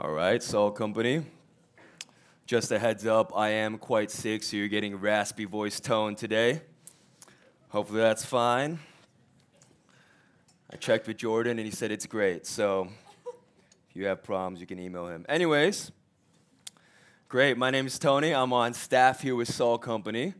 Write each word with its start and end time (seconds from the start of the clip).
All 0.00 0.12
right, 0.12 0.40
Soul 0.40 0.70
Company. 0.70 1.24
Just 2.46 2.70
a 2.70 2.78
heads 2.78 3.04
up, 3.04 3.32
I 3.34 3.48
am 3.48 3.78
quite 3.78 4.12
sick, 4.12 4.44
so 4.44 4.56
you're 4.56 4.68
getting 4.68 4.94
raspy 4.94 5.44
voice 5.44 5.80
tone 5.80 6.14
today. 6.14 6.60
Hopefully 7.70 7.98
that's 7.98 8.24
fine. 8.24 8.78
I 10.72 10.76
checked 10.76 11.08
with 11.08 11.16
Jordan 11.16 11.58
and 11.58 11.66
he 11.66 11.72
said 11.72 11.90
it's 11.90 12.06
great. 12.06 12.46
So 12.46 12.86
if 13.90 13.96
you 13.96 14.06
have 14.06 14.22
problems, 14.22 14.60
you 14.60 14.68
can 14.68 14.78
email 14.78 15.08
him. 15.08 15.26
Anyways, 15.28 15.90
great. 17.28 17.58
My 17.58 17.72
name 17.72 17.88
is 17.88 17.98
Tony. 17.98 18.32
I'm 18.32 18.52
on 18.52 18.74
staff 18.74 19.22
here 19.22 19.34
with 19.34 19.52
Soul 19.52 19.78
Company. 19.78 20.32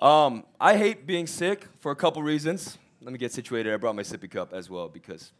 Um, 0.00 0.42
I 0.60 0.76
hate 0.76 1.06
being 1.06 1.28
sick 1.28 1.68
for 1.78 1.92
a 1.92 1.96
couple 1.96 2.20
reasons. 2.24 2.78
Let 3.00 3.12
me 3.12 3.18
get 3.20 3.30
situated. 3.30 3.72
I 3.72 3.76
brought 3.76 3.94
my 3.94 4.02
sippy 4.02 4.28
cup 4.28 4.52
as 4.52 4.68
well 4.68 4.88
because 4.88 5.30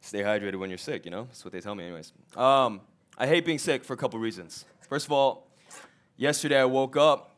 stay 0.00 0.20
hydrated 0.20 0.56
when 0.56 0.70
you're 0.70 0.78
sick, 0.78 1.04
you 1.04 1.10
know? 1.10 1.24
That's 1.24 1.44
what 1.44 1.52
they 1.52 1.60
tell 1.60 1.74
me, 1.74 1.84
anyways. 1.84 2.12
Um, 2.36 2.80
I 3.18 3.26
hate 3.26 3.44
being 3.44 3.58
sick 3.58 3.84
for 3.84 3.92
a 3.92 3.96
couple 3.96 4.18
reasons. 4.18 4.64
First 4.88 5.06
of 5.06 5.12
all, 5.12 5.48
yesterday 6.16 6.58
I 6.58 6.64
woke 6.64 6.96
up 6.96 7.36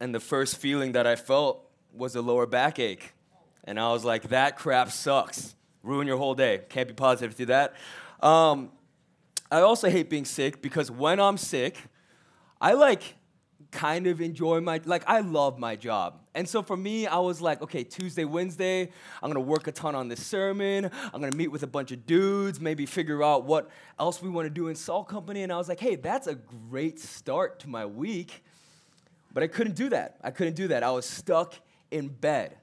and 0.00 0.14
the 0.14 0.20
first 0.20 0.56
feeling 0.56 0.92
that 0.92 1.06
I 1.06 1.16
felt 1.16 1.68
was 1.92 2.14
a 2.14 2.22
lower 2.22 2.46
backache. 2.46 3.12
And 3.64 3.78
I 3.78 3.92
was 3.92 4.04
like, 4.04 4.28
that 4.30 4.56
crap 4.56 4.90
sucks. 4.90 5.54
Ruin 5.82 6.06
your 6.06 6.18
whole 6.18 6.34
day. 6.34 6.62
Can't 6.68 6.88
be 6.88 6.94
positive 6.94 7.34
through 7.34 7.46
that. 7.46 7.74
Um, 8.20 8.70
I 9.50 9.60
also 9.60 9.90
hate 9.90 10.08
being 10.08 10.24
sick 10.24 10.62
because 10.62 10.90
when 10.90 11.20
I'm 11.20 11.36
sick, 11.36 11.78
I 12.60 12.74
like 12.74 13.14
kind 13.70 14.06
of 14.06 14.20
enjoy 14.20 14.60
my 14.60 14.80
like 14.84 15.04
I 15.06 15.20
love 15.20 15.58
my 15.58 15.76
job. 15.76 16.20
And 16.34 16.48
so 16.48 16.62
for 16.62 16.76
me, 16.76 17.06
I 17.06 17.18
was 17.18 17.40
like, 17.40 17.62
okay, 17.62 17.84
Tuesday, 17.84 18.24
Wednesday, 18.24 18.90
I'm 19.22 19.30
gonna 19.30 19.40
work 19.40 19.66
a 19.66 19.72
ton 19.72 19.94
on 19.94 20.08
this 20.08 20.24
sermon. 20.24 20.90
I'm 21.12 21.20
gonna 21.20 21.36
meet 21.36 21.48
with 21.48 21.62
a 21.62 21.66
bunch 21.66 21.92
of 21.92 22.06
dudes, 22.06 22.60
maybe 22.60 22.86
figure 22.86 23.22
out 23.22 23.44
what 23.44 23.70
else 23.98 24.22
we 24.22 24.30
want 24.30 24.46
to 24.46 24.50
do 24.50 24.68
in 24.68 24.74
Salt 24.74 25.08
Company. 25.08 25.42
And 25.42 25.52
I 25.52 25.56
was 25.56 25.68
like, 25.68 25.80
hey, 25.80 25.96
that's 25.96 26.26
a 26.26 26.34
great 26.34 26.98
start 26.98 27.60
to 27.60 27.68
my 27.68 27.84
week. 27.86 28.42
But 29.32 29.42
I 29.42 29.46
couldn't 29.46 29.76
do 29.76 29.90
that. 29.90 30.16
I 30.22 30.30
couldn't 30.30 30.54
do 30.54 30.68
that. 30.68 30.82
I 30.82 30.90
was 30.90 31.04
stuck 31.04 31.54
in 31.90 32.08
bed. 32.08 32.56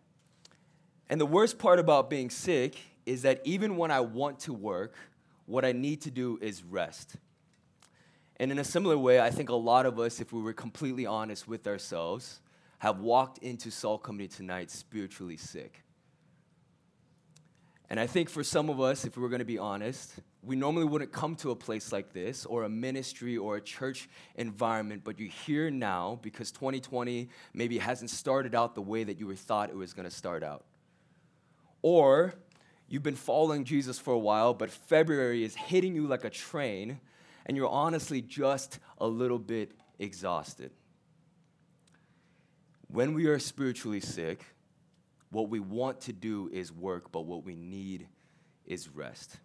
And 1.10 1.22
the 1.22 1.26
worst 1.26 1.60
part 1.60 1.80
about 1.80 2.10
being 2.10 2.30
sick 2.30 2.78
is 3.06 3.22
that 3.22 3.42
even 3.44 3.78
when 3.78 3.92
I 3.92 4.00
want 4.00 4.40
to 4.42 4.54
work, 4.54 4.96
what 5.46 5.64
I 5.64 5.72
need 5.72 6.02
to 6.02 6.12
do 6.12 6.40
is 6.42 6.64
rest. 6.64 7.18
And 8.38 8.52
in 8.52 8.60
a 8.60 8.64
similar 8.64 8.98
way, 8.98 9.20
I 9.20 9.30
think 9.30 9.50
a 9.50 9.56
lot 9.56 9.86
of 9.86 10.00
us, 10.00 10.20
if 10.20 10.34
we 10.34 10.42
were 10.42 10.54
completely 10.54 11.06
honest 11.06 11.48
with 11.48 11.68
ourselves, 11.68 12.42
have 12.80 13.00
walked 13.00 13.38
into 13.40 13.72
Soul 13.72 13.98
Company 13.98 14.28
tonight 14.28 14.70
spiritually 14.70 15.38
sick. 15.38 15.82
And 17.90 18.00
I 18.00 18.08
think 18.08 18.30
for 18.30 18.44
some 18.44 18.70
of 18.70 18.82
us, 18.82 19.06
if 19.06 19.16
we 19.16 19.22
were 19.22 19.30
going 19.30 19.40
to 19.40 19.46
be 19.46 19.60
honest, 19.60 20.14
we 20.42 20.56
normally 20.56 20.86
wouldn't 20.86 21.12
come 21.12 21.36
to 21.38 21.52
a 21.52 21.56
place 21.56 21.92
like 21.92 22.14
this 22.14 22.46
or 22.46 22.64
a 22.64 22.70
ministry 22.70 23.38
or 23.38 23.58
a 23.58 23.62
church 23.62 24.10
environment, 24.36 25.04
but 25.04 25.20
you're 25.20 25.30
here 25.30 25.70
now 25.70 26.20
because 26.22 26.52
2020 26.52 27.30
maybe 27.54 27.78
hasn't 27.78 28.10
started 28.10 28.54
out 28.54 28.76
the 28.76 28.82
way 28.82 29.04
that 29.04 29.20
you 29.20 29.28
were 29.28 29.36
thought 29.36 29.70
it 29.70 29.76
was 29.76 29.94
going 29.94 30.08
to 30.08 30.16
start 30.16 30.44
out. 30.44 30.66
Or 31.82 32.34
you've 32.88 33.04
been 33.04 33.16
following 33.16 33.64
Jesus 33.64 34.00
for 34.00 34.14
a 34.14 34.20
while, 34.20 34.54
but 34.54 34.72
February 34.72 35.44
is 35.44 35.56
hitting 35.56 35.96
you 35.96 36.08
like 36.08 36.26
a 36.26 36.30
train, 36.30 37.00
and 37.46 37.56
you're 37.56 37.70
honestly 37.70 38.22
just 38.22 38.80
a 38.98 39.08
little 39.08 39.40
bit 39.40 39.72
exhausted. 40.00 40.72
When 42.88 43.14
we 43.14 43.28
are 43.28 43.40
spiritually 43.40 44.00
sick, 44.00 44.46
what 45.32 45.50
we 45.50 45.60
want 45.60 46.02
to 46.02 46.14
do 46.14 46.50
is 46.54 46.72
work, 46.72 47.12
but 47.12 47.22
what 47.22 47.44
we 47.44 47.56
need 47.56 48.08
is 48.66 48.90
rest. 48.90 49.38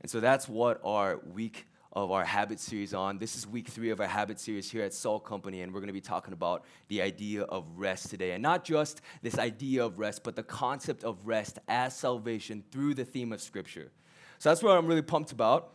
And 0.00 0.10
so 0.10 0.20
that's 0.20 0.48
what 0.48 0.80
our 0.84 1.18
week 1.32 1.66
of 1.92 2.12
our 2.12 2.24
habit 2.24 2.60
series 2.60 2.94
on. 2.94 3.18
This 3.18 3.34
is 3.34 3.46
week 3.46 3.68
three 3.68 3.90
of 3.90 4.00
our 4.00 4.06
habit 4.06 4.38
series 4.38 4.70
here 4.70 4.84
at 4.84 4.94
Soul 4.94 5.18
Company, 5.18 5.62
and 5.62 5.74
we're 5.74 5.80
going 5.80 5.88
to 5.88 5.92
be 5.92 6.00
talking 6.00 6.32
about 6.32 6.64
the 6.88 7.02
idea 7.02 7.42
of 7.42 7.66
rest 7.76 8.10
today. 8.10 8.30
And 8.32 8.42
not 8.42 8.64
just 8.64 9.00
this 9.22 9.38
idea 9.38 9.84
of 9.84 9.98
rest, 9.98 10.22
but 10.22 10.36
the 10.36 10.42
concept 10.42 11.02
of 11.02 11.18
rest 11.26 11.58
as 11.66 11.96
salvation 11.96 12.62
through 12.70 12.94
the 12.94 13.04
theme 13.04 13.32
of 13.32 13.40
Scripture. 13.40 13.90
So 14.38 14.48
that's 14.48 14.62
what 14.62 14.78
I'm 14.78 14.86
really 14.86 15.02
pumped 15.02 15.32
about. 15.32 15.72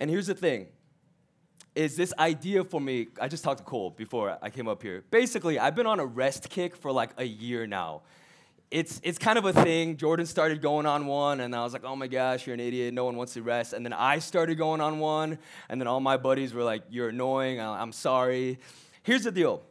And 0.00 0.10
here's 0.10 0.26
the 0.26 0.34
thing 0.34 0.66
is 1.76 1.96
this 1.96 2.12
idea 2.18 2.64
for 2.64 2.80
me. 2.80 3.06
I 3.20 3.28
just 3.28 3.44
talked 3.44 3.58
to 3.58 3.64
Cole 3.64 3.90
before 3.90 4.36
I 4.42 4.50
came 4.50 4.66
up 4.66 4.82
here. 4.82 5.04
Basically, 5.12 5.58
I've 5.58 5.76
been 5.76 5.86
on 5.86 6.00
a 6.00 6.06
rest 6.06 6.50
kick 6.50 6.74
for 6.74 6.90
like 6.90 7.10
a 7.16 7.24
year 7.24 7.66
now 7.66 8.02
it's 8.70 9.00
it's 9.02 9.18
kind 9.18 9.38
of 9.38 9.44
a 9.44 9.52
thing. 9.52 9.96
Jordan 9.96 10.26
started 10.26 10.62
going 10.62 10.86
on 10.86 11.06
one, 11.06 11.40
and 11.40 11.54
I 11.54 11.64
was 11.64 11.72
like, 11.72 11.84
"Oh 11.84 11.96
my 11.96 12.06
gosh, 12.06 12.46
you're 12.46 12.54
an 12.54 12.60
idiot. 12.60 12.94
No 12.94 13.04
one 13.04 13.16
wants 13.16 13.34
to 13.34 13.42
rest." 13.42 13.72
And 13.72 13.84
then 13.84 13.92
I 13.92 14.20
started 14.20 14.56
going 14.56 14.80
on 14.80 14.98
one, 14.98 15.38
and 15.68 15.80
then 15.80 15.88
all 15.88 16.00
my 16.00 16.16
buddies 16.16 16.54
were 16.54 16.62
like, 16.62 16.84
"You're 16.88 17.08
annoying. 17.08 17.60
I'm 17.60 17.92
sorry." 17.92 18.58
Here's 19.02 19.24
the 19.24 19.32
deal. 19.32 19.62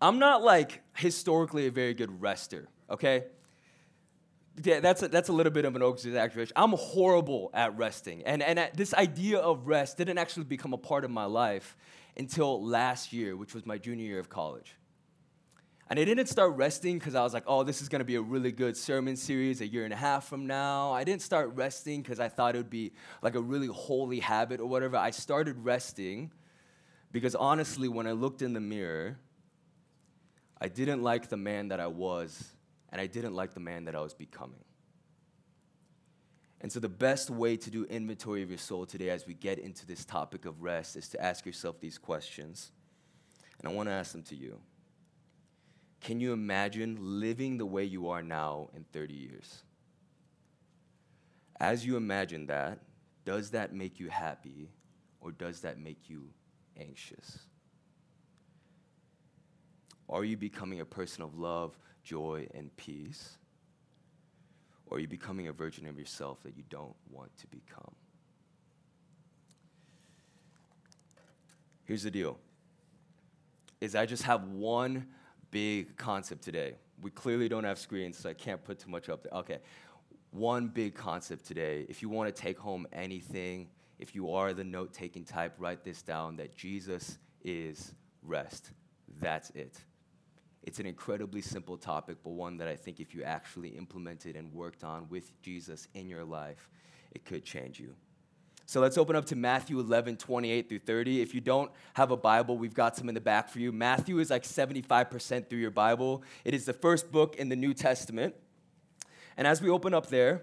I'm 0.00 0.18
not 0.18 0.42
like 0.42 0.82
historically 0.96 1.66
a 1.66 1.70
very 1.70 1.94
good 1.94 2.20
rester. 2.20 2.68
Okay. 2.90 3.24
Yeah, 4.62 4.80
that's 4.80 5.02
a, 5.02 5.08
that's 5.08 5.28
a 5.28 5.32
little 5.32 5.52
bit 5.52 5.64
of 5.64 5.76
an 5.76 5.82
exaggeration. 5.82 6.52
I'm 6.56 6.72
horrible 6.72 7.50
at 7.52 7.76
resting, 7.76 8.22
and 8.24 8.42
and 8.42 8.70
this 8.74 8.94
idea 8.94 9.38
of 9.38 9.66
rest 9.66 9.98
didn't 9.98 10.18
actually 10.18 10.44
become 10.44 10.72
a 10.72 10.78
part 10.78 11.04
of 11.04 11.10
my 11.10 11.26
life 11.26 11.76
until 12.16 12.64
last 12.64 13.12
year, 13.12 13.36
which 13.36 13.54
was 13.54 13.66
my 13.66 13.76
junior 13.76 14.06
year 14.06 14.18
of 14.18 14.30
college. 14.30 14.74
And 15.88 16.00
I 16.00 16.04
didn't 16.04 16.26
start 16.26 16.56
resting 16.56 16.98
because 16.98 17.14
I 17.14 17.22
was 17.22 17.32
like, 17.32 17.44
oh, 17.46 17.62
this 17.62 17.80
is 17.80 17.88
going 17.88 18.00
to 18.00 18.04
be 18.04 18.16
a 18.16 18.20
really 18.20 18.50
good 18.50 18.76
sermon 18.76 19.14
series 19.14 19.60
a 19.60 19.66
year 19.66 19.84
and 19.84 19.92
a 19.92 19.96
half 19.96 20.26
from 20.26 20.46
now. 20.46 20.90
I 20.90 21.04
didn't 21.04 21.22
start 21.22 21.52
resting 21.54 22.02
because 22.02 22.18
I 22.18 22.28
thought 22.28 22.56
it 22.56 22.58
would 22.58 22.70
be 22.70 22.92
like 23.22 23.36
a 23.36 23.40
really 23.40 23.68
holy 23.68 24.18
habit 24.18 24.58
or 24.58 24.66
whatever. 24.66 24.96
I 24.96 25.10
started 25.10 25.64
resting 25.64 26.32
because 27.12 27.36
honestly, 27.36 27.86
when 27.86 28.08
I 28.08 28.12
looked 28.12 28.42
in 28.42 28.52
the 28.52 28.60
mirror, 28.60 29.16
I 30.60 30.66
didn't 30.66 31.02
like 31.02 31.28
the 31.28 31.36
man 31.36 31.68
that 31.68 31.78
I 31.78 31.86
was, 31.86 32.52
and 32.90 33.00
I 33.00 33.06
didn't 33.06 33.34
like 33.34 33.54
the 33.54 33.60
man 33.60 33.84
that 33.84 33.94
I 33.94 34.00
was 34.00 34.14
becoming. 34.14 34.64
And 36.60 36.72
so, 36.72 36.80
the 36.80 36.88
best 36.88 37.28
way 37.28 37.56
to 37.56 37.70
do 37.70 37.84
inventory 37.84 38.42
of 38.42 38.48
your 38.48 38.58
soul 38.58 38.86
today 38.86 39.10
as 39.10 39.26
we 39.26 39.34
get 39.34 39.58
into 39.58 39.86
this 39.86 40.04
topic 40.04 40.46
of 40.46 40.62
rest 40.62 40.96
is 40.96 41.08
to 41.10 41.22
ask 41.22 41.44
yourself 41.44 41.80
these 41.80 41.98
questions. 41.98 42.72
And 43.58 43.68
I 43.68 43.74
want 43.74 43.88
to 43.88 43.92
ask 43.92 44.12
them 44.12 44.22
to 44.24 44.34
you. 44.34 44.58
Can 46.00 46.20
you 46.20 46.32
imagine 46.32 46.98
living 47.00 47.58
the 47.58 47.66
way 47.66 47.84
you 47.84 48.08
are 48.08 48.22
now 48.22 48.68
in 48.74 48.84
30 48.92 49.14
years? 49.14 49.62
As 51.58 51.84
you 51.86 51.96
imagine 51.96 52.46
that, 52.46 52.78
does 53.24 53.50
that 53.50 53.74
make 53.74 53.98
you 53.98 54.08
happy 54.08 54.68
or 55.20 55.32
does 55.32 55.60
that 55.60 55.78
make 55.78 56.08
you 56.08 56.28
anxious? 56.78 57.38
Are 60.08 60.24
you 60.24 60.36
becoming 60.36 60.80
a 60.80 60.84
person 60.84 61.22
of 61.22 61.36
love, 61.36 61.76
joy, 62.06 62.46
and 62.54 62.74
peace? 62.76 63.36
Or 64.86 64.96
are 64.96 65.00
you 65.00 65.08
becoming 65.08 65.48
a 65.48 65.52
version 65.52 65.86
of 65.86 65.98
yourself 65.98 66.42
that 66.44 66.56
you 66.56 66.62
don't 66.70 66.94
want 67.10 67.36
to 67.38 67.46
become? 67.48 67.94
Here's 71.84 72.04
the 72.04 72.10
deal. 72.10 72.38
Is 73.80 73.94
I 73.94 74.06
just 74.06 74.22
have 74.22 74.44
one 74.44 75.06
big 75.50 75.96
concept 75.96 76.42
today. 76.42 76.74
We 77.02 77.10
clearly 77.10 77.48
don't 77.48 77.64
have 77.64 77.78
screens, 77.78 78.16
so 78.16 78.30
I 78.30 78.34
can't 78.34 78.62
put 78.64 78.78
too 78.78 78.90
much 78.90 79.08
up 79.08 79.24
there. 79.24 79.32
Okay. 79.40 79.58
One 80.30 80.68
big 80.68 80.94
concept 80.94 81.44
today. 81.44 81.86
If 81.88 82.02
you 82.02 82.08
want 82.08 82.34
to 82.34 82.42
take 82.42 82.58
home 82.58 82.86
anything, 82.92 83.68
if 83.98 84.14
you 84.14 84.32
are 84.32 84.52
the 84.52 84.64
note 84.64 84.92
taking 84.92 85.24
type, 85.24 85.54
write 85.58 85.84
this 85.84 86.02
down 86.02 86.36
that 86.36 86.56
Jesus 86.56 87.18
is 87.42 87.92
rest. 88.22 88.70
That's 89.20 89.50
it. 89.50 89.78
It's 90.66 90.80
an 90.80 90.86
incredibly 90.86 91.40
simple 91.40 91.76
topic, 91.76 92.18
but 92.24 92.30
one 92.30 92.56
that 92.58 92.66
I 92.66 92.74
think 92.74 92.98
if 92.98 93.14
you 93.14 93.22
actually 93.22 93.70
implemented 93.70 94.34
and 94.34 94.52
worked 94.52 94.82
on 94.82 95.08
with 95.08 95.40
Jesus 95.40 95.86
in 95.94 96.08
your 96.08 96.24
life, 96.24 96.68
it 97.12 97.24
could 97.24 97.44
change 97.44 97.78
you. 97.78 97.94
So 98.68 98.80
let's 98.80 98.98
open 98.98 99.14
up 99.14 99.26
to 99.26 99.36
Matthew 99.36 99.78
11, 99.78 100.16
28 100.16 100.68
through 100.68 100.80
30. 100.80 101.22
If 101.22 101.36
you 101.36 101.40
don't 101.40 101.70
have 101.94 102.10
a 102.10 102.16
Bible, 102.16 102.58
we've 102.58 102.74
got 102.74 102.96
some 102.96 103.08
in 103.08 103.14
the 103.14 103.20
back 103.20 103.48
for 103.48 103.60
you. 103.60 103.70
Matthew 103.70 104.18
is 104.18 104.28
like 104.28 104.42
75% 104.42 105.48
through 105.48 105.60
your 105.60 105.70
Bible, 105.70 106.24
it 106.44 106.52
is 106.52 106.64
the 106.64 106.72
first 106.72 107.12
book 107.12 107.36
in 107.36 107.48
the 107.48 107.54
New 107.54 107.72
Testament. 107.72 108.34
And 109.36 109.46
as 109.46 109.62
we 109.62 109.70
open 109.70 109.94
up 109.94 110.08
there, 110.08 110.42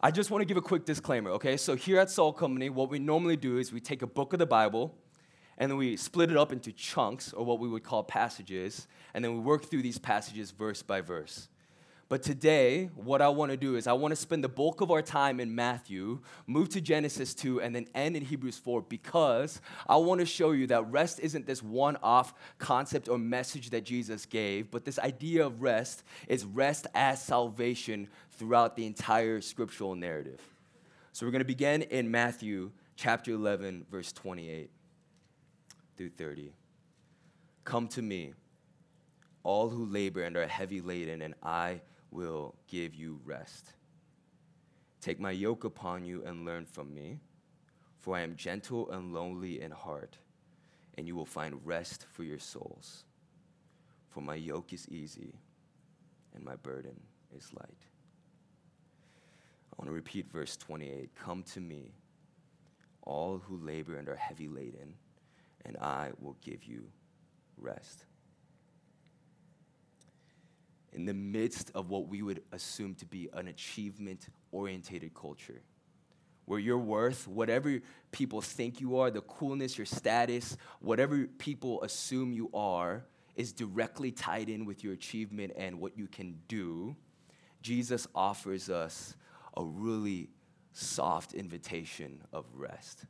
I 0.00 0.12
just 0.12 0.30
want 0.30 0.42
to 0.42 0.44
give 0.46 0.56
a 0.56 0.62
quick 0.62 0.84
disclaimer, 0.84 1.30
okay? 1.30 1.56
So 1.56 1.74
here 1.74 1.98
at 1.98 2.08
Soul 2.08 2.32
Company, 2.32 2.70
what 2.70 2.88
we 2.88 3.00
normally 3.00 3.36
do 3.36 3.58
is 3.58 3.72
we 3.72 3.80
take 3.80 4.02
a 4.02 4.06
book 4.06 4.32
of 4.32 4.38
the 4.38 4.46
Bible 4.46 4.94
and 5.58 5.70
then 5.70 5.78
we 5.78 5.96
split 5.96 6.30
it 6.30 6.36
up 6.36 6.52
into 6.52 6.72
chunks, 6.72 7.32
or 7.32 7.44
what 7.44 7.58
we 7.58 7.68
would 7.68 7.82
call 7.82 8.02
passages, 8.02 8.86
and 9.14 9.24
then 9.24 9.34
we 9.34 9.40
work 9.40 9.64
through 9.64 9.82
these 9.82 9.98
passages 9.98 10.50
verse 10.50 10.82
by 10.82 11.00
verse. 11.00 11.48
But 12.08 12.22
today, 12.22 12.88
what 12.94 13.20
I 13.20 13.28
want 13.30 13.50
to 13.50 13.56
do 13.56 13.74
is 13.74 13.88
I 13.88 13.92
want 13.94 14.12
to 14.12 14.16
spend 14.16 14.44
the 14.44 14.48
bulk 14.48 14.80
of 14.80 14.92
our 14.92 15.02
time 15.02 15.40
in 15.40 15.52
Matthew, 15.52 16.20
move 16.46 16.68
to 16.68 16.80
Genesis 16.80 17.34
2, 17.34 17.60
and 17.60 17.74
then 17.74 17.88
end 17.96 18.16
in 18.16 18.24
Hebrews 18.24 18.58
4 18.58 18.82
because 18.82 19.60
I 19.88 19.96
want 19.96 20.20
to 20.20 20.26
show 20.26 20.52
you 20.52 20.68
that 20.68 20.88
rest 20.92 21.18
isn't 21.18 21.46
this 21.46 21.64
one 21.64 21.96
off 22.04 22.32
concept 22.58 23.08
or 23.08 23.18
message 23.18 23.70
that 23.70 23.84
Jesus 23.84 24.24
gave, 24.24 24.70
but 24.70 24.84
this 24.84 25.00
idea 25.00 25.44
of 25.44 25.62
rest 25.62 26.04
is 26.28 26.44
rest 26.44 26.86
as 26.94 27.20
salvation 27.20 28.08
throughout 28.30 28.76
the 28.76 28.86
entire 28.86 29.40
scriptural 29.40 29.96
narrative. 29.96 30.40
So 31.12 31.26
we're 31.26 31.32
going 31.32 31.40
to 31.40 31.44
begin 31.44 31.82
in 31.82 32.08
Matthew 32.08 32.70
chapter 32.94 33.32
11, 33.32 33.86
verse 33.90 34.12
28 34.12 34.70
through 35.96 36.10
30. 36.10 36.52
Come 37.64 37.88
to 37.88 38.02
me, 38.02 38.34
all 39.42 39.68
who 39.68 39.86
labor 39.86 40.22
and 40.22 40.36
are 40.36 40.46
heavy 40.46 40.80
laden, 40.80 41.22
and 41.22 41.34
I 41.42 41.80
will 42.10 42.54
give 42.68 42.94
you 42.94 43.20
rest. 43.24 43.72
Take 45.00 45.20
my 45.20 45.30
yoke 45.30 45.64
upon 45.64 46.04
you 46.04 46.24
and 46.24 46.44
learn 46.44 46.66
from 46.66 46.94
me, 46.94 47.20
for 47.98 48.16
I 48.16 48.20
am 48.20 48.36
gentle 48.36 48.90
and 48.90 49.12
lowly 49.12 49.60
in 49.60 49.70
heart, 49.70 50.18
and 50.96 51.06
you 51.06 51.14
will 51.14 51.26
find 51.26 51.60
rest 51.64 52.06
for 52.12 52.24
your 52.24 52.38
souls. 52.38 53.04
For 54.08 54.20
my 54.20 54.34
yoke 54.34 54.72
is 54.72 54.88
easy 54.88 55.34
and 56.34 56.44
my 56.44 56.56
burden 56.56 56.98
is 57.36 57.52
light. 57.52 57.86
I 59.70 59.74
want 59.78 59.88
to 59.88 59.94
repeat 59.94 60.30
verse 60.30 60.56
28 60.56 61.10
Come 61.14 61.42
to 61.54 61.60
me, 61.60 61.92
all 63.02 63.42
who 63.46 63.58
labor 63.58 63.96
and 63.96 64.08
are 64.08 64.16
heavy 64.16 64.48
laden, 64.48 64.94
and 65.66 65.76
I 65.78 66.12
will 66.20 66.36
give 66.40 66.64
you 66.64 66.84
rest. 67.58 68.04
In 70.92 71.04
the 71.04 71.14
midst 71.14 71.70
of 71.74 71.90
what 71.90 72.08
we 72.08 72.22
would 72.22 72.42
assume 72.52 72.94
to 72.96 73.06
be 73.06 73.28
an 73.34 73.48
achievement 73.48 74.28
orientated 74.52 75.12
culture, 75.14 75.60
where 76.46 76.60
your 76.60 76.78
worth, 76.78 77.26
whatever 77.26 77.80
people 78.12 78.40
think 78.40 78.80
you 78.80 78.98
are, 78.98 79.10
the 79.10 79.20
coolness, 79.22 79.76
your 79.76 79.84
status, 79.84 80.56
whatever 80.80 81.26
people 81.38 81.82
assume 81.82 82.32
you 82.32 82.48
are, 82.54 83.04
is 83.34 83.52
directly 83.52 84.10
tied 84.12 84.48
in 84.48 84.64
with 84.64 84.82
your 84.82 84.94
achievement 84.94 85.52
and 85.56 85.78
what 85.78 85.98
you 85.98 86.06
can 86.06 86.38
do, 86.48 86.96
Jesus 87.60 88.06
offers 88.14 88.70
us 88.70 89.16
a 89.56 89.64
really 89.64 90.30
soft 90.72 91.34
invitation 91.34 92.22
of 92.32 92.46
rest. 92.54 93.04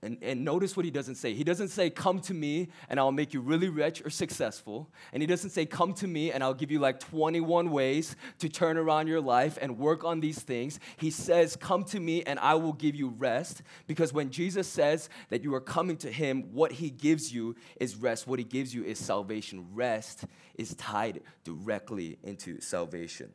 And, 0.00 0.16
and 0.22 0.44
notice 0.44 0.76
what 0.76 0.84
he 0.84 0.92
doesn't 0.92 1.16
say. 1.16 1.34
He 1.34 1.42
doesn't 1.42 1.68
say, 1.68 1.90
Come 1.90 2.20
to 2.20 2.34
me 2.34 2.68
and 2.88 3.00
I'll 3.00 3.10
make 3.10 3.34
you 3.34 3.40
really 3.40 3.68
rich 3.68 4.00
or 4.04 4.10
successful. 4.10 4.88
And 5.12 5.22
he 5.22 5.26
doesn't 5.26 5.50
say, 5.50 5.66
Come 5.66 5.92
to 5.94 6.06
me 6.06 6.30
and 6.30 6.42
I'll 6.42 6.54
give 6.54 6.70
you 6.70 6.78
like 6.78 7.00
21 7.00 7.70
ways 7.70 8.14
to 8.38 8.48
turn 8.48 8.76
around 8.76 9.08
your 9.08 9.20
life 9.20 9.58
and 9.60 9.76
work 9.76 10.04
on 10.04 10.20
these 10.20 10.38
things. 10.38 10.78
He 10.98 11.10
says, 11.10 11.56
Come 11.56 11.82
to 11.84 11.98
me 11.98 12.22
and 12.22 12.38
I 12.38 12.54
will 12.54 12.74
give 12.74 12.94
you 12.94 13.08
rest. 13.08 13.62
Because 13.88 14.12
when 14.12 14.30
Jesus 14.30 14.68
says 14.68 15.08
that 15.30 15.42
you 15.42 15.52
are 15.54 15.60
coming 15.60 15.96
to 15.98 16.12
him, 16.12 16.52
what 16.52 16.70
he 16.70 16.90
gives 16.90 17.32
you 17.32 17.56
is 17.80 17.96
rest. 17.96 18.28
What 18.28 18.38
he 18.38 18.44
gives 18.44 18.72
you 18.72 18.84
is 18.84 19.00
salvation. 19.00 19.66
Rest 19.74 20.26
is 20.54 20.74
tied 20.76 21.22
directly 21.42 22.18
into 22.22 22.60
salvation. 22.60 23.32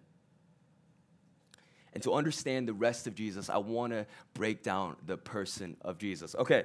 And 1.93 2.01
to 2.03 2.13
understand 2.13 2.67
the 2.67 2.73
rest 2.73 3.07
of 3.07 3.15
Jesus, 3.15 3.49
I 3.49 3.57
want 3.57 3.93
to 3.93 4.05
break 4.33 4.63
down 4.63 4.95
the 5.05 5.17
person 5.17 5.77
of 5.81 5.97
Jesus. 5.97 6.35
Okay, 6.35 6.63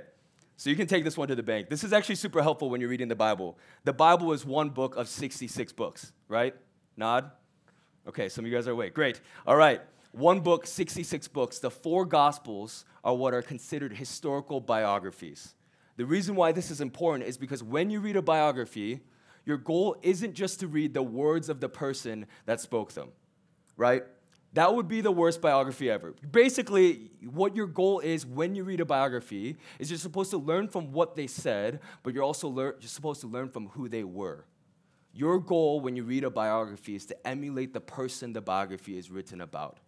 so 0.57 0.71
you 0.71 0.77
can 0.77 0.87
take 0.87 1.05
this 1.05 1.17
one 1.17 1.29
to 1.29 1.37
the 1.37 1.43
bank. 1.43 1.69
This 1.69 1.85
is 1.85 1.93
actually 1.93 2.17
super 2.17 2.43
helpful 2.43 2.69
when 2.71 2.81
you're 2.81 2.91
reading 2.91 3.09
the 3.09 3.15
Bible. 3.15 3.59
The 3.85 3.93
Bible 3.93 4.33
is 4.33 4.45
one 4.45 4.71
book 4.71 4.97
of 4.97 5.07
66 5.07 5.73
books, 5.73 6.13
right? 6.29 6.55
Nod? 6.97 7.31
Okay, 8.09 8.29
some 8.29 8.45
of 8.45 8.51
you 8.51 8.57
guys 8.57 8.67
are 8.67 8.73
awake. 8.73 8.95
Great. 8.95 9.21
All 9.47 9.57
right. 9.57 9.81
One 10.13 10.41
book, 10.41 10.67
66 10.67 11.29
books. 11.29 11.59
The 11.59 11.71
four 11.71 12.07
Gospels 12.07 12.85
are 13.05 13.15
what 13.15 13.35
are 13.35 13.43
considered 13.43 13.93
historical 13.93 14.61
biographies. 14.61 15.55
The 15.97 16.07
reason 16.07 16.35
why 16.35 16.53
this 16.53 16.71
is 16.71 16.81
important 16.81 17.29
is 17.29 17.37
because 17.37 17.63
when 17.63 17.91
you 17.91 18.01
read 18.01 18.17
a 18.17 18.23
biography, 18.23 19.01
your 19.45 19.59
goal 19.59 19.97
isn't 20.03 20.35
just 20.35 20.61
to 20.61 20.67
read 20.67 20.95
the 20.95 21.03
words 21.03 21.49
of 21.49 21.61
the 21.61 21.69
person 21.69 22.27
that 22.47 22.61
spoke 22.61 22.93
them, 22.93 23.11
right? 23.77 24.03
That 24.59 24.75
would 24.75 24.89
be 24.89 25.03
the 25.03 25.13
worst 25.13 25.41
biography 25.41 25.89
ever. 25.89 26.17
Basically, 26.33 27.13
what 27.31 27.55
your 27.55 27.69
goal 27.69 28.01
is 28.01 28.27
when 28.27 28.57
you 28.57 28.65
read 28.65 28.81
a 28.81 28.85
biography 28.85 29.57
is 29.79 29.89
you're 29.89 29.99
supposed 30.01 30.33
to 30.33 30.37
learn 30.37 30.67
from 30.67 30.91
what 30.91 31.15
they 31.15 31.29
said, 31.29 31.79
but 32.03 32.13
you're 32.13 32.25
also 32.25 32.49
lear- 32.49 32.75
you're 32.81 32.89
supposed 32.89 33.21
to 33.21 33.29
learn 33.29 33.51
from 33.51 33.69
who 33.69 33.89
they 33.89 34.03
were. 34.03 34.47
Your 35.13 35.39
goal 35.39 35.79
when 35.79 35.95
you 35.95 36.03
read 36.03 36.25
a 36.25 36.31
biography 36.31 36.97
is 36.97 37.07
to 37.07 37.25
emulate 37.25 37.73
the 37.73 37.81
person 37.81 38.33
the 38.33 38.41
biography 38.41 38.99
is 38.99 39.13
written 39.13 39.43
about. 39.43 39.79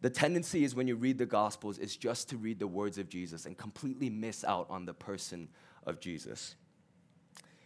The 0.00 0.10
tendency 0.10 0.64
is 0.64 0.74
when 0.74 0.88
you 0.88 0.96
read 0.96 1.18
the 1.18 1.26
Gospels 1.26 1.78
is 1.78 1.96
just 1.96 2.28
to 2.30 2.36
read 2.36 2.58
the 2.58 2.66
words 2.66 2.98
of 2.98 3.08
Jesus 3.08 3.46
and 3.46 3.56
completely 3.56 4.10
miss 4.10 4.42
out 4.42 4.66
on 4.70 4.86
the 4.86 4.94
person 4.94 5.48
of 5.86 6.00
Jesus. 6.00 6.56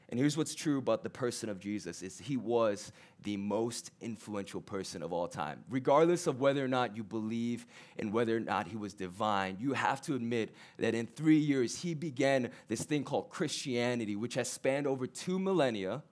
And 0.09 0.21
here's 0.21 0.37
what's 0.37 0.55
true 0.55 0.79
about 0.79 1.03
the 1.03 1.11
person 1.11 1.49
of 1.49 1.59
Jesus 1.59 2.01
is 2.01 2.21
he 2.21 2.37
was 2.37 2.93
the 3.25 3.37
most 3.37 3.91
influential 4.01 4.61
person 4.61 5.03
of 5.03 5.13
all 5.13 5.27
time. 5.27 5.65
Regardless 5.69 6.29
of 6.29 6.41
whether 6.41 6.65
or 6.65 6.69
not 6.69 6.97
you 6.97 7.03
believe 7.03 7.67
in 7.99 8.13
whether 8.13 8.37
or 8.37 8.41
not 8.41 8.69
he 8.69 8.77
was 8.77 8.95
divine, 8.95 9.57
you 9.61 9.73
have 9.73 10.01
to 10.03 10.15
admit 10.15 10.55
that 10.79 10.95
in 10.95 11.09
3 11.09 11.37
years 11.37 11.81
he 11.81 11.93
began 11.93 12.51
this 12.69 12.85
thing 12.85 13.03
called 13.03 13.31
Christianity 13.31 14.15
which 14.15 14.35
has 14.35 14.49
spanned 14.49 14.87
over 14.87 15.09
2 15.09 15.41
millennia, 15.41 16.05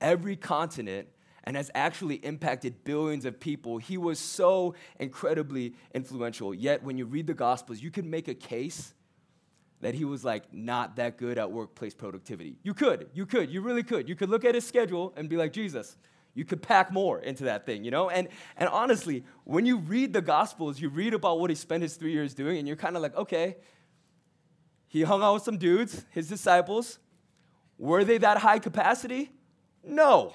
every 0.00 0.34
continent 0.34 1.06
and 1.44 1.56
has 1.56 1.70
actually 1.74 2.16
impacted 2.16 2.82
billions 2.82 3.24
of 3.24 3.38
people. 3.38 3.78
He 3.78 3.96
was 3.96 4.18
so 4.18 4.74
incredibly 4.98 5.74
influential. 5.94 6.52
Yet 6.52 6.82
when 6.82 6.98
you 6.98 7.06
read 7.06 7.28
the 7.28 7.34
gospels, 7.34 7.80
you 7.80 7.92
can 7.92 8.10
make 8.10 8.26
a 8.26 8.34
case 8.34 8.92
that 9.84 9.94
he 9.94 10.06
was 10.06 10.24
like 10.24 10.44
not 10.50 10.96
that 10.96 11.18
good 11.18 11.36
at 11.36 11.52
workplace 11.52 11.92
productivity. 11.92 12.56
You 12.62 12.72
could, 12.72 13.10
you 13.12 13.26
could, 13.26 13.50
you 13.50 13.60
really 13.60 13.82
could. 13.82 14.08
You 14.08 14.14
could 14.14 14.30
look 14.30 14.42
at 14.46 14.54
his 14.54 14.66
schedule 14.66 15.12
and 15.14 15.28
be 15.28 15.36
like, 15.36 15.52
Jesus, 15.52 15.98
you 16.32 16.46
could 16.46 16.62
pack 16.62 16.90
more 16.90 17.18
into 17.20 17.44
that 17.44 17.66
thing, 17.66 17.84
you 17.84 17.90
know? 17.90 18.08
And, 18.08 18.28
and 18.56 18.66
honestly, 18.70 19.24
when 19.44 19.66
you 19.66 19.76
read 19.76 20.14
the 20.14 20.22
Gospels, 20.22 20.80
you 20.80 20.88
read 20.88 21.12
about 21.12 21.38
what 21.38 21.50
he 21.50 21.54
spent 21.54 21.82
his 21.82 21.96
three 21.96 22.12
years 22.12 22.32
doing, 22.32 22.56
and 22.56 22.66
you're 22.66 22.78
kind 22.78 22.96
of 22.96 23.02
like, 23.02 23.14
okay, 23.14 23.56
he 24.88 25.02
hung 25.02 25.22
out 25.22 25.34
with 25.34 25.42
some 25.42 25.58
dudes, 25.58 26.06
his 26.12 26.30
disciples. 26.30 26.98
Were 27.76 28.04
they 28.04 28.16
that 28.16 28.38
high 28.38 28.60
capacity? 28.60 29.32
No. 29.86 30.32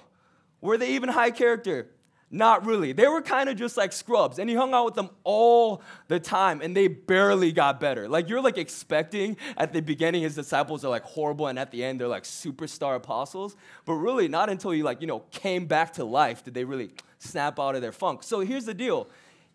Were 0.61 0.77
they 0.77 0.91
even 0.91 1.09
high 1.09 1.31
character? 1.31 1.89
Not 2.31 2.65
really. 2.65 2.91
They 2.93 3.07
were 3.07 3.23
kind 3.23 3.49
of 3.49 3.57
just 3.57 3.75
like 3.75 3.91
scrubs, 3.91 4.37
and 4.37 4.47
he 4.47 4.55
hung 4.55 4.71
out 4.73 4.85
with 4.85 4.93
them 4.93 5.09
all 5.23 5.81
the 6.09 6.19
time, 6.19 6.61
and 6.61 6.77
they 6.77 6.87
barely 6.87 7.51
got 7.51 7.79
better. 7.79 8.07
Like 8.07 8.29
you're 8.29 8.41
like 8.41 8.57
expecting 8.57 9.35
at 9.57 9.73
the 9.73 9.81
beginning 9.81 10.21
his 10.21 10.35
disciples 10.35 10.85
are 10.85 10.89
like 10.89 11.03
horrible, 11.03 11.47
and 11.47 11.57
at 11.57 11.71
the 11.71 11.83
end 11.83 11.99
they're 11.99 12.07
like 12.07 12.23
superstar 12.23 12.95
apostles. 12.95 13.55
But 13.85 13.93
really, 13.93 14.27
not 14.27 14.49
until 14.49 14.71
he 14.71 14.83
like 14.83 15.01
you 15.01 15.07
know 15.07 15.21
came 15.31 15.65
back 15.65 15.93
to 15.93 16.03
life 16.03 16.43
did 16.43 16.53
they 16.53 16.65
really 16.65 16.91
snap 17.17 17.59
out 17.59 17.75
of 17.75 17.81
their 17.81 17.91
funk. 17.91 18.21
So 18.21 18.41
here's 18.41 18.65
the 18.65 18.75
deal: 18.75 19.07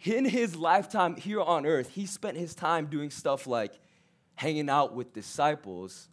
in 0.03 0.25
his 0.25 0.57
lifetime 0.57 1.15
here 1.15 1.43
on 1.43 1.67
earth, 1.67 1.91
he 1.91 2.07
spent 2.07 2.37
his 2.37 2.57
time 2.57 2.87
doing 2.87 3.11
stuff 3.11 3.47
like 3.47 3.79
hanging 4.35 4.69
out 4.69 4.95
with 4.95 5.13
disciples. 5.13 6.09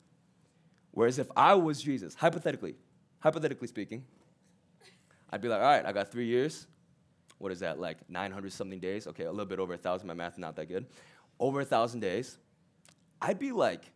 Whereas 0.92 1.18
if 1.18 1.28
I 1.36 1.56
was 1.56 1.82
Jesus, 1.82 2.14
hypothetically, 2.14 2.76
hypothetically 3.20 3.68
speaking, 3.68 4.06
I'd 5.32 5.42
be 5.42 5.48
like, 5.48 5.60
all 5.60 5.66
right, 5.66 5.86
I 5.86 5.92
got 5.92 6.12
three 6.12 6.26
years. 6.26 6.68
What 7.38 7.52
is 7.52 7.60
that, 7.62 7.80
like 7.80 7.98
900 8.10 8.52
something 8.52 8.80
days? 8.80 9.08
Okay, 9.08 9.24
a 9.24 9.32
little 9.32 9.46
bit 9.46 9.60
over 9.60 9.74
a 9.74 9.78
thousand. 9.78 10.08
My 10.08 10.14
math 10.14 10.38
not 10.38 10.56
that 10.58 10.68
good. 10.68 10.86
Over 11.40 11.62
a 11.62 11.66
thousand 11.66 12.02
days. 12.02 12.38
I'd 13.22 13.40
be 13.40 13.52
like 13.52 13.92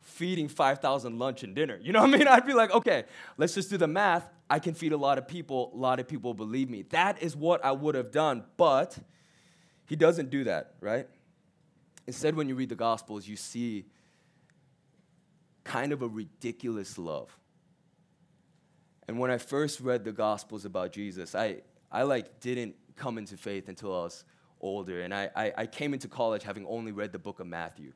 feeding 0.00 0.48
5,000 0.48 1.18
lunch 1.18 1.42
and 1.42 1.54
dinner. 1.54 1.78
You 1.80 1.92
know 1.92 2.00
what 2.00 2.14
I 2.14 2.18
mean? 2.18 2.28
I'd 2.28 2.46
be 2.46 2.54
like, 2.54 2.72
okay, 2.72 3.04
let's 3.36 3.54
just 3.54 3.70
do 3.70 3.76
the 3.76 3.86
math. 3.86 4.28
I 4.48 4.58
can 4.58 4.74
feed 4.74 4.92
a 4.92 4.96
lot 4.96 5.16
of 5.16 5.28
people. 5.28 5.70
A 5.74 5.76
lot 5.76 6.00
of 6.00 6.08
people 6.08 6.34
believe 6.34 6.68
me. 6.68 6.82
That 6.90 7.22
is 7.22 7.36
what 7.36 7.64
I 7.64 7.72
would 7.72 7.94
have 7.94 8.10
done. 8.10 8.44
But 8.56 8.98
he 9.86 9.96
doesn't 9.96 10.30
do 10.30 10.44
that, 10.44 10.74
right? 10.80 11.08
Instead, 12.06 12.34
when 12.34 12.48
you 12.48 12.54
read 12.54 12.68
the 12.68 12.74
Gospels, 12.74 13.28
you 13.28 13.36
see 13.36 13.86
kind 15.64 15.92
of 15.92 16.02
a 16.02 16.08
ridiculous 16.08 16.98
love. 16.98 17.36
And 19.08 19.18
when 19.18 19.30
I 19.30 19.38
first 19.38 19.80
read 19.80 20.04
the 20.04 20.12
Gospels 20.12 20.64
about 20.64 20.92
Jesus, 20.92 21.34
I, 21.34 21.58
I 21.90 22.02
like 22.02 22.40
didn't 22.40 22.76
come 22.96 23.18
into 23.18 23.36
faith 23.36 23.68
until 23.68 23.94
I 23.94 24.02
was 24.04 24.24
older. 24.60 25.00
And 25.00 25.12
I, 25.12 25.30
I, 25.34 25.52
I 25.58 25.66
came 25.66 25.94
into 25.94 26.08
college 26.08 26.42
having 26.42 26.66
only 26.66 26.92
read 26.92 27.12
the 27.12 27.18
book 27.18 27.40
of 27.40 27.46
Matthew. 27.46 27.92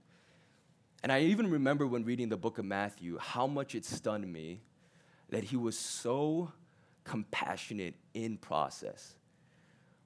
And 1.03 1.13
I 1.13 1.21
even 1.21 1.51
remember 1.51 1.87
when 1.87 2.05
reading 2.05 2.31
the 2.31 2.37
book 2.37 2.59
of 2.59 2.65
Matthew 2.65 3.19
how 3.19 3.47
much 3.47 3.75
it 3.75 3.85
stunned 3.85 4.33
me 4.33 4.63
that 5.29 5.45
he 5.45 5.57
was 5.57 5.79
so 5.79 6.51
compassionate 7.05 7.95
in 8.15 8.39
process. 8.39 9.15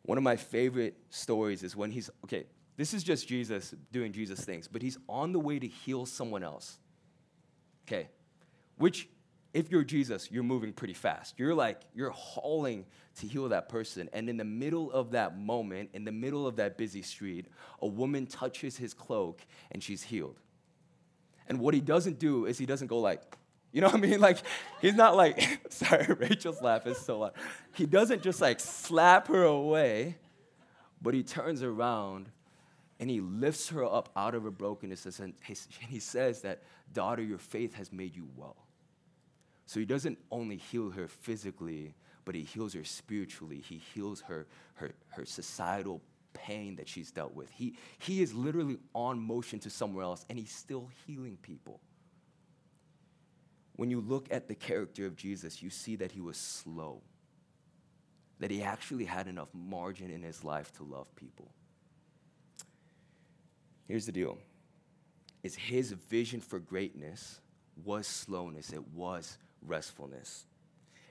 One 0.02 0.19
of 0.19 0.25
my 0.25 0.37
favorite 0.37 0.97
stories 1.11 1.62
is 1.62 1.76
when 1.76 1.90
he's, 1.90 2.11
okay, 2.25 2.47
this 2.76 2.95
is 2.95 3.02
just 3.02 3.28
Jesus 3.28 3.75
doing 3.93 4.12
Jesus 4.12 4.40
things, 4.40 4.69
but 4.69 4.83
he's 4.83 4.99
on 5.09 5.33
the 5.33 5.38
way 5.38 5.59
to 5.59 5.67
heal 5.67 6.07
someone 6.07 6.43
else. 6.43 6.78
Okay, 7.87 8.09
which 8.76 9.09
if 9.55 9.71
you're 9.71 9.85
Jesus, 9.85 10.31
you're 10.31 10.43
moving 10.43 10.73
pretty 10.73 10.93
fast. 10.93 11.35
You're 11.38 11.55
like, 11.55 11.81
you're 11.95 12.11
hauling 12.11 12.85
to 13.21 13.26
heal 13.26 13.49
that 13.49 13.69
person. 13.69 14.09
And 14.12 14.28
in 14.28 14.37
the 14.37 14.45
middle 14.45 14.93
of 14.93 15.12
that 15.12 15.38
moment, 15.38 15.90
in 15.95 16.05
the 16.05 16.12
middle 16.12 16.47
of 16.47 16.57
that 16.57 16.76
busy 16.76 17.02
street, 17.02 17.47
a 17.81 17.87
woman 17.87 18.26
touches 18.26 18.76
his 18.76 18.93
cloak 18.93 19.40
and 19.71 19.83
she's 19.83 20.02
healed. 20.02 20.38
And 21.49 21.61
what 21.61 21.73
he 21.73 21.81
doesn't 21.81 22.19
do 22.19 22.45
is 22.45 22.59
he 22.59 22.67
doesn't 22.67 22.88
go 22.88 22.99
like, 22.99 23.23
you 23.73 23.81
know 23.81 23.87
what 23.88 23.97
I 23.97 24.00
mean? 24.00 24.21
Like, 24.28 24.38
he's 24.83 24.95
not 24.95 25.17
like, 25.17 25.61
sorry, 25.71 26.07
Rachel's 26.12 26.61
laugh 26.61 26.87
is 26.87 26.99
so 26.99 27.21
loud. 27.21 27.33
He 27.75 27.87
doesn't 27.87 28.23
just 28.23 28.43
like 28.43 28.61
slap 28.61 29.28
her 29.28 29.45
away, 29.45 30.17
but 31.00 31.14
he 31.14 31.23
turns 31.23 31.62
around 31.62 32.28
And 33.00 33.09
he 33.09 33.21
lifts 33.21 33.71
her 33.71 33.85
up 33.85 34.11
out 34.14 34.35
of 34.35 34.43
her 34.43 34.50
brokenness 34.50 35.21
and 35.21 35.33
he 35.43 36.00
says 36.00 36.43
that, 36.43 36.62
Daughter, 36.93 37.23
your 37.23 37.38
faith 37.38 37.75
has 37.75 37.93
made 37.93 38.14
you 38.14 38.28
well. 38.37 38.67
So 39.68 39.78
he 39.78 39.84
doesn't 39.84 40.16
only 40.30 40.56
heal 40.56 40.88
her 40.92 41.06
physically, 41.08 41.92
but 42.25 42.34
he 42.34 42.40
heals 42.40 42.72
her 42.72 42.84
spiritually. 42.84 43.58
He 43.60 43.82
heals 43.94 44.22
her, 44.22 44.46
her, 44.76 44.92
her 45.08 45.26
societal 45.26 46.00
pain 46.32 46.76
that 46.76 46.88
she's 46.88 47.10
dealt 47.10 47.34
with. 47.34 47.50
He, 47.50 47.75
he 47.98 48.22
is 48.22 48.32
literally 48.32 48.78
on 48.94 49.20
motion 49.20 49.58
to 49.58 49.68
somewhere 49.68 50.04
else, 50.04 50.25
and 50.30 50.38
he's 50.38 50.52
still 50.52 50.88
healing 51.06 51.37
people. 51.42 51.80
When 53.76 53.90
you 53.90 54.00
look 54.00 54.28
at 54.30 54.48
the 54.48 54.54
character 54.54 55.04
of 55.04 55.16
Jesus, 55.16 55.62
you 55.62 55.68
see 55.68 55.96
that 55.96 56.12
he 56.12 56.22
was 56.22 56.38
slow, 56.38 57.02
that 58.38 58.50
he 58.50 58.62
actually 58.62 59.04
had 59.04 59.28
enough 59.28 59.50
margin 59.52 60.10
in 60.10 60.22
his 60.22 60.42
life 60.42 60.72
to 60.78 60.82
love 60.82 61.14
people. 61.14 61.50
Here's 63.87 64.06
the 64.06 64.12
deal 64.12 64.38
is 65.42 65.54
his 65.54 65.92
vision 65.92 66.40
for 66.40 66.58
greatness 66.58 67.42
was 67.84 68.06
slowness, 68.06 68.72
it 68.72 68.88
was 68.94 69.37
restfulness. 69.67 70.45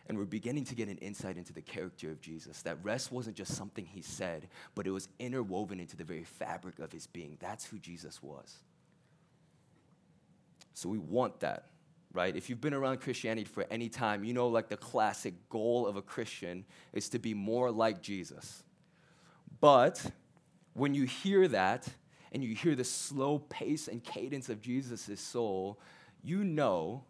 And 0.08 0.18
we're 0.18 0.26
beginning 0.26 0.64
to 0.66 0.76
get 0.76 0.88
an 0.88 0.98
insight 1.00 1.38
into 1.38 1.52
the 1.52 1.62
character 1.62 2.10
of 2.10 2.22
Jesus. 2.22 2.62
That 2.62 2.78
rest 2.82 3.12
wasn't 3.12 3.36
just 3.36 3.56
something 3.56 3.86
he 3.86 4.02
said, 4.02 4.48
but 4.74 4.88
it 4.88 4.92
was 4.92 5.10
interwoven 5.20 5.80
into 5.80 5.98
the 5.98 6.06
very 6.06 6.24
fabric 6.24 6.80
of 6.80 6.92
his 6.92 7.08
being. 7.08 7.38
That's 7.42 7.66
who 7.66 7.78
Jesus 7.78 8.24
was. 8.24 8.58
So 10.74 10.88
we 10.88 10.98
want 10.98 11.42
that, 11.42 11.66
right? 12.14 12.36
If 12.36 12.50
you've 12.50 12.62
been 12.62 12.74
around 12.74 13.02
Christianity 13.02 13.46
for 13.46 13.66
any 13.70 13.90
time, 13.90 14.24
you 14.24 14.34
know, 14.34 14.48
like 14.48 14.70
the 14.70 14.78
classic 14.78 15.50
goal 15.50 15.86
of 15.86 15.98
a 15.98 16.02
Christian 16.02 16.64
is 16.94 17.10
to 17.10 17.20
be 17.20 17.34
more 17.34 17.70
like 17.70 18.02
Jesus. 18.02 18.64
But 19.60 20.12
when 20.74 20.94
you 20.94 21.04
hear 21.04 21.48
that, 21.50 21.90
and 22.32 22.44
you 22.44 22.56
hear 22.56 22.76
the 22.76 22.84
slow 22.84 23.40
pace 23.40 23.88
and 23.88 24.04
cadence 24.04 24.50
of 24.50 24.62
Jesus' 24.62 25.20
soul, 25.20 25.80
you 26.24 26.44
know 26.44 27.04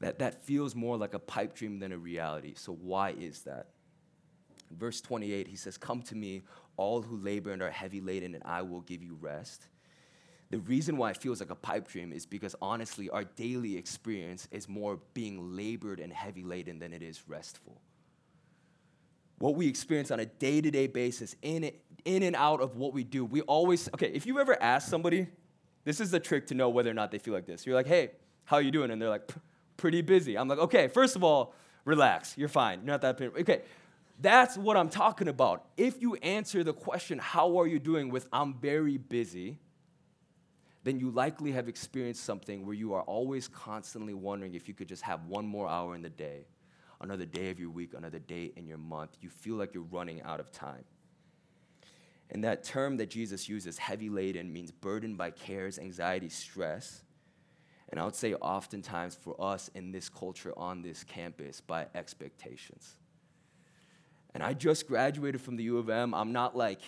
that 0.00 0.18
that 0.18 0.44
feels 0.44 0.74
more 0.74 0.96
like 0.96 1.14
a 1.14 1.18
pipe 1.18 1.54
dream 1.54 1.78
than 1.78 1.92
a 1.92 1.98
reality. 1.98 2.54
So, 2.56 2.72
why 2.72 3.10
is 3.10 3.42
that? 3.42 3.68
verse 4.74 5.00
28, 5.00 5.48
he 5.48 5.56
says, 5.56 5.76
Come 5.76 6.02
to 6.02 6.14
me, 6.14 6.42
all 6.76 7.02
who 7.02 7.16
labor 7.16 7.52
and 7.52 7.62
are 7.62 7.70
heavy 7.70 8.00
laden, 8.00 8.34
and 8.34 8.42
I 8.44 8.62
will 8.62 8.80
give 8.82 9.02
you 9.02 9.16
rest. 9.20 9.66
The 10.50 10.58
reason 10.58 10.96
why 10.96 11.10
it 11.10 11.16
feels 11.16 11.40
like 11.40 11.50
a 11.50 11.56
pipe 11.56 11.88
dream 11.88 12.12
is 12.12 12.26
because 12.26 12.54
honestly, 12.60 13.10
our 13.10 13.24
daily 13.24 13.76
experience 13.76 14.46
is 14.50 14.68
more 14.68 15.00
being 15.14 15.56
labored 15.56 16.00
and 16.00 16.12
heavy 16.12 16.44
laden 16.44 16.78
than 16.78 16.92
it 16.92 17.02
is 17.02 17.28
restful. 17.28 17.80
What 19.38 19.56
we 19.56 19.66
experience 19.66 20.10
on 20.10 20.20
a 20.20 20.26
day 20.26 20.60
to 20.60 20.70
day 20.70 20.86
basis, 20.86 21.34
in, 21.42 21.70
in 22.04 22.22
and 22.22 22.36
out 22.36 22.60
of 22.60 22.76
what 22.76 22.92
we 22.92 23.04
do, 23.04 23.24
we 23.24 23.40
always, 23.42 23.88
okay, 23.94 24.10
if 24.14 24.26
you 24.26 24.38
ever 24.38 24.60
ask 24.62 24.88
somebody, 24.88 25.26
this 25.84 26.00
is 26.00 26.10
the 26.10 26.20
trick 26.20 26.46
to 26.48 26.54
know 26.54 26.68
whether 26.68 26.90
or 26.90 26.94
not 26.94 27.10
they 27.10 27.18
feel 27.18 27.34
like 27.34 27.46
this. 27.46 27.66
You're 27.66 27.74
like, 27.74 27.86
hey, 27.86 28.12
how 28.44 28.56
are 28.56 28.62
you 28.62 28.70
doing? 28.70 28.90
And 28.90 29.02
they're 29.02 29.08
like, 29.08 29.28
pretty 29.76 30.02
busy. 30.02 30.36
I'm 30.36 30.48
like, 30.48 30.58
okay, 30.58 30.88
first 30.88 31.16
of 31.16 31.24
all, 31.24 31.54
relax. 31.84 32.36
You're 32.36 32.48
fine. 32.48 32.80
You're 32.80 32.92
not 32.92 33.02
that 33.02 33.16
busy. 33.16 33.32
Okay, 33.40 33.62
that's 34.20 34.56
what 34.56 34.76
I'm 34.76 34.88
talking 34.88 35.28
about. 35.28 35.66
If 35.76 36.00
you 36.00 36.14
answer 36.16 36.62
the 36.64 36.72
question, 36.72 37.18
how 37.18 37.58
are 37.58 37.66
you 37.66 37.78
doing, 37.78 38.10
with 38.10 38.26
I'm 38.32 38.54
very 38.54 38.96
busy, 38.96 39.58
then 40.84 41.00
you 41.00 41.10
likely 41.10 41.52
have 41.52 41.68
experienced 41.68 42.24
something 42.24 42.66
where 42.66 42.74
you 42.74 42.92
are 42.94 43.02
always 43.02 43.48
constantly 43.48 44.14
wondering 44.14 44.54
if 44.54 44.68
you 44.68 44.74
could 44.74 44.88
just 44.88 45.02
have 45.02 45.24
one 45.26 45.46
more 45.46 45.68
hour 45.68 45.94
in 45.94 46.02
the 46.02 46.10
day, 46.10 46.46
another 47.00 47.24
day 47.24 47.50
of 47.50 47.58
your 47.58 47.70
week, 47.70 47.94
another 47.96 48.18
day 48.18 48.52
in 48.56 48.66
your 48.66 48.78
month. 48.78 49.16
You 49.20 49.30
feel 49.30 49.56
like 49.56 49.72
you're 49.72 49.84
running 49.84 50.20
out 50.22 50.40
of 50.40 50.52
time. 50.52 50.84
And 52.30 52.42
that 52.44 52.64
term 52.64 52.96
that 52.96 53.10
Jesus 53.10 53.48
uses, 53.48 53.78
heavy 53.78 54.08
laden, 54.08 54.52
means 54.52 54.70
burdened 54.70 55.16
by 55.16 55.30
cares, 55.30 55.78
anxiety, 55.78 56.28
stress. 56.28 57.03
And 57.94 58.00
I 58.00 58.06
would 58.06 58.16
say 58.16 58.34
oftentimes 58.34 59.14
for 59.14 59.40
us 59.40 59.70
in 59.72 59.92
this 59.92 60.08
culture 60.08 60.52
on 60.56 60.82
this 60.82 61.04
campus, 61.04 61.60
by 61.60 61.86
expectations. 61.94 62.96
And 64.34 64.42
I 64.42 64.52
just 64.52 64.88
graduated 64.88 65.40
from 65.40 65.54
the 65.54 65.62
U 65.62 65.78
of 65.78 65.88
M. 65.88 66.12
I'm 66.12 66.32
not 66.32 66.56
like 66.56 66.80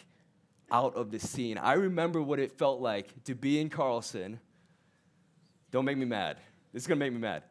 out 0.69 0.97
of 0.97 1.13
the 1.13 1.21
scene. 1.21 1.59
I 1.59 1.75
remember 1.75 2.21
what 2.21 2.41
it 2.41 2.59
felt 2.59 2.81
like 2.81 3.23
to 3.23 3.37
be 3.37 3.61
in 3.61 3.69
Carlson. 3.71 4.41
Don't 5.71 5.85
make 5.85 5.97
me 5.97 6.07
mad. 6.07 6.39
This 6.73 6.83
is 6.83 6.87
gonna 6.89 6.99
make 6.99 7.13
me 7.13 7.21
mad. 7.21 7.45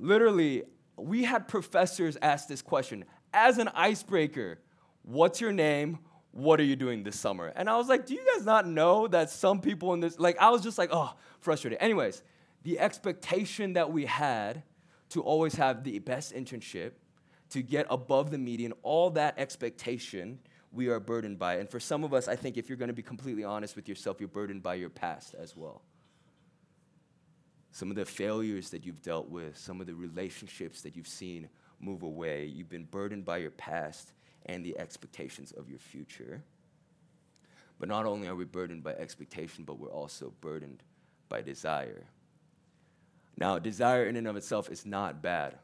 Literally, 0.00 0.64
we 0.96 1.22
had 1.22 1.46
professors 1.46 2.18
ask 2.20 2.48
this 2.48 2.60
question 2.60 3.04
as 3.32 3.58
an 3.58 3.68
icebreaker 3.68 4.58
What's 5.02 5.40
your 5.40 5.52
name? 5.52 6.00
What 6.36 6.60
are 6.60 6.64
you 6.64 6.76
doing 6.76 7.02
this 7.02 7.18
summer? 7.18 7.52
And 7.56 7.68
I 7.68 7.76
was 7.76 7.88
like, 7.88 8.06
do 8.06 8.14
you 8.14 8.24
guys 8.34 8.44
not 8.44 8.66
know 8.66 9.08
that 9.08 9.30
some 9.30 9.60
people 9.60 9.94
in 9.94 10.00
this, 10.00 10.18
like, 10.18 10.38
I 10.38 10.50
was 10.50 10.62
just 10.62 10.78
like, 10.78 10.90
oh, 10.92 11.14
frustrated. 11.40 11.78
Anyways, 11.80 12.22
the 12.62 12.78
expectation 12.78 13.72
that 13.74 13.92
we 13.92 14.04
had 14.04 14.62
to 15.10 15.22
always 15.22 15.54
have 15.54 15.84
the 15.84 15.98
best 16.00 16.34
internship, 16.34 16.92
to 17.50 17.62
get 17.62 17.86
above 17.90 18.30
the 18.30 18.38
median, 18.38 18.72
all 18.82 19.10
that 19.10 19.38
expectation 19.38 20.40
we 20.72 20.88
are 20.88 20.98
burdened 20.98 21.38
by. 21.38 21.56
And 21.56 21.70
for 21.70 21.78
some 21.78 22.02
of 22.02 22.12
us, 22.12 22.26
I 22.26 22.34
think 22.36 22.56
if 22.56 22.68
you're 22.68 22.76
going 22.76 22.88
to 22.88 22.94
be 22.94 23.02
completely 23.02 23.44
honest 23.44 23.76
with 23.76 23.88
yourself, 23.88 24.18
you're 24.18 24.28
burdened 24.28 24.62
by 24.62 24.74
your 24.74 24.90
past 24.90 25.34
as 25.34 25.56
well. 25.56 25.82
Some 27.70 27.88
of 27.90 27.96
the 27.96 28.04
failures 28.04 28.70
that 28.70 28.84
you've 28.84 29.00
dealt 29.00 29.28
with, 29.28 29.56
some 29.56 29.80
of 29.80 29.86
the 29.86 29.94
relationships 29.94 30.82
that 30.82 30.96
you've 30.96 31.06
seen 31.06 31.48
move 31.78 32.02
away, 32.02 32.46
you've 32.46 32.68
been 32.68 32.84
burdened 32.84 33.24
by 33.24 33.36
your 33.36 33.52
past 33.52 34.12
and 34.46 34.64
the 34.64 34.78
expectations 34.78 35.52
of 35.52 35.68
your 35.68 35.78
future. 35.78 36.42
But 37.78 37.88
not 37.88 38.06
only 38.06 38.28
are 38.28 38.34
we 38.34 38.44
burdened 38.44 38.82
by 38.82 38.92
expectation, 38.92 39.64
but 39.64 39.78
we're 39.78 39.90
also 39.90 40.32
burdened 40.40 40.82
by 41.28 41.42
desire. 41.42 42.04
Now, 43.36 43.58
desire 43.58 44.06
in 44.06 44.16
and 44.16 44.26
of 44.26 44.36
itself 44.36 44.70
is 44.70 44.86
not 44.86 45.20
bad. 45.20 45.58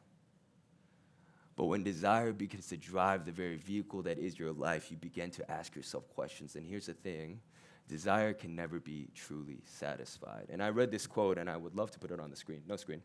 But 1.57 1.67
when 1.67 1.83
desire 1.83 2.33
begins 2.33 2.67
to 2.69 2.77
drive 2.77 3.25
the 3.25 3.33
very 3.33 3.57
vehicle 3.57 4.03
that 4.03 4.19
is 4.19 4.39
your 4.39 4.53
life, 4.53 4.91
you 4.91 4.97
begin 4.97 5.31
to 5.33 5.51
ask 5.51 5.75
yourself 5.75 6.09
questions. 6.15 6.57
And 6.57 6.67
here's 6.67 6.87
the 6.87 6.95
thing 6.95 7.41
desire 7.89 8.33
can 8.33 8.55
never 8.55 8.81
be 8.81 9.09
truly 9.15 9.59
satisfied. 9.65 10.47
And 10.51 10.63
I 10.63 10.71
read 10.71 10.91
this 10.91 11.07
quote, 11.07 11.37
and 11.37 11.51
I 11.51 11.57
would 11.57 11.75
love 11.75 11.91
to 11.93 11.99
put 11.99 12.11
it 12.11 12.21
on 12.21 12.31
the 12.31 12.37
screen. 12.37 12.63
No 12.67 12.77
screen. 12.77 13.03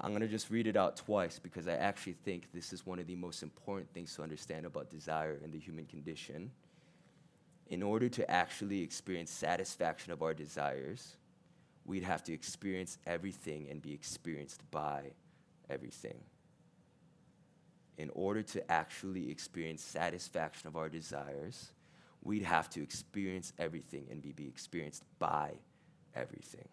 I'm 0.00 0.10
going 0.10 0.22
to 0.22 0.28
just 0.28 0.50
read 0.50 0.66
it 0.66 0.76
out 0.76 0.96
twice 0.96 1.38
because 1.38 1.68
I 1.68 1.74
actually 1.74 2.14
think 2.24 2.52
this 2.52 2.72
is 2.72 2.86
one 2.86 2.98
of 2.98 3.06
the 3.06 3.16
most 3.16 3.42
important 3.42 3.92
things 3.92 4.14
to 4.16 4.22
understand 4.22 4.66
about 4.66 4.90
desire 4.90 5.38
in 5.44 5.50
the 5.50 5.58
human 5.58 5.86
condition. 5.86 6.50
In 7.68 7.82
order 7.82 8.08
to 8.08 8.30
actually 8.30 8.82
experience 8.82 9.30
satisfaction 9.30 10.12
of 10.12 10.22
our 10.22 10.34
desires, 10.34 11.16
we'd 11.84 12.02
have 12.02 12.22
to 12.24 12.32
experience 12.32 12.98
everything 13.06 13.68
and 13.70 13.80
be 13.80 13.92
experienced 13.92 14.62
by 14.70 15.12
everything. 15.68 16.18
In 17.98 18.10
order 18.14 18.42
to 18.42 18.70
actually 18.70 19.30
experience 19.30 19.82
satisfaction 19.82 20.68
of 20.68 20.76
our 20.76 20.88
desires, 20.88 21.72
we'd 22.22 22.42
have 22.42 22.70
to 22.70 22.82
experience 22.82 23.52
everything 23.58 24.06
and 24.10 24.22
be, 24.22 24.32
be 24.32 24.46
experienced 24.46 25.04
by 25.18 25.52
everything. 26.14 26.68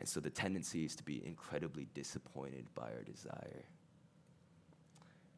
And 0.00 0.08
so 0.08 0.20
the 0.20 0.30
tendency 0.30 0.84
is 0.84 0.96
to 0.96 1.04
be 1.04 1.24
incredibly 1.24 1.86
disappointed 1.94 2.66
by 2.74 2.84
our 2.84 3.02
desire. 3.02 3.64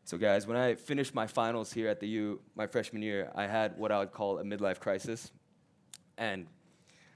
So, 0.05 0.17
guys, 0.17 0.47
when 0.47 0.57
I 0.57 0.77
finished 0.77 1.15
my 1.15 1.27
finals 1.27 1.73
here 1.73 1.89
at 1.89 1.99
the 1.99 2.07
U 2.09 2.41
my 2.55 2.67
freshman 2.67 3.03
year, 3.03 3.31
I 3.35 3.47
had 3.47 3.77
what 3.77 3.91
I 3.91 3.99
would 3.99 4.13
call 4.13 4.39
a 4.39 4.45
midlife 4.45 4.79
crisis. 4.79 5.31
And 6.17 6.47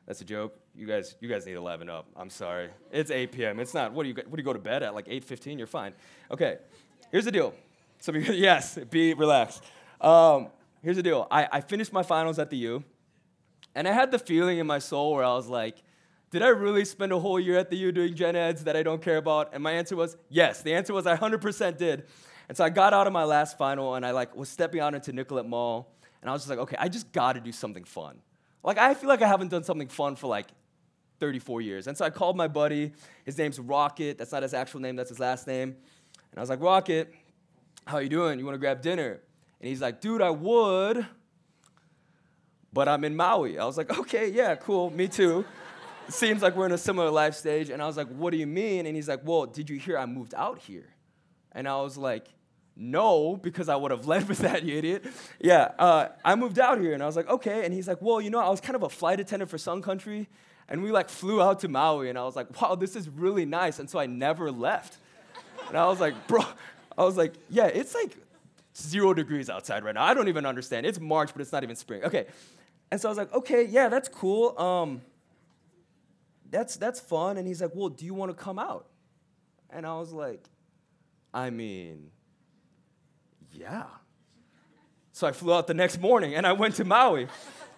that's 0.06 0.20
a 0.20 0.24
joke. 0.24 0.56
You 0.74 0.86
guys, 0.86 1.14
you 1.20 1.28
guys 1.28 1.46
need 1.46 1.54
to 1.54 1.60
liven 1.60 1.88
up. 1.88 2.06
I'm 2.16 2.30
sorry. 2.30 2.70
It's 2.90 3.12
8 3.12 3.32
p.m. 3.32 3.60
It's 3.60 3.74
not. 3.74 3.92
What 3.92 4.02
do 4.02 4.08
you? 4.08 4.14
What 4.16 4.36
do 4.36 4.40
you 4.40 4.44
go 4.44 4.52
to 4.52 4.58
bed 4.58 4.82
at? 4.82 4.94
Like 4.94 5.06
8:15? 5.06 5.56
You're 5.56 5.68
fine. 5.68 5.92
Okay. 6.32 6.58
Here's 7.12 7.24
the 7.24 7.32
deal. 7.32 7.54
Some 8.00 8.16
of 8.16 8.26
you, 8.26 8.32
yes, 8.34 8.78
be 8.90 9.14
relaxed. 9.14 9.62
Um, 10.00 10.48
here's 10.82 10.96
the 10.96 11.02
deal. 11.02 11.28
I, 11.30 11.48
I 11.52 11.60
finished 11.60 11.92
my 11.92 12.02
finals 12.02 12.38
at 12.38 12.50
the 12.50 12.56
U, 12.56 12.84
and 13.74 13.86
I 13.86 13.92
had 13.92 14.10
the 14.10 14.18
feeling 14.18 14.58
in 14.58 14.66
my 14.66 14.78
soul 14.78 15.12
where 15.12 15.24
I 15.24 15.34
was 15.34 15.46
like, 15.46 15.76
did 16.30 16.42
I 16.42 16.48
really 16.48 16.84
spend 16.84 17.12
a 17.12 17.18
whole 17.18 17.40
year 17.40 17.58
at 17.58 17.70
the 17.70 17.76
U 17.76 17.90
doing 17.90 18.14
gen 18.14 18.36
eds 18.36 18.64
that 18.64 18.76
I 18.76 18.82
don't 18.82 19.02
care 19.02 19.16
about? 19.16 19.50
And 19.52 19.62
my 19.62 19.72
answer 19.72 19.96
was 19.96 20.16
yes. 20.28 20.62
The 20.62 20.74
answer 20.74 20.94
was 20.94 21.06
I 21.06 21.16
100% 21.16 21.76
did. 21.76 22.06
And 22.48 22.56
so 22.56 22.64
I 22.64 22.70
got 22.70 22.94
out 22.94 23.06
of 23.06 23.12
my 23.12 23.24
last 23.24 23.58
final 23.58 23.96
and 23.96 24.06
I 24.06 24.12
like 24.12 24.34
was 24.36 24.48
stepping 24.48 24.80
out 24.80 24.94
into 24.94 25.12
Nicollet 25.12 25.46
Mall 25.46 25.92
and 26.22 26.30
I 26.30 26.32
was 26.32 26.42
just 26.42 26.50
like, 26.50 26.60
okay, 26.60 26.76
I 26.78 26.88
just 26.88 27.12
got 27.12 27.32
to 27.32 27.40
do 27.40 27.50
something 27.50 27.84
fun. 27.84 28.18
Like 28.62 28.78
I 28.78 28.94
feel 28.94 29.08
like 29.08 29.22
I 29.22 29.28
haven't 29.28 29.48
done 29.48 29.64
something 29.64 29.88
fun 29.88 30.14
for 30.14 30.28
like 30.28 30.46
34 31.18 31.62
years. 31.62 31.86
And 31.88 31.98
so 31.98 32.04
I 32.04 32.10
called 32.10 32.36
my 32.36 32.48
buddy. 32.48 32.92
His 33.24 33.36
name's 33.36 33.58
Rocket. 33.58 34.16
That's 34.16 34.32
not 34.32 34.42
his 34.42 34.54
actual 34.54 34.80
name. 34.80 34.96
That's 34.96 35.10
his 35.10 35.18
last 35.18 35.46
name. 35.46 35.70
And 35.70 36.38
I 36.38 36.40
was 36.40 36.48
like, 36.48 36.60
Rocket, 36.60 37.12
how 37.86 37.98
you 37.98 38.08
doing? 38.08 38.38
You 38.38 38.44
want 38.44 38.54
to 38.54 38.60
grab 38.60 38.82
dinner? 38.82 39.20
And 39.60 39.68
he's 39.68 39.80
like, 39.80 40.00
dude, 40.00 40.22
I 40.22 40.30
would, 40.30 41.06
but 42.72 42.88
I'm 42.88 43.04
in 43.04 43.16
Maui. 43.16 43.58
I 43.58 43.64
was 43.64 43.76
like, 43.76 43.98
okay, 43.98 44.28
yeah, 44.28 44.54
cool, 44.54 44.90
me 44.90 45.08
too 45.08 45.44
seems 46.12 46.42
like 46.42 46.56
we're 46.56 46.66
in 46.66 46.72
a 46.72 46.78
similar 46.78 47.10
life 47.10 47.34
stage. 47.34 47.70
And 47.70 47.82
I 47.82 47.86
was 47.86 47.96
like, 47.96 48.08
what 48.08 48.30
do 48.30 48.36
you 48.36 48.46
mean? 48.46 48.86
And 48.86 48.96
he's 48.96 49.08
like, 49.08 49.20
well, 49.24 49.46
did 49.46 49.68
you 49.70 49.78
hear 49.78 49.98
I 49.98 50.06
moved 50.06 50.34
out 50.34 50.58
here? 50.58 50.88
And 51.52 51.68
I 51.68 51.80
was 51.80 51.96
like, 51.96 52.26
no, 52.76 53.36
because 53.36 53.68
I 53.68 53.76
would 53.76 53.90
have 53.90 54.06
led 54.06 54.28
with 54.28 54.38
that, 54.38 54.62
you 54.62 54.76
idiot. 54.76 55.04
Yeah, 55.40 55.72
uh, 55.78 56.08
I 56.24 56.34
moved 56.34 56.58
out 56.58 56.80
here 56.80 56.94
and 56.94 57.02
I 57.02 57.06
was 57.06 57.16
like, 57.16 57.28
okay. 57.28 57.64
And 57.64 57.74
he's 57.74 57.88
like, 57.88 58.00
well, 58.00 58.20
you 58.20 58.30
know, 58.30 58.38
I 58.38 58.48
was 58.48 58.60
kind 58.60 58.76
of 58.76 58.82
a 58.82 58.88
flight 58.88 59.20
attendant 59.20 59.50
for 59.50 59.58
Sun 59.58 59.82
Country 59.82 60.28
and 60.68 60.82
we 60.82 60.92
like 60.92 61.08
flew 61.08 61.42
out 61.42 61.60
to 61.60 61.68
Maui 61.68 62.08
and 62.08 62.18
I 62.18 62.24
was 62.24 62.36
like, 62.36 62.60
wow, 62.60 62.74
this 62.74 62.96
is 62.96 63.08
really 63.08 63.44
nice. 63.44 63.78
And 63.78 63.90
so 63.90 63.98
I 63.98 64.06
never 64.06 64.50
left. 64.50 64.96
And 65.68 65.76
I 65.76 65.86
was 65.86 66.00
like, 66.00 66.26
bro, 66.26 66.44
I 66.96 67.04
was 67.04 67.16
like, 67.16 67.34
yeah, 67.48 67.66
it's 67.66 67.94
like 67.94 68.16
zero 68.76 69.12
degrees 69.12 69.50
outside 69.50 69.84
right 69.84 69.94
now. 69.94 70.04
I 70.04 70.14
don't 70.14 70.28
even 70.28 70.46
understand. 70.46 70.86
It's 70.86 71.00
March, 71.00 71.32
but 71.32 71.42
it's 71.42 71.52
not 71.52 71.62
even 71.62 71.76
spring. 71.76 72.04
Okay. 72.04 72.26
And 72.90 73.00
so 73.00 73.08
I 73.08 73.10
was 73.10 73.18
like, 73.18 73.32
okay, 73.32 73.64
yeah, 73.64 73.88
that's 73.88 74.08
cool. 74.08 74.58
Um, 74.58 75.02
that's 76.50 76.76
that's 76.76 77.00
fun. 77.00 77.36
And 77.36 77.46
he's 77.46 77.62
like, 77.62 77.72
well, 77.74 77.88
do 77.88 78.04
you 78.04 78.14
want 78.14 78.36
to 78.36 78.42
come 78.42 78.58
out? 78.58 78.86
And 79.70 79.86
I 79.86 79.98
was 79.98 80.12
like, 80.12 80.44
I 81.32 81.50
mean, 81.50 82.10
yeah. 83.52 83.84
So 85.12 85.26
I 85.26 85.32
flew 85.32 85.52
out 85.52 85.66
the 85.66 85.74
next 85.74 86.00
morning 86.00 86.34
and 86.34 86.46
I 86.46 86.52
went 86.52 86.76
to 86.76 86.84
Maui. 86.84 87.28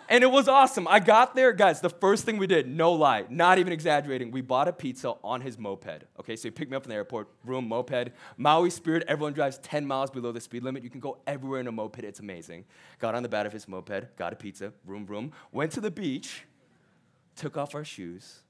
And 0.09 0.23
it 0.23 0.31
was 0.31 0.47
awesome. 0.47 0.87
I 0.89 1.01
got 1.01 1.35
there, 1.35 1.53
guys. 1.53 1.81
The 1.81 1.89
first 1.89 2.25
thing 2.25 2.37
we 2.37 2.47
did, 2.47 2.69
no 2.69 2.93
lie, 2.93 3.25
not 3.31 3.59
even 3.59 3.73
exaggerating, 3.73 4.31
we 4.31 4.43
bought 4.43 4.69
a 4.69 4.73
pizza 4.73 5.15
on 5.25 5.41
his 5.41 5.59
moped. 5.59 6.05
Okay, 6.21 6.37
so 6.37 6.49
he 6.49 6.51
picked 6.51 6.71
me 6.71 6.77
up 6.77 6.83
from 6.83 6.91
the 6.91 6.97
airport, 6.97 7.29
room, 7.47 7.67
moped. 7.69 8.11
Maui 8.37 8.69
Spirit, 8.69 9.05
everyone 9.09 9.33
drives 9.33 9.59
10 9.59 9.87
miles 9.87 10.11
below 10.11 10.31
the 10.31 10.41
speed 10.41 10.65
limit. 10.65 10.83
You 10.83 10.91
can 10.91 11.01
go 11.01 11.19
everywhere 11.27 11.61
in 11.61 11.67
a 11.67 11.73
moped, 11.73 12.01
it's 12.05 12.21
amazing. 12.21 12.65
Got 12.99 13.15
on 13.15 13.23
the 13.23 13.29
back 13.29 13.47
of 13.47 13.53
his 13.53 13.67
moped, 13.67 14.17
got 14.17 14.33
a 14.33 14.37
pizza, 14.37 14.73
room, 14.85 15.07
room, 15.07 15.33
went 15.51 15.73
to 15.73 15.81
the 15.81 15.91
beach, 15.91 16.45
took 17.35 17.57
off 17.57 17.75
our 17.75 17.85
shoes, 17.85 18.41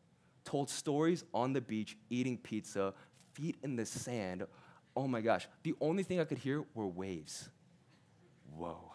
told 0.45 0.71
stories 0.71 1.25
on 1.33 1.53
the 1.53 1.61
beach, 1.61 1.97
eating 2.11 2.37
pizza, 2.39 2.95
feet 3.33 3.57
in 3.63 3.77
the 3.77 3.87
sand. 3.87 4.45
Oh 4.95 5.07
my 5.07 5.21
gosh, 5.21 5.49
the 5.63 5.75
only 5.81 6.03
thing 6.03 6.21
I 6.21 6.25
could 6.25 6.39
hear 6.39 6.65
were 6.75 6.87
waves. 6.87 7.49
Whoa. 8.57 8.79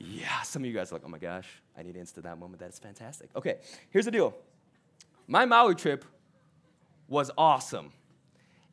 Yeah, 0.00 0.42
some 0.42 0.62
of 0.62 0.66
you 0.66 0.74
guys 0.74 0.90
are 0.90 0.96
like, 0.96 1.04
oh 1.06 1.08
my 1.08 1.18
gosh, 1.18 1.48
I 1.78 1.82
need 1.82 1.94
insta 1.94 2.20
that 2.22 2.36
moment. 2.36 2.58
That's 2.58 2.80
fantastic. 2.80 3.30
Okay, 3.34 3.58
here's 3.90 4.04
the 4.04 4.10
deal. 4.10 4.34
My 5.28 5.46
Maui 5.46 5.76
trip 5.76 6.04
was 7.08 7.30
awesome. 7.38 7.92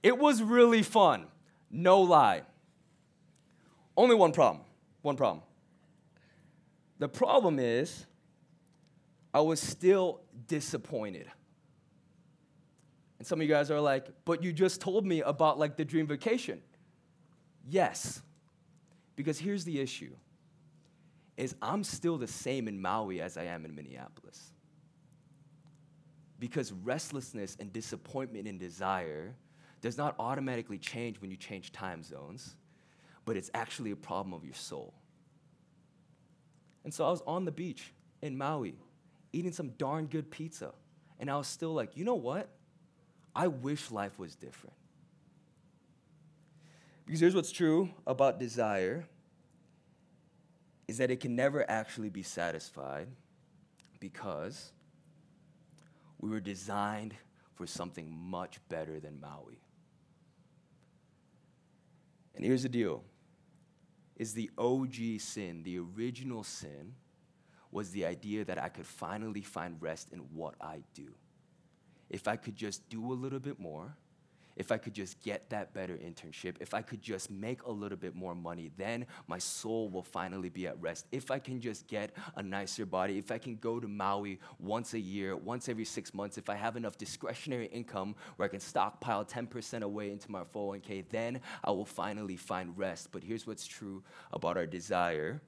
It 0.03 0.17
was 0.17 0.41
really 0.41 0.81
fun, 0.81 1.27
no 1.69 2.01
lie. 2.01 2.41
Only 3.95 4.15
one 4.15 4.31
problem. 4.31 4.65
One 5.03 5.15
problem. 5.15 5.43
The 6.97 7.07
problem 7.07 7.59
is, 7.59 8.05
I 9.33 9.41
was 9.41 9.61
still 9.61 10.21
disappointed. 10.47 11.27
And 13.21 13.27
some 13.27 13.39
of 13.39 13.47
you 13.47 13.53
guys 13.53 13.69
are 13.69 13.79
like, 13.79 14.07
but 14.25 14.43
you 14.43 14.51
just 14.51 14.81
told 14.81 15.05
me 15.05 15.21
about 15.21 15.59
like 15.59 15.77
the 15.77 15.85
dream 15.85 16.07
vacation. 16.07 16.59
Yes. 17.69 18.19
Because 19.15 19.37
here's 19.37 19.63
the 19.63 19.79
issue 19.79 20.15
is 21.37 21.53
I'm 21.61 21.83
still 21.83 22.17
the 22.17 22.25
same 22.25 22.67
in 22.67 22.81
Maui 22.81 23.21
as 23.21 23.37
I 23.37 23.43
am 23.43 23.63
in 23.63 23.75
Minneapolis. 23.75 24.53
Because 26.39 26.71
restlessness 26.71 27.55
and 27.59 27.71
disappointment 27.71 28.47
and 28.47 28.59
desire 28.59 29.35
does 29.81 29.99
not 29.99 30.15
automatically 30.17 30.79
change 30.79 31.21
when 31.21 31.29
you 31.29 31.37
change 31.37 31.71
time 31.71 32.01
zones, 32.01 32.55
but 33.25 33.37
it's 33.37 33.51
actually 33.53 33.91
a 33.91 33.95
problem 33.95 34.33
of 34.33 34.43
your 34.43 34.55
soul. 34.55 34.95
And 36.83 36.91
so 36.91 37.05
I 37.05 37.11
was 37.11 37.21
on 37.27 37.45
the 37.45 37.51
beach 37.51 37.93
in 38.23 38.35
Maui 38.35 38.79
eating 39.31 39.51
some 39.51 39.69
darn 39.77 40.07
good 40.07 40.31
pizza. 40.31 40.73
And 41.19 41.29
I 41.29 41.37
was 41.37 41.45
still 41.45 41.75
like, 41.75 41.95
you 41.95 42.03
know 42.03 42.15
what? 42.15 42.49
I 43.35 43.47
wish 43.47 43.91
life 43.91 44.19
was 44.19 44.35
different. 44.35 44.75
Because 47.05 47.19
here's 47.19 47.35
what's 47.35 47.51
true 47.51 47.89
about 48.05 48.39
desire 48.39 49.05
is 50.87 50.97
that 50.97 51.11
it 51.11 51.19
can 51.19 51.35
never 51.35 51.69
actually 51.69 52.09
be 52.09 52.23
satisfied 52.23 53.07
because 53.99 54.71
we 56.19 56.29
were 56.29 56.39
designed 56.39 57.15
for 57.55 57.65
something 57.65 58.11
much 58.11 58.59
better 58.69 58.99
than 58.99 59.19
Maui. 59.19 59.61
And 62.35 62.45
here's 62.45 62.63
the 62.63 62.69
deal 62.69 63.03
is 64.17 64.33
the 64.33 64.51
OG 64.57 65.19
sin, 65.19 65.63
the 65.63 65.79
original 65.79 66.43
sin 66.43 66.93
was 67.71 67.91
the 67.91 68.05
idea 68.05 68.45
that 68.45 68.61
I 68.61 68.69
could 68.69 68.85
finally 68.85 69.41
find 69.41 69.81
rest 69.81 70.11
in 70.11 70.19
what 70.19 70.55
I 70.61 70.83
do 70.93 71.13
if 72.11 72.27
I 72.27 72.35
could 72.35 72.55
just 72.55 72.87
do 72.89 73.11
a 73.11 73.15
little 73.15 73.39
bit 73.39 73.59
more, 73.59 73.95
if 74.57 74.69
I 74.71 74.77
could 74.77 74.93
just 74.93 75.21
get 75.21 75.49
that 75.49 75.73
better 75.73 75.95
internship, 75.95 76.55
if 76.59 76.73
I 76.73 76.81
could 76.81 77.01
just 77.01 77.31
make 77.31 77.63
a 77.63 77.71
little 77.71 77.97
bit 77.97 78.15
more 78.15 78.35
money, 78.35 78.69
then 78.77 79.05
my 79.27 79.39
soul 79.39 79.89
will 79.89 80.03
finally 80.03 80.49
be 80.49 80.67
at 80.67 80.79
rest. 80.81 81.07
If 81.11 81.31
I 81.31 81.39
can 81.39 81.61
just 81.61 81.87
get 81.87 82.11
a 82.35 82.43
nicer 82.43 82.85
body, 82.85 83.17
if 83.17 83.31
I 83.31 83.37
can 83.37 83.55
go 83.55 83.79
to 83.79 83.87
Maui 83.87 84.39
once 84.59 84.93
a 84.93 84.99
year, 84.99 85.37
once 85.37 85.69
every 85.69 85.85
six 85.85 86.13
months, 86.13 86.37
if 86.37 86.49
I 86.49 86.55
have 86.55 86.75
enough 86.75 86.97
discretionary 86.97 87.67
income 87.67 88.13
where 88.35 88.45
I 88.45 88.49
can 88.49 88.59
stockpile 88.59 89.23
10% 89.23 89.83
away 89.83 90.11
into 90.11 90.29
my 90.29 90.43
401k, 90.43 91.05
then 91.09 91.39
I 91.63 91.71
will 91.71 91.85
finally 91.85 92.35
find 92.35 92.77
rest. 92.77 93.09
But 93.13 93.23
here's 93.23 93.47
what's 93.47 93.65
true 93.65 94.03
about 94.33 94.57
our 94.57 94.67
desire 94.67 95.41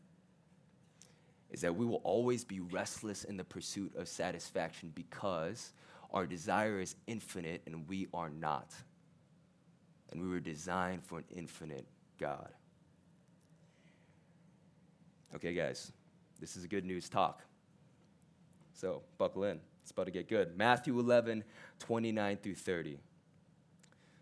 is 1.51 1.61
that 1.61 1.75
we 1.75 1.85
will 1.85 2.01
always 2.03 2.43
be 2.43 2.61
restless 2.61 3.25
in 3.25 3.37
the 3.37 3.43
pursuit 3.43 3.95
of 3.95 4.07
satisfaction 4.07 4.91
because 4.95 5.73
our 6.13 6.25
desire 6.25 6.79
is 6.79 6.95
infinite 7.07 7.61
and 7.65 7.87
we 7.87 8.07
are 8.13 8.29
not. 8.29 8.73
And 10.11 10.21
we 10.21 10.29
were 10.29 10.39
designed 10.39 11.03
for 11.03 11.19
an 11.19 11.25
infinite 11.35 11.87
God. 12.19 12.49
Okay, 15.35 15.53
guys, 15.53 15.91
this 16.39 16.55
is 16.55 16.63
a 16.63 16.67
good 16.67 16.85
news 16.85 17.09
talk. 17.09 17.41
So 18.73 19.01
buckle 19.17 19.45
in. 19.45 19.59
It's 19.81 19.91
about 19.91 20.05
to 20.05 20.11
get 20.11 20.29
good. 20.29 20.55
Matthew 20.57 20.97
11, 20.99 21.43
29 21.79 22.37
through 22.37 22.55
30. 22.55 22.99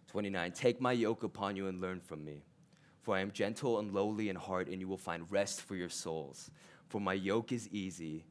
29. 0.07 0.51
Take 0.51 0.81
my 0.81 0.91
yoke 0.91 1.23
upon 1.23 1.55
you 1.55 1.67
and 1.67 1.79
learn 1.81 1.99
from 1.99 2.23
me. 2.23 2.43
For 3.01 3.15
I 3.15 3.19
am 3.19 3.31
gentle 3.31 3.79
and 3.79 3.93
lowly 3.93 4.29
in 4.29 4.35
heart, 4.35 4.67
and 4.67 4.79
you 4.79 4.87
will 4.87 4.97
find 4.97 5.29
rest 5.31 5.61
for 5.61 5.75
your 5.75 5.89
souls. 5.89 6.51
For 6.87 6.99
my 6.99 7.13
yoke 7.13 7.51
is 7.51 7.67
easy 7.69 8.25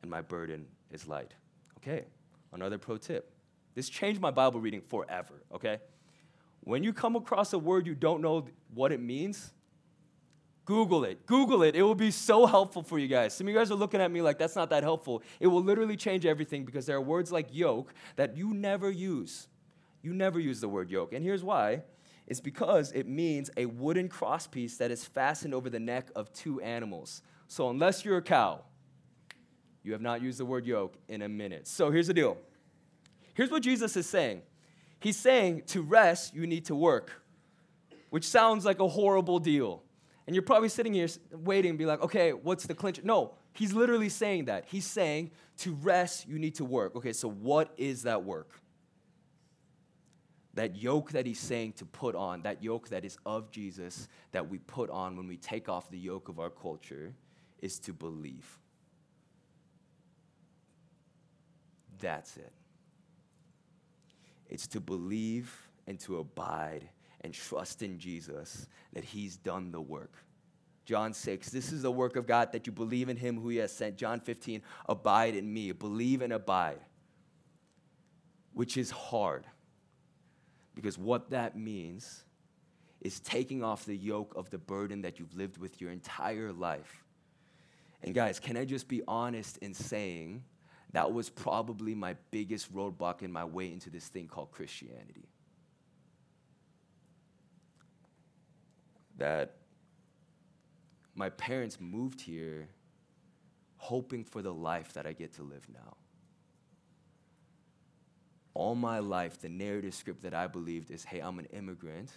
and 0.00 0.10
my 0.10 0.20
burden 0.20 0.66
is 0.90 1.06
light. 1.06 1.34
Okay, 1.78 2.06
Another 2.56 2.78
pro 2.78 2.96
tip. 2.96 3.30
This 3.74 3.88
changed 3.90 4.20
my 4.20 4.30
Bible 4.30 4.60
reading 4.60 4.80
forever, 4.80 5.42
okay? 5.54 5.78
When 6.60 6.82
you 6.82 6.94
come 6.94 7.14
across 7.14 7.52
a 7.52 7.58
word 7.58 7.86
you 7.86 7.94
don't 7.94 8.22
know 8.22 8.46
what 8.74 8.90
it 8.90 9.00
means, 9.00 9.52
Google 10.64 11.04
it. 11.04 11.26
Google 11.26 11.62
it. 11.62 11.76
It 11.76 11.82
will 11.82 11.94
be 11.94 12.10
so 12.10 12.46
helpful 12.46 12.82
for 12.82 12.98
you 12.98 13.06
guys. 13.06 13.36
Some 13.36 13.46
of 13.46 13.52
you 13.52 13.58
guys 13.58 13.70
are 13.70 13.76
looking 13.76 14.00
at 14.00 14.10
me 14.10 14.22
like 14.22 14.38
that's 14.38 14.56
not 14.56 14.70
that 14.70 14.82
helpful. 14.82 15.22
It 15.38 15.46
will 15.46 15.62
literally 15.62 15.96
change 15.96 16.24
everything 16.24 16.64
because 16.64 16.86
there 16.86 16.96
are 16.96 17.00
words 17.00 17.30
like 17.30 17.48
yoke 17.52 17.92
that 18.16 18.36
you 18.36 18.52
never 18.52 18.90
use. 18.90 19.48
You 20.02 20.14
never 20.14 20.40
use 20.40 20.60
the 20.60 20.68
word 20.68 20.90
yoke. 20.90 21.12
And 21.12 21.22
here's 21.22 21.44
why 21.44 21.82
it's 22.26 22.40
because 22.40 22.90
it 22.92 23.06
means 23.06 23.50
a 23.56 23.66
wooden 23.66 24.08
crosspiece 24.08 24.78
that 24.78 24.90
is 24.90 25.04
fastened 25.04 25.54
over 25.54 25.70
the 25.70 25.78
neck 25.78 26.10
of 26.16 26.32
two 26.32 26.60
animals. 26.62 27.22
So, 27.46 27.70
unless 27.70 28.04
you're 28.04 28.16
a 28.16 28.22
cow, 28.22 28.64
you 29.86 29.92
have 29.92 30.02
not 30.02 30.20
used 30.20 30.40
the 30.40 30.44
word 30.44 30.66
yoke 30.66 30.96
in 31.08 31.22
a 31.22 31.28
minute. 31.28 31.68
So 31.68 31.92
here's 31.92 32.08
the 32.08 32.14
deal. 32.14 32.36
Here's 33.34 33.52
what 33.52 33.62
Jesus 33.62 33.96
is 33.96 34.08
saying 34.08 34.42
He's 34.98 35.16
saying 35.16 35.62
to 35.68 35.82
rest, 35.82 36.34
you 36.34 36.46
need 36.46 36.64
to 36.64 36.74
work, 36.74 37.22
which 38.10 38.26
sounds 38.26 38.64
like 38.64 38.80
a 38.80 38.88
horrible 38.88 39.38
deal. 39.38 39.84
And 40.26 40.34
you're 40.34 40.42
probably 40.42 40.70
sitting 40.70 40.92
here 40.92 41.06
waiting 41.30 41.70
and 41.70 41.78
be 41.78 41.86
like, 41.86 42.02
okay, 42.02 42.32
what's 42.32 42.66
the 42.66 42.74
clinch? 42.74 43.00
No, 43.04 43.34
he's 43.52 43.72
literally 43.72 44.08
saying 44.08 44.46
that. 44.46 44.64
He's 44.66 44.84
saying 44.84 45.30
to 45.58 45.74
rest, 45.74 46.26
you 46.26 46.36
need 46.40 46.56
to 46.56 46.64
work. 46.64 46.96
Okay, 46.96 47.12
so 47.12 47.30
what 47.30 47.72
is 47.76 48.02
that 48.02 48.24
work? 48.24 48.60
That 50.54 50.74
yoke 50.74 51.12
that 51.12 51.26
he's 51.26 51.38
saying 51.38 51.74
to 51.74 51.84
put 51.84 52.16
on, 52.16 52.42
that 52.42 52.60
yoke 52.60 52.88
that 52.88 53.04
is 53.04 53.18
of 53.24 53.52
Jesus 53.52 54.08
that 54.32 54.50
we 54.50 54.58
put 54.58 54.90
on 54.90 55.16
when 55.16 55.28
we 55.28 55.36
take 55.36 55.68
off 55.68 55.88
the 55.90 55.98
yoke 55.98 56.28
of 56.28 56.40
our 56.40 56.50
culture, 56.50 57.14
is 57.62 57.78
to 57.80 57.92
believe. 57.92 58.58
That's 62.00 62.36
it. 62.36 62.52
It's 64.48 64.66
to 64.68 64.80
believe 64.80 65.68
and 65.86 65.98
to 66.00 66.18
abide 66.18 66.88
and 67.22 67.32
trust 67.32 67.82
in 67.82 67.98
Jesus 67.98 68.68
that 68.92 69.04
He's 69.04 69.36
done 69.36 69.72
the 69.72 69.80
work. 69.80 70.12
John 70.84 71.12
6, 71.12 71.50
this 71.50 71.72
is 71.72 71.82
the 71.82 71.90
work 71.90 72.14
of 72.14 72.26
God 72.26 72.52
that 72.52 72.66
you 72.66 72.72
believe 72.72 73.08
in 73.08 73.16
Him 73.16 73.40
who 73.40 73.48
He 73.48 73.56
has 73.56 73.72
sent. 73.72 73.96
John 73.96 74.20
15, 74.20 74.62
abide 74.88 75.34
in 75.34 75.52
me. 75.52 75.72
Believe 75.72 76.22
and 76.22 76.32
abide, 76.32 76.78
which 78.52 78.76
is 78.76 78.90
hard. 78.90 79.44
Because 80.74 80.96
what 80.96 81.30
that 81.30 81.56
means 81.56 82.24
is 83.00 83.18
taking 83.20 83.64
off 83.64 83.84
the 83.84 83.96
yoke 83.96 84.34
of 84.36 84.50
the 84.50 84.58
burden 84.58 85.02
that 85.02 85.18
you've 85.18 85.34
lived 85.34 85.58
with 85.58 85.80
your 85.80 85.90
entire 85.90 86.52
life. 86.52 87.04
And 88.02 88.14
guys, 88.14 88.38
can 88.38 88.56
I 88.56 88.64
just 88.64 88.86
be 88.86 89.02
honest 89.08 89.58
in 89.58 89.74
saying 89.74 90.44
that 90.92 91.12
was 91.12 91.28
probably 91.28 91.94
my 91.94 92.16
biggest 92.30 92.74
roadblock 92.74 93.22
in 93.22 93.32
my 93.32 93.44
way 93.44 93.72
into 93.72 93.90
this 93.90 94.08
thing 94.08 94.28
called 94.28 94.50
Christianity. 94.50 95.28
that 99.18 99.56
my 101.14 101.30
parents 101.30 101.78
moved 101.80 102.20
here 102.20 102.68
hoping 103.78 104.24
for 104.24 104.42
the 104.42 104.52
life 104.52 104.92
that 104.94 105.06
I 105.06 105.12
get 105.12 105.34
to 105.34 105.42
live 105.42 105.66
now. 105.72 105.96
All 108.54 108.74
my 108.74 109.00
life, 109.00 109.40
the 109.40 109.48
narrative 109.48 109.94
script 109.94 110.22
that 110.22 110.34
I 110.34 110.46
believed 110.46 110.90
is 110.90 111.04
hey, 111.04 111.20
I'm 111.20 111.38
an 111.38 111.46
immigrant 111.46 112.10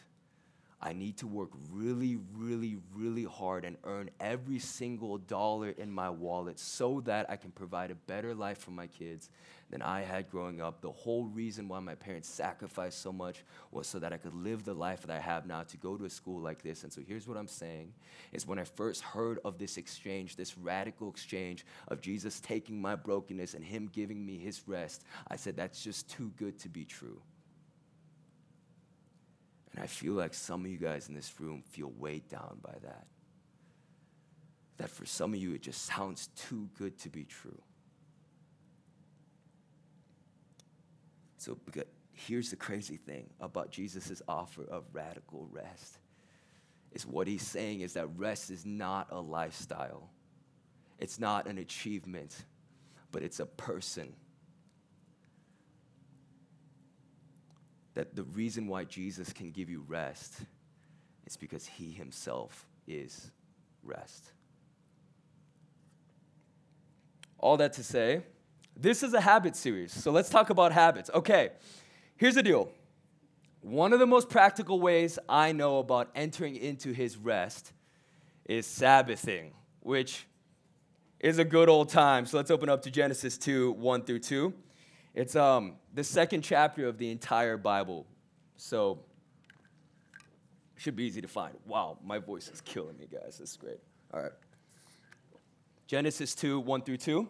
I 0.81 0.93
need 0.93 1.17
to 1.17 1.27
work 1.27 1.49
really, 1.69 2.17
really, 2.37 2.77
really 2.95 3.25
hard 3.25 3.65
and 3.65 3.75
earn 3.83 4.09
every 4.21 4.59
single 4.59 5.17
dollar 5.17 5.71
in 5.71 5.91
my 5.91 6.09
wallet 6.09 6.57
so 6.57 7.01
that 7.01 7.29
I 7.29 7.35
can 7.35 7.51
provide 7.51 7.91
a 7.91 7.95
better 7.95 8.33
life 8.33 8.59
for 8.59 8.71
my 8.71 8.87
kids 8.87 9.29
than 9.69 9.81
I 9.81 10.01
had 10.01 10.29
growing 10.29 10.61
up. 10.61 10.81
The 10.81 10.91
whole 10.91 11.25
reason 11.25 11.67
why 11.67 11.79
my 11.81 11.95
parents 11.95 12.29
sacrificed 12.29 13.01
so 13.01 13.11
much 13.11 13.43
was 13.71 13.87
so 13.87 13.99
that 13.99 14.13
I 14.13 14.17
could 14.17 14.33
live 14.33 14.63
the 14.63 14.73
life 14.73 15.01
that 15.01 15.11
I 15.11 15.19
have 15.19 15.45
now 15.45 15.63
to 15.63 15.77
go 15.77 15.97
to 15.97 16.05
a 16.05 16.09
school 16.09 16.39
like 16.39 16.63
this. 16.63 16.83
And 16.83 16.93
so 16.93 17.01
here's 17.05 17.27
what 17.27 17.37
I'm 17.37 17.47
saying 17.47 17.91
is 18.31 18.47
when 18.47 18.57
I 18.57 18.63
first 18.63 19.01
heard 19.01 19.39
of 19.43 19.57
this 19.57 19.75
exchange, 19.75 20.37
this 20.37 20.57
radical 20.57 21.09
exchange 21.09 21.65
of 21.89 21.99
Jesus 21.99 22.39
taking 22.39 22.81
my 22.81 22.95
brokenness 22.95 23.53
and 23.53 23.65
him 23.65 23.89
giving 23.91 24.25
me 24.25 24.37
his 24.37 24.61
rest, 24.65 25.03
I 25.27 25.35
said 25.35 25.57
that's 25.57 25.83
just 25.83 26.09
too 26.09 26.31
good 26.37 26.57
to 26.59 26.69
be 26.69 26.85
true. 26.85 27.21
And 29.79 29.85
I 29.85 29.87
feel 29.87 30.11
like 30.11 30.33
some 30.33 30.65
of 30.65 30.67
you 30.69 30.77
guys 30.77 31.07
in 31.07 31.15
this 31.15 31.33
room 31.39 31.63
feel 31.69 31.93
weighed 31.97 32.27
down 32.27 32.57
by 32.61 32.73
that. 32.83 33.07
That 34.75 34.89
for 34.89 35.05
some 35.05 35.33
of 35.33 35.39
you, 35.39 35.53
it 35.53 35.61
just 35.61 35.85
sounds 35.85 36.27
too 36.35 36.69
good 36.77 36.99
to 36.99 37.09
be 37.09 37.23
true. 37.23 37.61
So, 41.37 41.57
here's 42.11 42.49
the 42.49 42.57
crazy 42.57 42.97
thing 42.97 43.29
about 43.39 43.71
Jesus' 43.71 44.21
offer 44.27 44.65
of 44.65 44.83
radical 44.91 45.47
rest 45.49 45.99
is 46.91 47.05
what 47.05 47.25
he's 47.25 47.47
saying 47.47 47.79
is 47.79 47.93
that 47.93 48.07
rest 48.17 48.51
is 48.51 48.65
not 48.65 49.07
a 49.11 49.21
lifestyle, 49.21 50.09
it's 50.97 51.21
not 51.21 51.47
an 51.47 51.57
achievement, 51.57 52.43
but 53.13 53.23
it's 53.23 53.39
a 53.39 53.45
person. 53.45 54.13
That 57.95 58.15
the 58.15 58.23
reason 58.23 58.67
why 58.67 58.83
Jesus 58.83 59.33
can 59.33 59.51
give 59.51 59.69
you 59.69 59.83
rest 59.87 60.41
is 61.25 61.37
because 61.37 61.65
he 61.65 61.91
himself 61.91 62.65
is 62.87 63.31
rest. 63.83 64.31
All 67.37 67.57
that 67.57 67.73
to 67.73 67.83
say, 67.83 68.23
this 68.75 69.03
is 69.03 69.13
a 69.13 69.21
habit 69.21 69.55
series. 69.55 69.91
So 69.91 70.11
let's 70.11 70.29
talk 70.29 70.49
about 70.49 70.71
habits. 70.71 71.09
Okay, 71.13 71.51
here's 72.17 72.35
the 72.35 72.43
deal. 72.43 72.69
One 73.61 73.91
of 73.91 73.99
the 73.99 74.07
most 74.07 74.29
practical 74.29 74.79
ways 74.79 75.19
I 75.27 75.51
know 75.51 75.79
about 75.79 76.09
entering 76.15 76.55
into 76.55 76.93
his 76.93 77.17
rest 77.17 77.73
is 78.45 78.65
Sabbathing, 78.65 79.51
which 79.81 80.25
is 81.19 81.39
a 81.39 81.45
good 81.45 81.67
old 81.67 81.89
time. 81.89 82.25
So 82.25 82.37
let's 82.37 82.51
open 82.51 82.69
up 82.69 82.81
to 82.83 82.91
Genesis 82.91 83.37
2 83.37 83.73
1 83.73 84.03
through 84.03 84.19
2. 84.19 84.53
It's 85.13 85.35
um, 85.35 85.75
the 85.93 86.03
second 86.03 86.41
chapter 86.41 86.87
of 86.87 86.97
the 86.97 87.11
entire 87.11 87.57
Bible. 87.57 88.05
So 88.55 88.99
should 90.75 90.95
be 90.95 91.03
easy 91.03 91.21
to 91.21 91.27
find. 91.27 91.55
Wow, 91.65 91.97
my 92.03 92.19
voice 92.19 92.47
is 92.47 92.61
killing 92.61 92.97
me, 92.97 93.07
guys. 93.11 93.37
This 93.37 93.51
is 93.51 93.57
great. 93.57 93.79
All 94.13 94.21
right. 94.21 94.31
Genesis 95.87 96.35
2 96.35 96.59
1 96.59 96.81
through 96.83 96.97
2. 96.97 97.27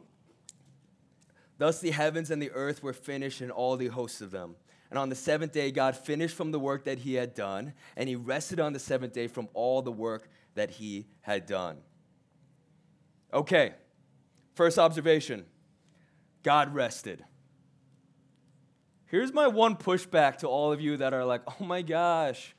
Thus 1.58 1.82
the 1.82 1.92
heavens 1.92 2.32
and 2.32 2.42
the 2.42 2.52
earth 2.52 2.84
were 2.84 2.94
finished, 2.94 3.42
and 3.42 3.52
all 3.52 3.76
the 3.76 3.88
hosts 3.88 4.22
of 4.22 4.32
them. 4.32 4.56
And 4.90 4.98
on 4.98 5.10
the 5.10 5.16
seventh 5.16 5.52
day, 5.52 5.72
God 5.72 5.96
finished 5.96 6.36
from 6.36 6.52
the 6.52 6.60
work 6.60 6.86
that 6.86 7.00
he 7.00 7.14
had 7.14 7.34
done, 7.34 7.74
and 7.96 8.10
he 8.10 8.16
rested 8.16 8.60
on 8.60 8.74
the 8.74 8.80
seventh 8.80 9.14
day 9.14 9.28
from 9.28 9.50
all 9.54 9.82
the 9.82 9.92
work 9.92 10.30
that 10.56 10.72
he 10.72 11.08
had 11.22 11.46
done. 11.46 11.78
Okay, 13.34 13.74
first 14.56 14.80
observation 14.80 15.46
God 16.42 16.74
rested. 16.74 17.24
Here's 19.10 19.34
my 19.34 19.48
one 19.48 19.76
pushback 19.76 20.38
to 20.38 20.48
all 20.48 20.72
of 20.72 20.80
you 20.80 20.98
that 20.98 21.14
are 21.14 21.26
like, 21.26 21.42
oh 21.48 21.64
my 21.64 21.82
gosh, 21.82 22.56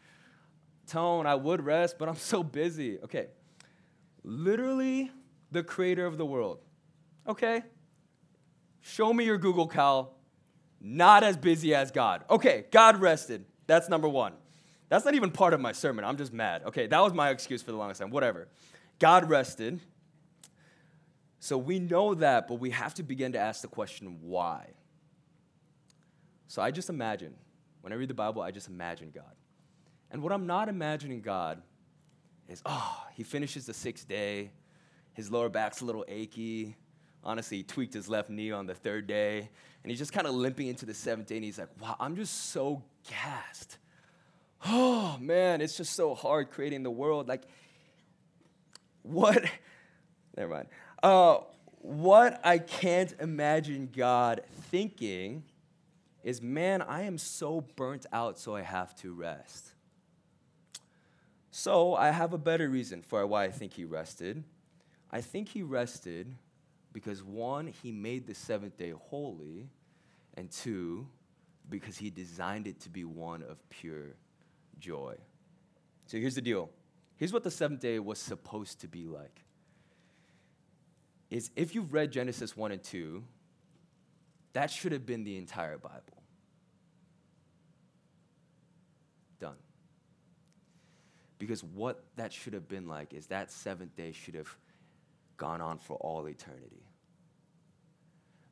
Tone, 0.88 1.24
I 1.26 1.36
would 1.36 1.64
rest, 1.64 1.96
but 1.98 2.08
I'm 2.08 2.16
so 2.16 2.42
busy. 2.42 2.98
Okay. 2.98 3.28
Literally, 4.24 5.10
the 5.52 5.62
creator 5.62 6.04
of 6.06 6.18
the 6.18 6.26
world. 6.26 6.58
Okay? 7.26 7.62
Show 8.80 9.12
me 9.12 9.24
your 9.24 9.38
Google 9.38 9.68
Cal. 9.68 10.16
Not 10.80 11.22
as 11.22 11.36
busy 11.36 11.74
as 11.74 11.90
God. 11.90 12.24
Okay, 12.28 12.64
God 12.70 13.00
rested. 13.00 13.44
That's 13.66 13.88
number 13.88 14.08
one. 14.08 14.32
That's 14.88 15.04
not 15.04 15.14
even 15.14 15.30
part 15.30 15.54
of 15.54 15.60
my 15.60 15.72
sermon. 15.72 16.04
I'm 16.04 16.16
just 16.16 16.32
mad. 16.32 16.62
Okay, 16.64 16.86
that 16.88 17.00
was 17.00 17.12
my 17.12 17.30
excuse 17.30 17.62
for 17.62 17.70
the 17.70 17.76
longest 17.76 18.00
time. 18.00 18.10
Whatever. 18.10 18.48
God 18.98 19.28
rested. 19.28 19.80
So 21.38 21.56
we 21.56 21.78
know 21.78 22.14
that, 22.14 22.48
but 22.48 22.54
we 22.54 22.70
have 22.70 22.94
to 22.94 23.02
begin 23.02 23.32
to 23.32 23.38
ask 23.38 23.62
the 23.62 23.68
question 23.68 24.18
why? 24.22 24.70
So 26.50 26.60
I 26.60 26.72
just 26.72 26.90
imagine, 26.90 27.32
when 27.80 27.92
I 27.92 27.96
read 27.96 28.08
the 28.08 28.14
Bible, 28.14 28.42
I 28.42 28.50
just 28.50 28.66
imagine 28.66 29.12
God. 29.14 29.36
And 30.10 30.20
what 30.20 30.32
I'm 30.32 30.48
not 30.48 30.68
imagining 30.68 31.20
God 31.20 31.62
is, 32.48 32.60
oh, 32.66 33.04
he 33.14 33.22
finishes 33.22 33.66
the 33.66 33.72
sixth 33.72 34.08
day, 34.08 34.50
his 35.12 35.30
lower 35.30 35.48
back's 35.48 35.80
a 35.80 35.84
little 35.84 36.04
achy. 36.08 36.74
Honestly, 37.22 37.58
he 37.58 37.62
tweaked 37.62 37.94
his 37.94 38.08
left 38.08 38.30
knee 38.30 38.50
on 38.50 38.66
the 38.66 38.74
third 38.74 39.06
day, 39.06 39.48
and 39.84 39.90
he's 39.90 40.00
just 40.00 40.12
kind 40.12 40.26
of 40.26 40.34
limping 40.34 40.66
into 40.66 40.84
the 40.84 40.92
seventh 40.92 41.28
day, 41.28 41.36
and 41.36 41.44
he's 41.44 41.60
like, 41.60 41.68
wow, 41.80 41.94
I'm 42.00 42.16
just 42.16 42.50
so 42.50 42.82
gassed. 43.08 43.78
Oh, 44.66 45.18
man, 45.20 45.60
it's 45.60 45.76
just 45.76 45.92
so 45.92 46.16
hard 46.16 46.50
creating 46.50 46.82
the 46.82 46.90
world. 46.90 47.28
Like, 47.28 47.44
what? 49.04 49.44
Never 50.36 50.52
mind. 50.52 50.66
Uh, 51.00 51.38
what 51.78 52.40
I 52.42 52.58
can't 52.58 53.14
imagine 53.20 53.88
God 53.92 54.40
thinking 54.72 55.44
is 56.22 56.42
man, 56.42 56.82
I 56.82 57.02
am 57.02 57.18
so 57.18 57.60
burnt 57.76 58.06
out, 58.12 58.38
so 58.38 58.54
I 58.54 58.62
have 58.62 58.94
to 58.96 59.12
rest. 59.12 59.72
So 61.50 61.94
I 61.94 62.10
have 62.10 62.32
a 62.32 62.38
better 62.38 62.68
reason 62.68 63.02
for 63.02 63.26
why 63.26 63.44
I 63.44 63.50
think 63.50 63.74
he 63.74 63.84
rested. 63.84 64.44
I 65.10 65.20
think 65.20 65.48
he 65.48 65.62
rested 65.62 66.34
because 66.92 67.22
one, 67.22 67.66
he 67.66 67.92
made 67.92 68.26
the 68.26 68.34
seventh 68.34 68.76
day 68.76 68.90
holy, 68.90 69.68
and 70.34 70.50
two, 70.50 71.06
because 71.68 71.98
he 71.98 72.10
designed 72.10 72.66
it 72.66 72.80
to 72.80 72.90
be 72.90 73.04
one 73.04 73.42
of 73.42 73.68
pure 73.68 74.16
joy. 74.78 75.14
So 76.06 76.18
here's 76.18 76.34
the 76.34 76.42
deal. 76.42 76.70
Here's 77.16 77.32
what 77.32 77.44
the 77.44 77.50
seventh 77.50 77.80
day 77.80 77.98
was 77.98 78.18
supposed 78.18 78.80
to 78.80 78.88
be 78.88 79.06
like. 79.06 79.44
Is 81.30 81.50
if 81.54 81.74
you've 81.74 81.92
read 81.92 82.10
Genesis 82.10 82.56
1 82.56 82.72
and 82.72 82.82
2, 82.82 83.22
that 84.52 84.70
should 84.70 84.92
have 84.92 85.06
been 85.06 85.24
the 85.24 85.36
entire 85.36 85.78
Bible. 85.78 86.22
Done. 89.40 89.56
Because 91.38 91.62
what 91.62 92.04
that 92.16 92.32
should 92.32 92.52
have 92.52 92.68
been 92.68 92.86
like 92.86 93.14
is 93.14 93.26
that 93.26 93.50
seventh 93.50 93.96
day 93.96 94.12
should 94.12 94.34
have 94.34 94.54
gone 95.36 95.60
on 95.60 95.78
for 95.78 95.96
all 95.96 96.26
eternity. 96.26 96.82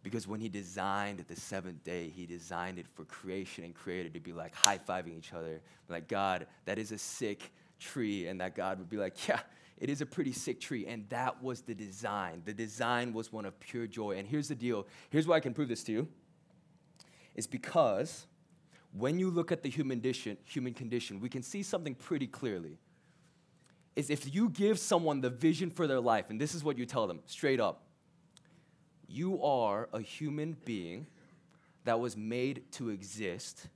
Because 0.02 0.26
when 0.26 0.40
he 0.40 0.48
designed 0.48 1.24
the 1.28 1.36
seventh 1.36 1.84
day, 1.84 2.08
he 2.08 2.24
designed 2.24 2.78
it 2.78 2.86
for 2.94 3.04
creation 3.04 3.64
and 3.64 3.74
creator 3.74 4.08
to 4.08 4.20
be 4.20 4.32
like 4.32 4.54
high 4.54 4.78
fiving 4.78 5.18
each 5.18 5.34
other. 5.34 5.60
Like, 5.88 6.08
God, 6.08 6.46
that 6.64 6.78
is 6.78 6.92
a 6.92 6.98
sick 6.98 7.52
tree. 7.78 8.26
And 8.26 8.40
that 8.40 8.54
God 8.54 8.78
would 8.78 8.88
be 8.88 8.96
like, 8.96 9.16
yeah, 9.28 9.40
it 9.80 9.88
is 9.90 10.00
a 10.00 10.06
pretty 10.06 10.32
sick 10.32 10.60
tree. 10.60 10.86
And 10.86 11.08
that 11.08 11.42
was 11.42 11.62
the 11.62 11.74
design. 11.74 12.42
The 12.44 12.52
design 12.52 13.12
was 13.12 13.32
one 13.32 13.44
of 13.44 13.58
pure 13.60 13.86
joy. 13.86 14.18
And 14.18 14.26
here's 14.26 14.48
the 14.48 14.54
deal 14.54 14.86
here's 15.10 15.26
why 15.26 15.36
I 15.36 15.40
can 15.40 15.54
prove 15.54 15.68
this 15.68 15.82
to 15.84 15.92
you. 15.92 16.08
It's 17.34 17.46
because 17.46 18.26
when 18.92 19.18
you 19.18 19.30
look 19.30 19.52
at 19.52 19.62
the 19.62 19.70
human 19.70 19.98
condition, 19.98 20.36
human 20.44 20.74
condition, 20.74 21.20
we 21.20 21.28
can 21.28 21.42
see 21.42 21.62
something 21.62 21.94
pretty 21.94 22.26
clearly. 22.26 22.78
Is 23.96 24.10
if 24.10 24.34
you 24.34 24.48
give 24.48 24.78
someone 24.78 25.20
the 25.20 25.30
vision 25.30 25.70
for 25.70 25.86
their 25.86 26.00
life, 26.00 26.30
and 26.30 26.40
this 26.40 26.54
is 26.54 26.62
what 26.62 26.78
you 26.78 26.86
tell 26.86 27.06
them 27.06 27.20
straight 27.26 27.60
up 27.60 27.88
you 29.08 29.42
are 29.42 29.88
a 29.92 30.00
human 30.00 30.56
being 30.64 31.06
that 31.84 31.98
was 31.98 32.16
made 32.16 32.70
to 32.72 32.90
exist 32.90 33.68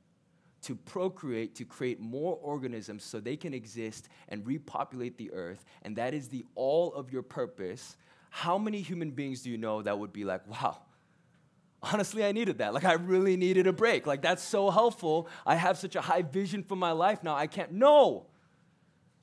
to 0.62 0.75
procreate, 0.75 1.55
to 1.57 1.64
create 1.64 2.01
more 2.01 2.38
organisms 2.42 3.05
so 3.05 3.20
they 3.20 3.37
can 3.37 3.53
exist 3.53 4.09
and 4.29 4.46
repopulate 4.46 5.18
the 5.18 5.33
earth, 5.33 5.64
and 5.83 5.96
that 5.96 6.14
is 6.14 6.29
the 6.29 6.44
all 6.55 6.94
of 6.94 7.12
your 7.12 7.22
purpose, 7.22 7.96
how 8.31 8.57
many 8.59 8.81
human 8.81 9.11
beings 9.11 9.42
do 9.42 9.51
you 9.51 9.59
know 9.59 9.83
that 9.83 9.98
would 9.98 10.12
be 10.12 10.25
like, 10.25 10.46
wow, 10.48 10.79
honestly, 11.83 12.25
I 12.25 12.33
needed 12.33 12.59
that. 12.59 12.72
Like, 12.72 12.85
I 12.85 12.94
really 12.94 13.37
needed 13.37 13.66
a 13.66 13.72
break. 13.72 14.07
Like, 14.07 14.22
that's 14.22 14.42
so 14.42 14.70
helpful. 14.70 15.29
I 15.44 15.57
have 15.57 15.77
such 15.79 15.96
a 15.96 16.01
high 16.01 16.22
vision 16.22 16.62
for 16.62 16.77
my 16.77 16.92
life 16.92 17.22
now. 17.22 17.35
I 17.35 17.46
can't. 17.46 17.72
No, 17.72 18.27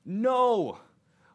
no. 0.04 0.78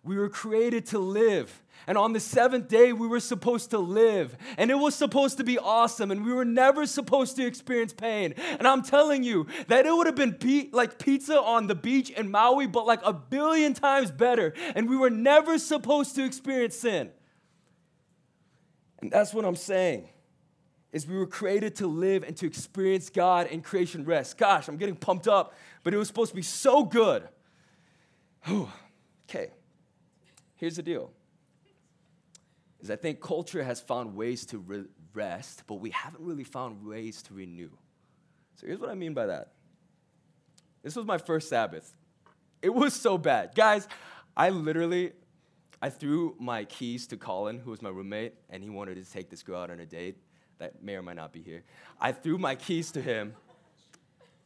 We 0.06 0.18
were 0.18 0.30
created 0.30 0.86
to 0.88 1.00
live. 1.00 1.64
And 1.88 1.98
on 1.98 2.14
the 2.14 2.20
seventh 2.20 2.68
day, 2.68 2.94
we 2.94 3.08
were 3.08 3.20
supposed 3.20 3.72
to 3.72 3.80
live. 3.80 4.38
And 4.58 4.70
it 4.70 4.76
was 4.76 4.94
supposed 4.94 5.38
to 5.38 5.44
be 5.44 5.58
awesome. 5.58 6.12
And 6.12 6.24
we 6.24 6.32
were 6.32 6.46
never 6.46 6.86
supposed 6.86 7.36
to 7.38 7.46
experience 7.46 7.92
pain. 7.92 8.36
And 8.38 8.68
I'm 8.68 8.84
telling 8.84 9.24
you 9.24 9.48
that 9.68 9.86
it 9.88 9.92
would 9.92 10.06
have 10.06 10.16
been 10.16 10.34
pe- 10.34 10.70
like 10.72 11.00
pizza 11.00 11.42
on 11.42 11.66
the 11.68 11.76
beach 11.76 12.12
in 12.12 12.30
Maui, 12.30 12.68
but 12.68 12.86
like 12.86 13.02
a 13.04 13.14
billion 13.14 13.74
times 13.74 14.12
better. 14.12 14.54
And 14.76 14.88
we 14.88 14.96
were 14.96 15.10
never 15.10 15.58
supposed 15.58 16.16
to 16.16 16.24
experience 16.24 16.78
sin. 16.78 17.10
And 19.00 19.12
that's 19.12 19.34
what 19.34 19.44
I'm 19.44 19.56
saying. 19.56 20.08
Is 20.92 21.08
we 21.08 21.18
were 21.18 21.28
created 21.28 21.76
to 21.78 21.88
live 21.88 22.24
and 22.24 22.38
to 22.38 22.46
experience 22.46 23.10
God 23.10 23.48
and 23.52 23.64
creation 23.64 24.06
rest. 24.06 24.38
Gosh, 24.38 24.68
I'm 24.68 24.78
getting 24.78 24.96
pumped 24.96 25.28
up, 25.28 25.54
but 25.84 25.96
it 25.96 25.98
was 25.98 26.08
supposed 26.08 26.30
to 26.30 26.36
be 26.36 26.44
so 26.44 26.86
good. 26.86 27.28
okay. 29.30 29.50
Here's 30.66 30.78
the 30.78 30.82
deal. 30.82 31.12
Is 32.82 32.90
I 32.90 32.96
think 32.96 33.22
culture 33.22 33.64
has 33.64 33.80
found 33.80 34.16
ways 34.16 34.48
to 34.48 34.58
re- 34.58 34.86
rest, 35.14 35.62
but 35.68 35.76
we 35.76 35.92
haven't 35.92 36.24
really 36.24 36.44
found 36.44 36.84
ways 36.84 37.22
to 37.22 37.36
renew. 37.36 37.70
So 38.56 38.66
here's 38.66 38.80
what 38.80 38.90
I 38.90 38.96
mean 38.96 39.14
by 39.14 39.28
that. 39.28 39.52
This 40.82 40.96
was 40.96 41.06
my 41.06 41.20
first 41.20 41.50
Sabbath. 41.50 41.96
It 42.64 42.74
was 42.74 42.96
so 42.96 43.16
bad. 43.20 43.54
Guys, 43.54 43.88
I 44.36 44.50
literally 44.50 45.12
I 45.84 45.92
threw 45.92 46.36
my 46.40 46.66
keys 46.66 47.06
to 47.10 47.18
Colin, 47.18 47.60
who 47.60 47.70
was 47.70 47.84
my 47.84 47.90
roommate, 47.90 48.34
and 48.50 48.64
he 48.64 48.72
wanted 48.72 48.96
to 48.96 49.12
take 49.12 49.30
this 49.30 49.44
girl 49.44 49.62
out 49.62 49.70
on 49.70 49.80
a 49.80 49.86
date 49.86 50.18
that 50.58 50.82
may 50.82 50.96
or 50.96 51.04
might 51.04 51.18
not 51.18 51.32
be 51.32 51.44
here. 51.44 51.62
I 52.02 52.12
threw 52.12 52.40
my 52.40 52.56
keys 52.56 52.92
to 52.94 53.02
him. 53.04 53.36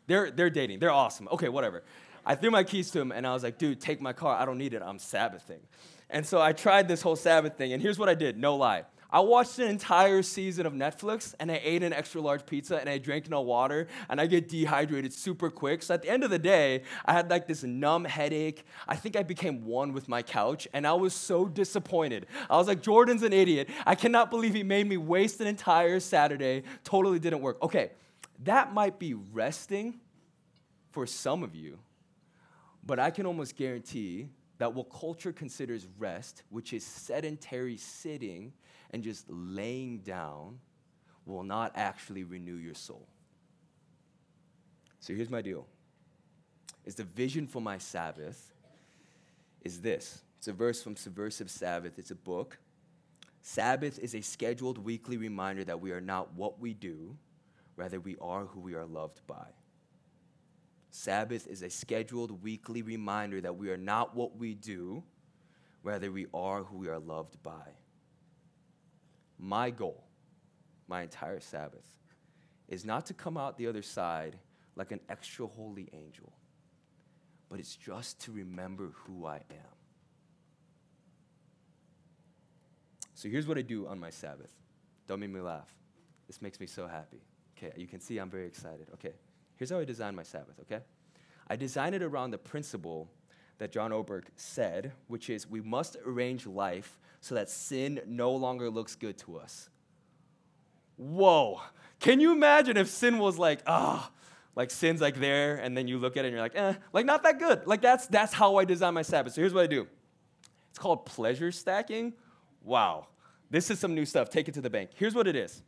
They're, 0.08 0.32
they're 0.32 0.50
dating. 0.50 0.80
They're 0.80 0.92
awesome. 0.92 1.30
Okay, 1.32 1.48
whatever. 1.48 1.82
I 2.26 2.36
threw 2.36 2.52
my 2.52 2.66
keys 2.66 2.92
to 2.92 3.00
him, 3.00 3.14
and 3.14 3.26
I 3.26 3.34
was 3.34 3.42
like, 3.42 3.58
dude, 3.58 3.80
take 3.80 4.02
my 4.02 4.12
car. 4.12 4.38
I 4.38 4.44
don't 4.44 4.58
need 4.58 4.74
it. 4.74 4.82
I'm 4.82 5.00
Sabbathing. 5.00 5.62
And 6.10 6.26
so 6.26 6.42
I 6.42 6.54
tried 6.54 6.88
this 6.88 7.02
whole 7.02 7.16
Sabbath 7.16 7.56
thing, 7.58 7.74
and 7.74 7.82
here's 7.82 8.00
what 8.00 8.10
I 8.10 8.16
did 8.16 8.38
no 8.38 8.56
lie. 8.56 8.86
I 9.12 9.22
watched 9.22 9.58
an 9.58 9.68
entire 9.68 10.22
season 10.22 10.68
of 10.68 10.74
Netflix 10.74 11.34
and 11.40 11.52
I 11.52 11.60
ate 11.64 11.82
an 11.82 11.94
extra 11.94 12.22
large 12.22 12.46
pizza 12.46 12.80
and 12.80 12.88
I 12.88 13.00
drank 13.00 13.28
no 13.28 13.42
water 13.42 13.88
and 14.08 14.22
I 14.22 14.28
get 14.28 14.48
dehydrated 14.48 15.12
super 15.14 15.50
quick. 15.50 15.82
So 15.82 15.96
at 15.96 16.04
the 16.04 16.10
end 16.10 16.24
of 16.24 16.30
the 16.30 16.38
day, 16.38 16.84
I 17.06 17.14
had 17.14 17.28
like 17.28 17.48
this 17.48 17.64
numb 17.64 18.06
headache. 18.06 18.64
I 18.88 18.96
think 18.96 19.16
I 19.16 19.24
became 19.24 19.66
one 19.66 19.94
with 19.94 20.08
my 20.08 20.22
couch 20.22 20.68
and 20.74 20.86
I 20.86 20.94
was 20.94 21.16
so 21.16 21.48
disappointed. 21.48 22.28
I 22.52 22.58
was 22.58 22.68
like, 22.68 22.84
Jordan's 22.84 23.24
an 23.24 23.34
idiot. 23.34 23.70
I 23.84 23.96
cannot 23.96 24.30
believe 24.30 24.54
he 24.54 24.62
made 24.62 24.88
me 24.88 24.98
waste 24.98 25.42
an 25.42 25.48
entire 25.48 26.00
Saturday. 26.00 26.62
Totally 26.84 27.18
didn't 27.18 27.42
work. 27.42 27.58
Okay, 27.64 27.90
that 28.44 28.76
might 28.76 29.00
be 29.00 29.16
resting 29.16 30.00
for 30.92 31.08
some 31.08 31.42
of 31.42 31.56
you, 31.56 31.80
but 32.86 33.00
I 33.00 33.10
can 33.10 33.26
almost 33.26 33.56
guarantee 33.56 34.30
that 34.60 34.74
what 34.74 34.92
culture 34.92 35.34
considers 35.34 35.88
rest, 35.98 36.44
which 36.50 36.74
is 36.74 36.86
sedentary 36.86 37.78
sitting 37.78 38.54
and 38.92 39.04
just 39.04 39.26
laying 39.30 40.00
down, 40.00 40.60
will 41.26 41.44
not 41.44 41.72
actually 41.76 42.24
renew 42.24 42.56
your 42.56 42.74
soul. 42.74 43.08
So 45.00 45.14
here's 45.14 45.30
my 45.30 45.42
deal. 45.42 45.66
Is 46.86 46.96
the 46.96 47.04
vision 47.04 47.48
for 47.48 47.62
my 47.62 47.78
Sabbath 47.78 48.52
is 49.62 49.82
this. 49.82 50.22
It's 50.38 50.48
a 50.48 50.54
verse 50.54 50.82
from 50.82 50.96
Subversive 50.96 51.50
Sabbath. 51.50 52.00
It's 52.00 52.12
a 52.12 52.16
book. 52.16 52.58
Sabbath 53.42 54.00
is 54.00 54.16
a 54.16 54.22
scheduled 54.22 54.78
weekly 54.78 55.18
reminder 55.18 55.64
that 55.64 55.80
we 55.80 55.92
are 55.92 56.02
not 56.02 56.34
what 56.34 56.60
we 56.60 56.74
do, 56.74 57.16
rather 57.76 58.00
we 58.00 58.18
are 58.22 58.46
who 58.46 58.60
we 58.60 58.74
are 58.74 58.86
loved 58.86 59.22
by. 59.28 59.48
Sabbath 60.92 61.48
is 61.48 61.62
a 61.62 61.70
scheduled 61.70 62.44
weekly 62.44 62.82
reminder 62.82 63.42
that 63.42 63.56
we 63.56 63.70
are 63.70 63.78
not 63.78 64.16
what 64.16 64.38
we 64.38 64.56
do, 64.56 65.04
rather, 65.84 66.12
we 66.12 66.26
are 66.34 66.64
who 66.64 66.78
we 66.78 66.88
are 66.88 67.00
loved 67.00 67.42
by. 67.44 67.76
My 69.38 69.70
goal, 69.70 70.04
my 70.88 71.04
entire 71.04 71.40
Sabbath, 71.40 71.86
is 72.68 72.86
not 72.86 73.06
to 73.08 73.14
come 73.14 73.38
out 73.38 73.58
the 73.58 73.68
other 73.68 73.82
side 73.82 74.38
like 74.76 74.92
an 74.92 75.00
extra 75.10 75.46
holy 75.46 75.90
angel, 75.94 76.34
but 77.50 77.60
it's 77.60 77.76
just 77.76 78.20
to 78.22 78.32
remember 78.32 78.92
who 78.94 79.26
I 79.26 79.38
am. 79.52 79.76
So 83.14 83.28
here's 83.28 83.48
what 83.48 83.58
I 83.58 83.62
do 83.62 83.88
on 83.88 84.00
my 84.00 84.10
Sabbath. 84.10 84.54
Don't 85.08 85.20
make 85.20 85.30
me 85.30 85.42
laugh. 85.42 85.74
This 86.28 86.42
makes 86.42 86.60
me 86.60 86.68
so 86.68 86.88
happy. 86.88 87.22
Okay, 87.58 87.74
you 87.76 87.88
can 87.88 88.00
see 88.00 88.18
I'm 88.18 88.30
very 88.30 88.48
excited. 88.48 88.88
Okay. 88.94 89.14
Here's 89.60 89.72
how 89.72 89.80
I 89.80 89.84
designed 89.84 90.16
my 90.16 90.24
Sabbath, 90.24 90.58
okay? 90.62 90.80
I 91.50 91.58
designed 91.58 91.94
it 91.94 92.02
around 92.02 92.32
the 92.32 92.38
principle 92.38 93.10
that 93.58 93.74
John 93.74 93.92
Ortberg 93.92 94.24
said, 94.38 94.94
which 95.10 95.30
is 95.30 95.50
we 95.50 95.60
must 95.60 95.98
arrange 96.06 96.48
life 96.48 96.98
so 97.20 97.36
that 97.36 97.50
sin 97.50 98.00
no 98.08 98.32
longer 98.32 98.70
looks 98.70 98.96
good 98.96 99.18
to 99.18 99.38
us. 99.38 99.70
Whoa. 100.96 101.60
Can 102.00 102.22
you 102.22 102.32
imagine 102.32 102.78
if 102.78 102.88
sin 102.88 103.18
was 103.18 103.38
like, 103.38 103.60
ah, 103.68 104.10
oh, 104.10 104.16
like 104.56 104.72
sin's 104.72 105.02
like 105.02 105.20
there, 105.20 105.58
and 105.58 105.76
then 105.76 105.90
you 105.90 105.98
look 105.98 106.16
at 106.16 106.24
it 106.24 106.30
and 106.30 106.36
you're 106.36 106.42
like, 106.42 106.56
eh, 106.56 106.76
like 106.94 107.06
not 107.06 107.24
that 107.24 107.38
good. 107.38 107.68
Like 107.68 107.82
that's 107.82 108.08
that's 108.08 108.32
how 108.32 108.56
I 108.56 108.64
design 108.64 108.94
my 108.94 109.02
Sabbath. 109.02 109.34
So 109.34 109.42
here's 109.42 109.54
what 109.54 109.64
I 109.64 109.68
do. 109.68 109.88
It's 110.70 110.80
called 110.80 111.06
pleasure 111.06 111.52
stacking. 111.52 112.14
Wow. 112.64 113.08
This 113.50 113.70
is 113.70 113.78
some 113.78 113.94
new 113.94 114.06
stuff. 114.06 114.30
Take 114.30 114.48
it 114.48 114.54
to 114.54 114.62
the 114.62 114.70
bank. 114.70 114.92
Here's 114.96 115.16
what 115.16 115.28
it 115.28 115.36
is. 115.36 115.64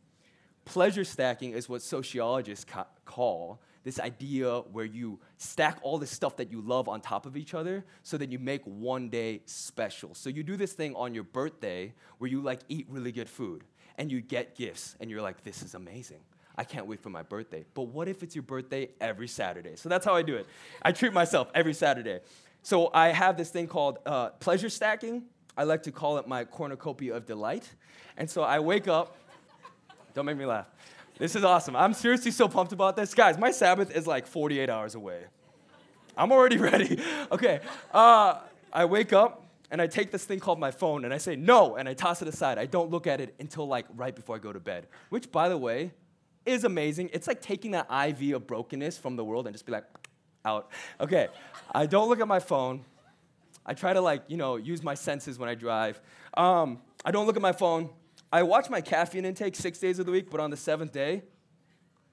Pleasure 0.64 1.04
stacking 1.04 1.52
is 1.52 1.68
what 1.68 1.82
sociologists 1.82 2.64
ca- 2.64 2.86
call 3.04 3.60
this 3.84 3.98
idea 3.98 4.60
where 4.60 4.84
you 4.84 5.18
stack 5.36 5.78
all 5.82 5.98
the 5.98 6.06
stuff 6.06 6.36
that 6.36 6.50
you 6.50 6.60
love 6.60 6.88
on 6.88 7.00
top 7.00 7.26
of 7.26 7.36
each 7.36 7.54
other 7.54 7.84
so 8.02 8.16
that 8.16 8.30
you 8.30 8.38
make 8.38 8.62
one 8.64 9.08
day 9.08 9.42
special. 9.44 10.14
So 10.14 10.30
you 10.30 10.42
do 10.42 10.56
this 10.56 10.72
thing 10.72 10.94
on 10.94 11.14
your 11.14 11.24
birthday 11.24 11.92
where 12.18 12.30
you 12.30 12.40
like 12.40 12.60
eat 12.68 12.86
really 12.88 13.12
good 13.12 13.28
food 13.28 13.64
and 13.98 14.10
you 14.10 14.20
get 14.20 14.54
gifts 14.54 14.96
and 15.00 15.10
you're 15.10 15.22
like, 15.22 15.42
this 15.42 15.62
is 15.62 15.74
amazing. 15.74 16.20
I 16.56 16.64
can't 16.64 16.86
wait 16.86 17.00
for 17.00 17.10
my 17.10 17.22
birthday. 17.22 17.64
But 17.74 17.84
what 17.84 18.08
if 18.08 18.22
it's 18.22 18.34
your 18.34 18.42
birthday 18.42 18.90
every 19.00 19.28
Saturday? 19.28 19.76
So 19.76 19.88
that's 19.88 20.04
how 20.04 20.14
I 20.14 20.22
do 20.22 20.36
it. 20.36 20.46
I 20.82 20.92
treat 20.92 21.12
myself 21.12 21.50
every 21.54 21.74
Saturday. 21.74 22.20
So 22.62 22.90
I 22.92 23.08
have 23.08 23.36
this 23.36 23.50
thing 23.50 23.66
called 23.66 23.98
uh, 24.06 24.30
pleasure 24.30 24.68
stacking. 24.68 25.24
I 25.56 25.64
like 25.64 25.82
to 25.84 25.92
call 25.92 26.18
it 26.18 26.28
my 26.28 26.44
cornucopia 26.44 27.14
of 27.14 27.26
delight. 27.26 27.68
And 28.16 28.28
so 28.28 28.42
I 28.42 28.60
wake 28.60 28.86
up, 28.86 29.16
don't 30.14 30.26
make 30.26 30.36
me 30.36 30.46
laugh. 30.46 30.66
This 31.18 31.36
is 31.36 31.44
awesome. 31.44 31.76
I'm 31.76 31.92
seriously 31.94 32.30
so 32.30 32.48
pumped 32.48 32.72
about 32.72 32.96
this. 32.96 33.14
Guys, 33.14 33.38
my 33.38 33.50
Sabbath 33.50 33.94
is 33.94 34.06
like 34.06 34.26
48 34.26 34.68
hours 34.70 34.94
away. 34.94 35.24
I'm 36.16 36.32
already 36.32 36.56
ready. 36.58 36.98
Okay. 37.30 37.60
Uh, 37.92 38.40
I 38.72 38.86
wake 38.86 39.12
up 39.12 39.46
and 39.70 39.80
I 39.80 39.86
take 39.86 40.10
this 40.10 40.24
thing 40.24 40.40
called 40.40 40.58
my 40.58 40.70
phone 40.70 41.04
and 41.04 41.12
I 41.12 41.18
say 41.18 41.36
no 41.36 41.76
and 41.76 41.88
I 41.88 41.94
toss 41.94 42.22
it 42.22 42.28
aside. 42.28 42.58
I 42.58 42.66
don't 42.66 42.90
look 42.90 43.06
at 43.06 43.20
it 43.20 43.34
until 43.38 43.66
like 43.68 43.86
right 43.94 44.14
before 44.14 44.36
I 44.36 44.38
go 44.38 44.52
to 44.52 44.60
bed, 44.60 44.86
which 45.10 45.30
by 45.30 45.48
the 45.48 45.58
way 45.58 45.92
is 46.44 46.64
amazing. 46.64 47.10
It's 47.12 47.26
like 47.26 47.40
taking 47.40 47.72
that 47.72 47.86
IV 47.90 48.34
of 48.36 48.46
brokenness 48.46 48.98
from 48.98 49.16
the 49.16 49.24
world 49.24 49.46
and 49.46 49.54
just 49.54 49.66
be 49.66 49.72
like 49.72 49.84
out. 50.44 50.70
Okay. 51.00 51.28
I 51.74 51.86
don't 51.86 52.08
look 52.08 52.20
at 52.20 52.28
my 52.28 52.40
phone. 52.40 52.84
I 53.64 53.74
try 53.74 53.92
to 53.92 54.00
like, 54.00 54.24
you 54.28 54.36
know, 54.36 54.56
use 54.56 54.82
my 54.82 54.94
senses 54.94 55.38
when 55.38 55.48
I 55.48 55.54
drive. 55.54 56.00
Um, 56.34 56.80
I 57.04 57.10
don't 57.10 57.26
look 57.26 57.36
at 57.36 57.42
my 57.42 57.52
phone. 57.52 57.90
I 58.32 58.42
watch 58.42 58.70
my 58.70 58.80
caffeine 58.80 59.26
intake 59.26 59.54
six 59.54 59.78
days 59.78 59.98
of 59.98 60.06
the 60.06 60.12
week, 60.12 60.30
but 60.30 60.40
on 60.40 60.50
the 60.50 60.56
seventh 60.56 60.90
day, 60.92 61.22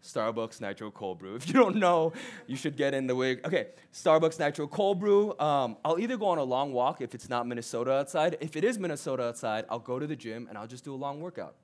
Starbucks 0.03 0.59
Nitro 0.59 0.91
Cold 0.91 1.19
Brew. 1.19 1.35
If 1.39 1.47
you 1.47 1.53
don't 1.53 1.77
know, 1.77 2.13
you 2.45 2.57
should 2.57 2.75
get 2.75 2.93
in 2.93 3.07
the 3.07 3.15
wig. 3.15 3.41
Okay, 3.45 3.67
Starbucks 3.93 4.37
Nitro 4.37 4.67
Cold 4.67 4.99
Brew. 4.99 5.37
Um, 5.39 5.77
I'll 5.83 5.97
either 5.97 6.17
go 6.17 6.27
on 6.27 6.37
a 6.37 6.43
long 6.43 6.73
walk 6.73 7.01
if 7.01 7.15
it's 7.15 7.29
not 7.29 7.47
Minnesota 7.47 7.93
outside. 7.93 8.37
If 8.41 8.57
it 8.57 8.63
is 8.63 8.77
Minnesota 8.77 9.23
outside, 9.23 9.65
I'll 9.69 9.79
go 9.79 9.97
to 9.97 10.07
the 10.07 10.15
gym 10.15 10.47
and 10.49 10.57
I'll 10.57 10.67
just 10.67 10.83
do 10.83 10.93
a 10.93 10.97
long 10.97 11.21
workout. 11.21 11.55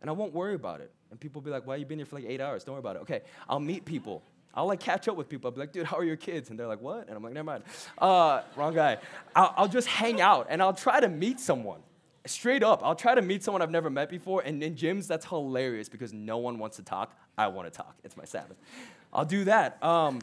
And 0.00 0.10
I 0.10 0.12
won't 0.12 0.32
worry 0.32 0.54
about 0.54 0.80
it. 0.80 0.92
And 1.10 1.20
people 1.20 1.40
will 1.40 1.46
be 1.46 1.50
like, 1.52 1.66
why 1.66 1.76
you 1.76 1.84
been 1.84 1.98
here 1.98 2.06
for 2.06 2.16
like 2.16 2.24
eight 2.26 2.40
hours? 2.40 2.64
Don't 2.64 2.74
worry 2.74 2.80
about 2.80 2.96
it. 2.96 3.02
Okay, 3.02 3.22
I'll 3.48 3.60
meet 3.60 3.84
people. 3.84 4.22
I'll 4.54 4.66
like 4.66 4.80
catch 4.80 5.06
up 5.06 5.16
with 5.16 5.28
people. 5.28 5.48
I'll 5.48 5.54
be 5.54 5.60
like, 5.60 5.72
dude, 5.72 5.86
how 5.86 5.98
are 5.98 6.04
your 6.04 6.16
kids? 6.16 6.50
And 6.50 6.58
they're 6.58 6.66
like, 6.66 6.80
what? 6.80 7.06
And 7.06 7.16
I'm 7.16 7.22
like, 7.22 7.32
never 7.32 7.44
mind. 7.44 7.64
Uh, 7.98 8.42
wrong 8.56 8.74
guy. 8.74 8.98
I'll, 9.36 9.54
I'll 9.56 9.68
just 9.68 9.86
hang 9.86 10.20
out 10.20 10.48
and 10.50 10.60
I'll 10.60 10.72
try 10.72 10.98
to 10.98 11.08
meet 11.08 11.38
someone 11.38 11.80
straight 12.26 12.62
up, 12.62 12.82
I'll 12.84 12.94
try 12.94 13.14
to 13.14 13.22
meet 13.22 13.42
someone 13.42 13.62
I've 13.62 13.70
never 13.70 13.90
met 13.90 14.08
before, 14.08 14.42
and 14.42 14.62
in 14.62 14.74
gyms, 14.74 15.06
that's 15.06 15.24
hilarious 15.26 15.88
because 15.88 16.12
no 16.12 16.38
one 16.38 16.58
wants 16.58 16.76
to 16.76 16.82
talk. 16.82 17.16
I 17.38 17.46
want 17.48 17.72
to 17.72 17.76
talk. 17.76 17.96
It's 18.04 18.16
my 18.16 18.24
Sabbath. 18.24 18.56
I'll 19.12 19.24
do 19.24 19.44
that. 19.44 19.82
Um, 19.82 20.20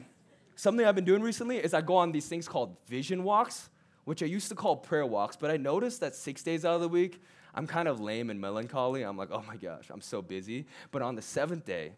something 0.55 0.85
I've 0.85 0.95
been 0.95 1.05
doing 1.05 1.21
recently 1.21 1.57
is 1.57 1.73
I 1.73 1.81
go 1.81 1.95
on 1.95 2.11
these 2.11 2.27
things 2.27 2.47
called 2.47 2.77
vision 2.87 3.23
walks, 3.23 3.69
which 4.05 4.23
I 4.23 4.25
used 4.25 4.49
to 4.49 4.55
call 4.55 4.75
prayer 4.75 5.05
walks, 5.05 5.35
but 5.35 5.51
I 5.51 5.57
noticed 5.57 5.99
that 6.01 6.15
six 6.15 6.43
days 6.43 6.63
out 6.63 6.75
of 6.75 6.81
the 6.81 6.87
week, 6.87 7.21
I'm 7.53 7.67
kind 7.67 7.87
of 7.87 7.99
lame 7.99 8.29
and 8.29 8.39
melancholy. 8.39 9.01
I'm 9.03 9.17
like, 9.17 9.29
oh 9.31 9.43
my 9.47 9.57
gosh, 9.57 9.89
I'm 9.89 10.01
so 10.01 10.21
busy. 10.21 10.65
But 10.91 11.01
on 11.01 11.15
the 11.15 11.21
seventh 11.21 11.65
day, 11.65 11.93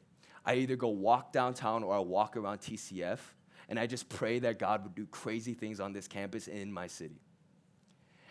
I 0.46 0.56
either 0.56 0.76
go 0.76 0.88
walk 0.88 1.34
downtown 1.34 1.84
or 1.84 1.94
I 1.94 2.00
walk 2.00 2.38
around 2.38 2.60
TCF, 2.60 3.20
and 3.68 3.78
I 3.78 3.86
just 3.86 4.10
pray 4.10 4.40
that 4.40 4.58
God 4.58 4.84
would 4.84 4.96
do 4.96 5.06
crazy 5.08 5.54
things 5.54 5.80
on 5.80 5.94
this 5.94 6.08
campus 6.08 6.48
in 6.48 6.72
my 6.72 6.88
city. 6.88 7.22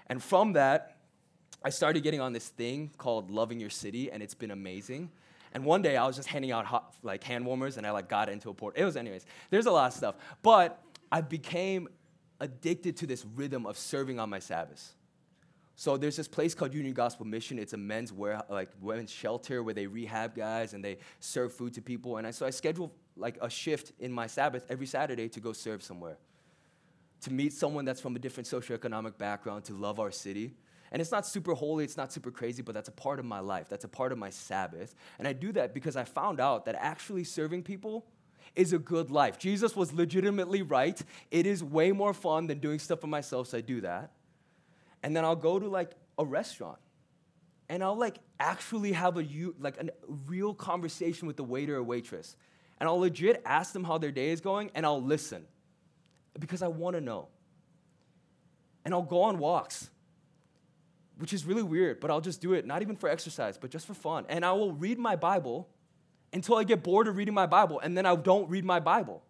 And 0.09 0.23
from 0.23 0.55
that, 0.55 0.98
I 1.65 1.71
started 1.71 2.03
getting 2.03 2.21
on 2.21 2.33
this 2.33 2.49
thing 2.49 2.91
called 2.99 3.31
Loving 3.31 3.59
Your 3.59 3.71
City, 3.71 4.11
and 4.11 4.23
it's 4.23 4.35
been 4.35 4.51
amazing. 4.51 5.11
And 5.55 5.65
one 5.65 5.83
day 5.83 5.97
I 5.97 6.07
was 6.07 6.17
just 6.17 6.29
handing 6.29 6.53
out 6.53 6.67
hot, 6.67 6.95
like 7.03 7.25
hand 7.25 7.45
warmers, 7.45 7.77
and 7.77 7.87
I 7.87 7.91
like 7.91 8.09
got 8.09 8.29
into 8.29 8.51
a 8.51 8.55
port. 8.55 8.77
It 8.77 8.85
was, 8.85 8.97
anyways. 8.97 9.27
There's 9.51 9.67
a 9.67 9.71
lot 9.71 9.89
of 9.89 9.93
stuff, 9.95 10.15
but 10.43 10.81
I 11.11 11.21
became 11.21 11.89
addicted 12.41 12.97
to 12.99 13.07
this 13.07 13.25
rhythm 13.35 13.67
of 13.67 13.77
serving 13.77 14.21
on 14.21 14.31
my 14.31 14.39
Sabbaths. 14.39 14.95
So 15.75 15.97
there's 15.97 16.17
this 16.17 16.29
place 16.29 16.55
called 16.55 16.75
Union 16.75 16.93
Gospel 16.93 17.25
Mission. 17.25 17.59
It's 17.59 17.73
a 17.73 17.77
men's 17.77 18.13
ware, 18.13 18.43
like 18.49 18.69
women's 18.81 19.13
shelter 19.13 19.63
where 19.63 19.75
they 19.75 19.87
rehab 19.87 20.35
guys 20.35 20.75
and 20.75 20.85
they 20.85 20.99
serve 21.21 21.53
food 21.53 21.73
to 21.75 21.81
people. 21.81 22.17
And 22.17 22.27
I, 22.27 22.33
so 22.33 22.47
I 22.47 22.51
schedule 22.51 22.93
like 23.17 23.39
a 23.41 23.49
shift 23.49 23.93
in 24.01 24.13
my 24.13 24.27
Sabbath 24.27 24.65
every 24.69 24.87
Saturday 24.87 25.29
to 25.29 25.41
go 25.41 25.53
serve 25.53 25.83
somewhere, 25.83 26.19
to 27.21 27.33
meet 27.33 27.53
someone 27.53 27.85
that's 27.85 28.01
from 28.01 28.17
a 28.17 28.19
different 28.19 28.49
socioeconomic 28.49 29.19
background, 29.19 29.65
to 29.67 29.75
love 29.75 30.01
our 30.01 30.11
city. 30.11 30.55
And 30.91 31.03
it's 31.03 31.11
not 31.11 31.27
super 31.27 31.55
holy, 31.55 31.85
it's 31.85 31.97
not 31.97 32.13
super 32.13 32.31
crazy, 32.31 32.63
but 32.63 32.75
that's 32.75 32.89
a 32.89 32.93
part 32.93 33.19
of 33.19 33.25
my 33.25 33.41
life. 33.41 33.69
That's 33.69 33.85
a 33.85 33.89
part 33.89 34.13
of 34.13 34.19
my 34.19 34.31
Sabbath. 34.31 34.95
And 35.19 35.29
I 35.29 35.33
do 35.33 35.53
that 35.53 35.75
because 35.75 35.97
I 35.97 36.05
found 36.05 36.41
out 36.41 36.65
that 36.65 36.77
actually 36.79 37.25
serving 37.25 37.63
people 37.63 38.07
is 38.57 38.73
a 38.73 38.79
good 38.79 39.11
life. 39.11 39.39
Jesus 39.39 39.77
was 39.77 39.93
legitimately 39.93 40.63
right. 40.63 41.01
It 41.31 41.47
is 41.47 41.63
way 41.63 41.93
more 41.93 42.15
fun 42.15 42.47
than 42.47 42.59
doing 42.59 42.79
stuff 42.79 43.01
for 43.01 43.07
myself, 43.07 43.49
so 43.49 43.59
I 43.59 43.61
do 43.61 43.83
that 43.83 44.13
and 45.03 45.17
then 45.17 45.25
I'll 45.25 45.37
go 45.37 45.59
to 45.59 45.69
like 45.69 45.93
a 46.19 46.25
restaurant 46.25 46.79
and 47.69 47.83
I'll 47.83 47.97
like 47.97 48.19
actually 48.41 48.93
have 48.93 49.17
a 49.17 49.27
like 49.61 49.77
a 49.81 49.89
real 50.27 50.55
conversation 50.55 51.27
with 51.27 51.37
the 51.37 51.45
waiter 51.45 51.77
or 51.77 51.83
waitress. 51.83 52.37
And 52.81 52.89
I'll 52.89 53.01
legit 53.01 53.43
ask 53.45 53.73
them 53.73 53.85
how 53.85 53.99
their 53.99 54.13
day 54.13 54.31
is 54.31 54.41
going 54.41 54.71
and 54.75 54.87
I'll 54.87 55.03
listen 55.03 55.45
because 56.39 56.63
I 56.63 56.69
want 56.69 56.95
to 56.95 57.01
know. 57.01 57.29
And 58.85 58.95
I'll 58.95 59.03
go 59.03 59.23
on 59.23 59.39
walks, 59.39 59.91
which 61.19 61.33
is 61.33 61.45
really 61.45 61.63
weird, 61.63 62.01
but 62.01 62.11
I'll 62.11 62.21
just 62.21 62.41
do 62.41 62.55
it, 62.55 62.65
not 62.67 62.81
even 62.81 62.97
for 62.97 63.09
exercise, 63.09 63.59
but 63.59 63.71
just 63.71 63.87
for 63.87 63.95
fun. 63.95 64.25
And 64.29 64.45
I 64.45 64.53
will 64.53 64.73
read 64.73 64.99
my 64.99 65.17
Bible 65.17 65.69
until 66.33 66.57
I 66.57 66.65
get 66.65 66.83
bored 66.83 67.09
of 67.09 67.17
reading 67.17 67.35
my 67.35 67.47
Bible, 67.47 67.81
and 67.81 67.97
then 67.97 68.07
I 68.07 68.15
don't 68.15 68.49
read 68.49 68.65
my 68.65 68.81
Bible. 68.81 69.23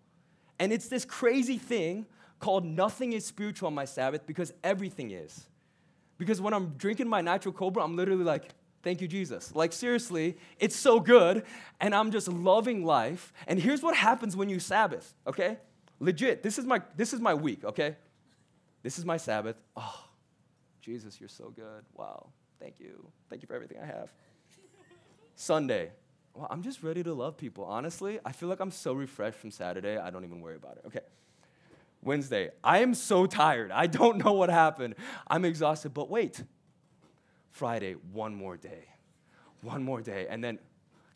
And 0.59 0.73
it's 0.73 0.89
this 0.89 1.05
crazy 1.05 1.59
thing 1.59 2.07
called 2.41 2.65
nothing 2.65 3.13
is 3.13 3.25
spiritual 3.25 3.69
on 3.69 3.75
my 3.75 3.85
Sabbath 3.85 4.27
because 4.27 4.53
everything 4.63 5.11
is. 5.11 5.47
Because 6.19 6.41
when 6.41 6.53
I'm 6.53 6.71
drinking 6.77 7.09
my 7.09 7.21
Nitro 7.21 7.53
Cold 7.53 7.75
Brew, 7.75 7.83
I'm 7.83 7.97
literally 7.97 8.25
like, 8.25 8.51
thank 8.83 9.01
you, 9.01 9.09
Jesus. 9.09 9.55
Like, 9.55 9.73
seriously, 9.73 10.37
it's 10.59 10.77
so 10.77 10.99
good. 11.01 11.45
And 11.81 11.95
I'm 11.95 12.11
just 12.11 12.29
loving 12.29 12.85
life. 12.85 13.33
And 13.47 13.59
here's 13.59 13.83
what 13.83 13.95
happens 13.95 14.37
when 14.37 14.49
you 14.49 14.59
Sabbath, 14.59 15.15
okay? 15.27 15.59
Legit, 16.01 16.43
this 16.43 16.59
is 16.59 16.65
my, 16.65 16.83
this 16.97 17.13
is 17.13 17.21
my 17.21 17.35
week, 17.35 17.65
okay? 17.65 17.97
This 18.83 18.99
is 18.99 19.05
my 19.05 19.17
Sabbath. 19.17 19.57
Oh, 19.77 20.08
Jesus, 20.89 21.21
you're 21.21 21.29
so 21.29 21.53
good. 21.55 21.85
Wow. 21.93 22.29
Thank 22.59 22.81
you. 22.81 23.07
Thank 23.29 23.43
you 23.43 23.47
for 23.47 23.55
everything 23.55 23.77
I 23.83 23.85
have. 23.85 24.11
Sunday. 25.37 25.91
Well, 26.33 26.47
I'm 26.51 26.63
just 26.63 26.83
ready 26.83 27.03
to 27.03 27.13
love 27.13 27.37
people. 27.37 27.65
Honestly, 27.65 28.19
I 28.25 28.33
feel 28.33 28.49
like 28.49 28.59
I'm 28.59 28.71
so 28.71 28.95
refreshed 28.95 29.37
from 29.37 29.51
Saturday, 29.51 29.99
I 29.99 30.09
don't 30.09 30.25
even 30.25 30.41
worry 30.41 30.57
about 30.57 30.79
it. 30.79 30.85
Okay. 30.87 31.01
Wednesday. 32.01 32.49
I 32.65 32.79
am 32.79 32.95
so 32.95 33.27
tired. 33.27 33.71
I 33.71 33.87
don't 33.87 34.25
know 34.25 34.33
what 34.33 34.49
happened. 34.49 34.95
I'm 35.27 35.45
exhausted, 35.45 35.93
but 35.93 36.09
wait. 36.09 36.43
Friday, 37.51 37.97
one 38.13 38.35
more 38.35 38.57
day. 38.57 38.87
One 39.61 39.83
more 39.83 40.01
day. 40.01 40.27
And 40.31 40.43
then 40.43 40.59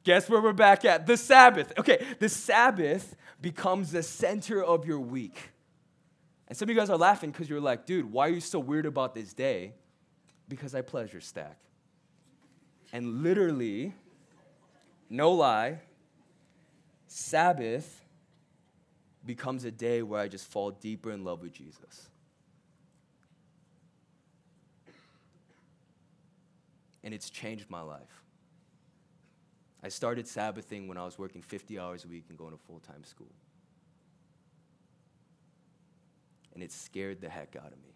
guess 0.04 0.28
where 0.28 0.42
we're 0.42 0.52
back 0.52 0.84
at? 0.84 1.06
The 1.06 1.16
Sabbath. 1.16 1.72
Okay, 1.78 2.04
the 2.18 2.28
Sabbath 2.28 3.16
becomes 3.40 3.92
the 3.92 4.02
center 4.02 4.62
of 4.62 4.84
your 4.84 5.00
week. 5.00 5.52
And 6.52 6.56
some 6.58 6.68
of 6.68 6.74
you 6.74 6.78
guys 6.78 6.90
are 6.90 6.98
laughing 6.98 7.30
because 7.30 7.48
you're 7.48 7.62
like, 7.62 7.86
dude, 7.86 8.12
why 8.12 8.26
are 8.26 8.30
you 8.30 8.42
so 8.42 8.58
weird 8.58 8.84
about 8.84 9.14
this 9.14 9.32
day? 9.32 9.72
Because 10.50 10.74
I 10.74 10.82
pleasure 10.82 11.18
stack. 11.18 11.56
And 12.92 13.22
literally, 13.22 13.94
no 15.08 15.32
lie, 15.32 15.80
Sabbath 17.06 18.04
becomes 19.24 19.64
a 19.64 19.70
day 19.70 20.02
where 20.02 20.20
I 20.20 20.28
just 20.28 20.44
fall 20.46 20.72
deeper 20.72 21.10
in 21.10 21.24
love 21.24 21.40
with 21.40 21.54
Jesus. 21.54 22.10
And 27.02 27.14
it's 27.14 27.30
changed 27.30 27.70
my 27.70 27.80
life. 27.80 28.22
I 29.82 29.88
started 29.88 30.26
Sabbathing 30.26 30.86
when 30.86 30.98
I 30.98 31.06
was 31.06 31.18
working 31.18 31.40
50 31.40 31.78
hours 31.78 32.04
a 32.04 32.08
week 32.08 32.26
and 32.28 32.36
going 32.36 32.52
to 32.52 32.58
full 32.58 32.80
time 32.80 33.04
school. 33.04 33.32
And 36.54 36.62
it 36.62 36.72
scared 36.72 37.20
the 37.20 37.28
heck 37.28 37.56
out 37.56 37.72
of 37.72 37.82
me. 37.82 37.94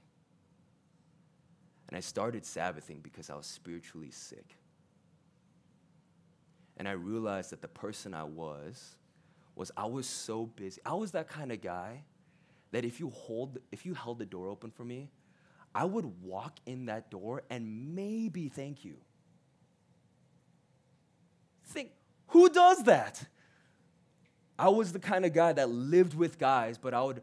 And 1.89 1.97
I 1.97 2.01
started 2.01 2.45
Sabbathing 2.45 3.01
because 3.03 3.31
I 3.31 3.35
was 3.35 3.47
spiritually 3.47 4.11
sick. 4.11 4.57
And 6.77 6.89
I 6.89 6.93
realized 6.93 7.51
that 7.51 7.63
the 7.63 7.69
person 7.69 8.13
I 8.13 8.25
was 8.25 8.97
was 9.55 9.71
I 9.77 9.87
was 9.87 10.07
so 10.07 10.47
busy. 10.47 10.81
I 10.85 10.95
was 10.95 11.13
that 11.13 11.29
kind 11.29 11.51
of 11.51 11.63
guy 11.63 12.03
that 12.73 12.85
if 12.85 13.01
you 13.01 13.11
hold 13.11 13.59
if 13.73 13.87
you 13.87 13.95
held 13.95 14.19
the 14.19 14.27
door 14.27 14.49
open 14.49 14.71
for 14.71 14.85
me, 14.85 15.11
I 15.75 15.85
would 15.85 16.23
walk 16.23 16.59
in 16.67 16.87
that 16.87 17.11
door 17.11 17.43
and 17.49 17.95
maybe 17.95 18.49
thank 18.49 18.85
you. 18.85 18.97
Think 21.65 21.91
who 22.29 22.49
does 22.51 22.85
that? 22.85 23.25
I 24.59 24.69
was 24.69 24.93
the 24.93 24.99
kind 24.99 25.25
of 25.25 25.33
guy 25.33 25.53
that 25.53 25.69
lived 25.69 26.15
with 26.15 26.39
guys, 26.39 26.79
but 26.79 26.95
I 26.95 27.03
would 27.03 27.23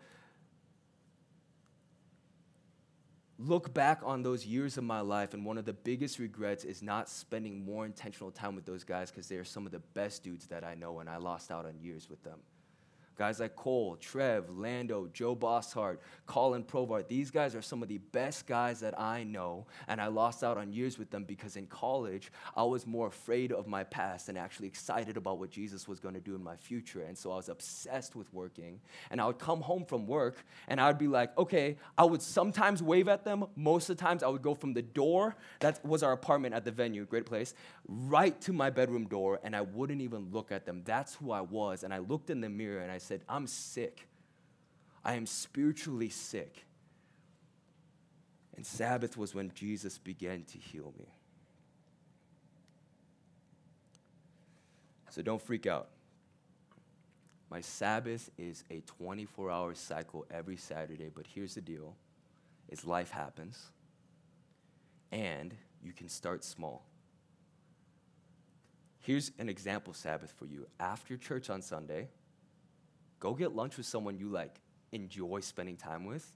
look 3.45 3.73
back 3.73 4.01
on 4.03 4.23
those 4.23 4.45
years 4.45 4.77
of 4.77 4.83
my 4.83 5.01
life, 5.01 5.33
and 5.33 5.45
one 5.45 5.57
of 5.57 5.65
the 5.65 5.73
biggest 5.73 6.19
regrets 6.19 6.63
is 6.63 6.81
not 6.81 7.09
spending 7.09 7.63
more 7.65 7.85
intentional 7.85 8.31
time 8.31 8.55
with 8.55 8.65
those 8.65 8.83
guys 8.83 9.11
because 9.11 9.27
they 9.27 9.35
are 9.37 9.43
some 9.43 9.65
of 9.65 9.71
the 9.71 9.79
best 9.79 10.23
dudes 10.23 10.47
that 10.47 10.63
I 10.63 10.75
know, 10.75 10.99
and 10.99 11.09
I 11.09 11.17
lost 11.17 11.51
out 11.51 11.65
on 11.65 11.79
years 11.79 12.09
with 12.09 12.23
them. 12.23 12.39
Guys 13.17 13.39
like 13.39 13.55
Cole, 13.55 13.95
Trev, 13.95 14.49
Lando, 14.49 15.07
Joe 15.13 15.35
Bosshart, 15.35 15.97
Colin 16.25 16.63
Provart, 16.63 17.07
these 17.07 17.29
guys 17.31 17.55
are 17.55 17.61
some 17.61 17.83
of 17.83 17.89
the 17.89 17.99
best 17.99 18.47
guys 18.47 18.79
that 18.79 18.99
I 18.99 19.23
know, 19.23 19.67
and 19.87 20.01
I 20.01 20.07
lost 20.07 20.43
out 20.43 20.57
on 20.57 20.73
years 20.73 20.97
with 20.97 21.11
them 21.11 21.23
because 21.23 21.55
in 21.55 21.67
college, 21.67 22.31
I 22.55 22.63
was 22.63 22.87
more 22.87 23.07
afraid 23.07 23.51
of 23.51 23.67
my 23.67 23.83
past 23.83 24.29
and 24.29 24.37
actually 24.37 24.67
excited 24.67 25.17
about 25.17 25.37
what 25.39 25.51
Jesus 25.51 25.87
was 25.87 25.99
going 25.99 26.15
to 26.15 26.21
do 26.21 26.35
in 26.35 26.43
my 26.43 26.55
future. 26.55 27.03
And 27.03 27.17
so 27.17 27.31
I 27.31 27.35
was 27.35 27.49
obsessed 27.49 28.15
with 28.15 28.33
working. 28.33 28.79
And 29.11 29.21
I 29.21 29.27
would 29.27 29.39
come 29.39 29.61
home 29.61 29.85
from 29.85 30.07
work, 30.07 30.43
and 30.67 30.81
I 30.81 30.87
would 30.87 30.97
be 30.97 31.07
like, 31.07 31.37
okay, 31.37 31.77
I 31.97 32.05
would 32.05 32.21
sometimes 32.21 32.81
wave 32.81 33.07
at 33.07 33.23
them. 33.23 33.45
Most 33.55 33.89
of 33.89 33.97
the 33.97 34.03
times, 34.03 34.23
I 34.23 34.27
would 34.27 34.41
go 34.41 34.53
from 34.53 34.73
the 34.73 34.81
door, 34.81 35.35
that 35.59 35.85
was 35.85 36.03
our 36.03 36.13
apartment 36.13 36.55
at 36.55 36.65
the 36.65 36.71
venue, 36.71 37.05
great 37.05 37.25
place, 37.25 37.53
right 37.87 38.39
to 38.41 38.53
my 38.53 38.69
bedroom 38.69 39.07
door, 39.07 39.39
and 39.43 39.55
I 39.55 39.61
wouldn't 39.61 40.01
even 40.01 40.31
look 40.31 40.51
at 40.51 40.65
them. 40.65 40.81
That's 40.85 41.15
who 41.15 41.31
I 41.31 41.41
was. 41.41 41.83
And 41.83 41.93
I 41.93 41.99
looked 41.99 42.29
in 42.29 42.41
the 42.41 42.49
mirror 42.49 42.81
and 42.81 42.91
I 42.91 42.97
said, 43.03 43.21
I'm 43.27 43.47
sick. 43.47 44.07
I 45.03 45.15
am 45.15 45.25
spiritually 45.25 46.09
sick. 46.09 46.65
And 48.55 48.65
Sabbath 48.65 49.17
was 49.17 49.33
when 49.33 49.51
Jesus 49.53 49.97
began 49.97 50.43
to 50.43 50.57
heal 50.57 50.93
me. 50.97 51.07
So 55.09 55.21
don't 55.21 55.41
freak 55.41 55.67
out. 55.67 55.89
My 57.49 57.61
Sabbath 57.61 58.31
is 58.37 58.63
a 58.71 58.81
24 58.81 59.51
hour 59.51 59.75
cycle 59.75 60.25
every 60.31 60.57
Saturday, 60.57 61.11
but 61.13 61.27
here's 61.27 61.55
the 61.55 61.61
deal 61.61 61.95
is 62.69 62.85
life 62.85 63.11
happens 63.11 63.69
and 65.11 65.53
you 65.83 65.93
can 65.93 66.09
start 66.09 66.43
small. 66.43 66.87
Here's 69.01 69.31
an 69.37 69.49
example 69.49 69.93
Sabbath 69.93 70.31
for 70.31 70.45
you. 70.45 70.65
After 70.79 71.17
church 71.17 71.51
on 71.51 71.61
Sunday, 71.61 72.07
Go 73.23 73.33
get 73.33 73.55
lunch 73.55 73.77
with 73.77 73.85
someone 73.85 74.17
you 74.17 74.27
like 74.27 74.59
enjoy 74.91 75.39
spending 75.39 75.77
time 75.77 76.03
with, 76.03 76.29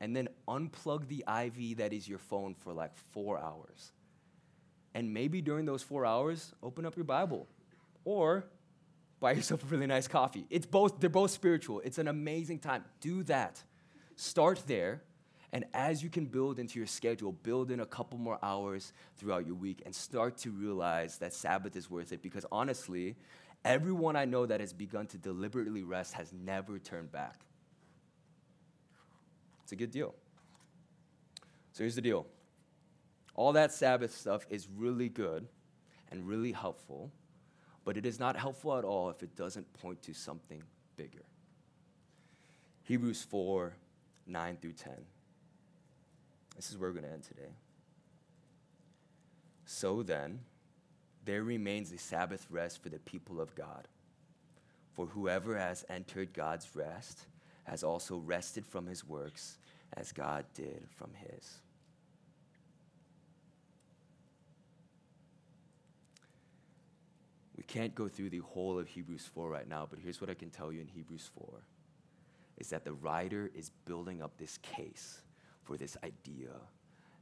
and 0.00 0.16
then 0.16 0.26
unplug 0.48 1.06
the 1.06 1.22
IV 1.28 1.76
that 1.76 1.92
is 1.92 2.08
your 2.08 2.18
phone 2.18 2.54
for 2.54 2.72
like 2.72 2.96
four 3.12 3.38
hours. 3.38 3.92
And 4.94 5.12
maybe 5.12 5.42
during 5.42 5.66
those 5.66 5.82
four 5.82 6.06
hours, 6.06 6.54
open 6.62 6.86
up 6.86 6.96
your 6.96 7.04
Bible 7.04 7.46
or 8.06 8.46
buy 9.20 9.32
yourself 9.32 9.62
a 9.64 9.66
really 9.66 9.86
nice 9.86 10.08
coffee. 10.08 10.46
It's 10.48 10.64
both, 10.64 10.98
they're 10.98 11.10
both 11.10 11.30
spiritual. 11.30 11.82
It's 11.84 11.98
an 11.98 12.08
amazing 12.08 12.60
time. 12.60 12.86
Do 13.02 13.22
that. 13.24 13.62
Start 14.16 14.62
there. 14.66 15.02
And 15.52 15.66
as 15.74 16.02
you 16.02 16.08
can 16.08 16.24
build 16.24 16.58
into 16.58 16.78
your 16.78 16.86
schedule, 16.86 17.32
build 17.32 17.70
in 17.70 17.80
a 17.80 17.86
couple 17.86 18.18
more 18.18 18.38
hours 18.42 18.94
throughout 19.18 19.46
your 19.46 19.56
week 19.56 19.82
and 19.84 19.94
start 19.94 20.38
to 20.38 20.50
realize 20.50 21.18
that 21.18 21.34
Sabbath 21.34 21.76
is 21.76 21.90
worth 21.90 22.12
it. 22.12 22.22
Because 22.22 22.46
honestly, 22.50 23.16
Everyone 23.64 24.16
I 24.16 24.24
know 24.24 24.46
that 24.46 24.60
has 24.60 24.72
begun 24.72 25.06
to 25.08 25.18
deliberately 25.18 25.82
rest 25.82 26.14
has 26.14 26.32
never 26.32 26.78
turned 26.78 27.12
back. 27.12 27.40
It's 29.62 29.72
a 29.72 29.76
good 29.76 29.90
deal. 29.90 30.14
So 31.72 31.84
here's 31.84 31.94
the 31.94 32.02
deal 32.02 32.26
all 33.34 33.52
that 33.52 33.72
Sabbath 33.72 34.14
stuff 34.14 34.44
is 34.50 34.68
really 34.76 35.08
good 35.08 35.46
and 36.10 36.26
really 36.26 36.52
helpful, 36.52 37.10
but 37.84 37.96
it 37.96 38.04
is 38.04 38.18
not 38.18 38.36
helpful 38.36 38.76
at 38.76 38.84
all 38.84 39.10
if 39.10 39.22
it 39.22 39.36
doesn't 39.36 39.72
point 39.74 40.02
to 40.02 40.12
something 40.12 40.62
bigger. 40.96 41.24
Hebrews 42.84 43.22
4 43.22 43.74
9 44.26 44.58
through 44.60 44.72
10. 44.72 44.92
This 46.56 46.70
is 46.70 46.78
where 46.78 46.90
we're 46.90 46.94
going 47.00 47.06
to 47.06 47.12
end 47.12 47.22
today. 47.22 47.54
So 49.64 50.02
then, 50.02 50.40
there 51.24 51.42
remains 51.42 51.92
a 51.92 51.98
Sabbath 51.98 52.46
rest 52.50 52.82
for 52.82 52.88
the 52.88 52.98
people 53.00 53.40
of 53.40 53.54
God. 53.54 53.88
For 54.92 55.06
whoever 55.06 55.56
has 55.56 55.84
entered 55.88 56.32
God's 56.32 56.68
rest 56.74 57.26
has 57.64 57.84
also 57.84 58.16
rested 58.16 58.66
from 58.66 58.86
his 58.86 59.06
works 59.06 59.58
as 59.96 60.12
God 60.12 60.44
did 60.54 60.86
from 60.96 61.10
his. 61.14 61.60
We 67.56 67.64
can't 67.64 67.94
go 67.94 68.08
through 68.08 68.30
the 68.30 68.38
whole 68.38 68.78
of 68.78 68.88
Hebrews 68.88 69.28
4 69.34 69.48
right 69.50 69.68
now, 69.68 69.86
but 69.88 69.98
here's 69.98 70.20
what 70.20 70.30
I 70.30 70.34
can 70.34 70.50
tell 70.50 70.72
you 70.72 70.80
in 70.80 70.88
Hebrews 70.88 71.30
4 71.38 71.46
is 72.58 72.68
that 72.70 72.84
the 72.84 72.92
writer 72.92 73.50
is 73.54 73.70
building 73.86 74.22
up 74.22 74.36
this 74.36 74.58
case 74.58 75.22
for 75.62 75.76
this 75.76 75.96
idea 76.04 76.50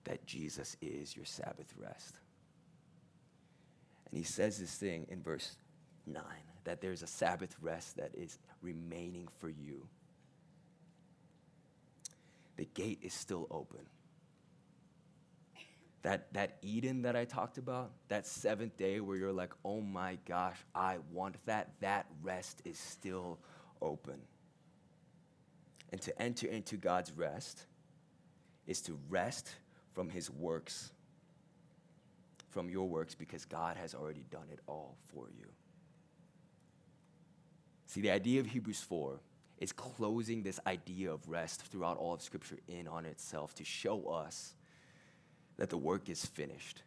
that 0.05 0.27
Jesus 0.27 0.77
is 0.81 1.15
your 1.15 1.25
Sabbath 1.25 1.73
rest. 1.77 2.19
And 4.11 4.19
he 4.19 4.25
says 4.25 4.59
this 4.59 4.75
thing 4.75 5.07
in 5.11 5.23
verse 5.23 5.57
9 6.07 6.23
that 6.65 6.81
there's 6.83 7.03
a 7.03 7.07
Sabbath 7.07 7.57
rest 7.63 7.97
that 7.97 8.11
is 8.15 8.39
remaining 8.61 9.27
for 9.39 9.49
you. 9.49 9.87
The 12.57 12.67
gate 12.67 12.99
is 13.03 13.15
still 13.15 13.47
open. 13.51 13.87
That, 16.03 16.33
that 16.35 16.59
Eden 16.63 17.03
that 17.03 17.17
I 17.17 17.25
talked 17.25 17.59
about, 17.59 17.93
that 18.09 18.27
seventh 18.27 18.77
day 18.77 19.01
where 19.01 19.17
you're 19.17 19.33
like, 19.33 19.53
oh 19.65 19.81
my 19.81 20.19
gosh, 20.27 20.59
I 20.75 20.99
want 21.11 21.37
that, 21.47 21.73
that 21.81 22.07
rest 22.23 22.61
is 22.65 22.79
still 22.79 23.39
open. 23.81 24.21
And 25.91 26.01
to 26.03 26.23
enter 26.23 26.47
into 26.47 26.77
God's 26.77 27.13
rest 27.13 27.67
is 28.67 28.83
to 28.83 28.99
rest 29.09 29.49
from 29.95 30.11
his 30.11 30.31
works, 30.31 30.93
from 32.49 32.69
your 32.69 32.89
works, 32.89 33.15
because 33.15 33.45
God 33.45 33.77
has 33.77 33.95
already 33.95 34.25
done 34.31 34.49
it 34.51 34.61
all 34.67 34.97
for 35.13 35.29
you. 35.31 35.47
See, 37.87 38.01
the 38.01 38.11
idea 38.11 38.41
of 38.41 38.47
Hebrews 38.47 38.81
4 38.81 39.21
is 39.59 39.73
closing 39.73 40.43
this 40.43 40.61
idea 40.67 41.13
of 41.13 41.29
rest 41.29 41.63
throughout 41.63 41.97
all 41.97 42.15
of 42.15 42.23
Scripture 42.23 42.59
in 42.69 42.87
on 42.87 43.05
itself 43.05 43.55
to 43.57 43.65
show 43.65 44.07
us 44.07 44.55
that 45.57 45.71
the 45.71 45.77
work 45.77 46.09
is 46.09 46.25
finished. 46.25 46.83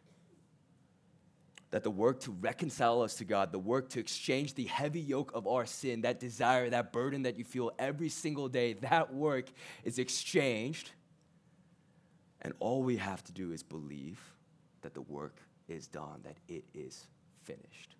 That 1.70 1.82
the 1.82 1.90
work 1.90 2.20
to 2.20 2.30
reconcile 2.30 3.02
us 3.02 3.16
to 3.16 3.24
God, 3.24 3.50
the 3.50 3.58
work 3.58 3.88
to 3.90 4.00
exchange 4.00 4.54
the 4.54 4.64
heavy 4.64 5.00
yoke 5.00 5.32
of 5.34 5.46
our 5.46 5.66
sin, 5.66 6.02
that 6.02 6.20
desire, 6.20 6.70
that 6.70 6.92
burden 6.92 7.22
that 7.22 7.36
you 7.36 7.44
feel 7.44 7.72
every 7.78 8.08
single 8.08 8.48
day, 8.48 8.74
that 8.74 9.12
work 9.12 9.50
is 9.84 9.98
exchanged. 9.98 10.90
And 12.42 12.52
all 12.58 12.82
we 12.82 12.96
have 12.96 13.22
to 13.24 13.32
do 13.32 13.52
is 13.52 13.62
believe 13.62 14.20
that 14.82 14.94
the 14.94 15.02
work 15.02 15.36
is 15.72 15.86
done, 15.86 16.20
that 16.24 16.36
it 16.48 16.64
is 16.74 17.06
finished. 17.44 17.96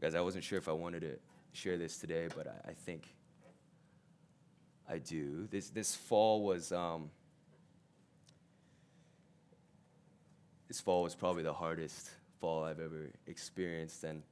Guys, 0.00 0.14
I 0.14 0.20
wasn't 0.20 0.44
sure 0.44 0.58
if 0.58 0.68
I 0.68 0.72
wanted 0.72 1.00
to 1.00 1.18
share 1.52 1.76
this 1.76 1.98
today, 1.98 2.28
but 2.34 2.46
I, 2.46 2.70
I 2.70 2.72
think 2.72 3.14
I 4.88 4.98
do. 4.98 5.46
This, 5.50 5.68
this 5.70 5.94
fall 5.94 6.42
was, 6.42 6.72
um, 6.72 7.10
this 10.68 10.80
fall 10.80 11.02
was 11.02 11.14
probably 11.14 11.42
the 11.42 11.52
hardest 11.52 12.10
fall 12.40 12.64
I've 12.64 12.80
ever 12.80 13.10
experienced. 13.26 14.04
And 14.04 14.22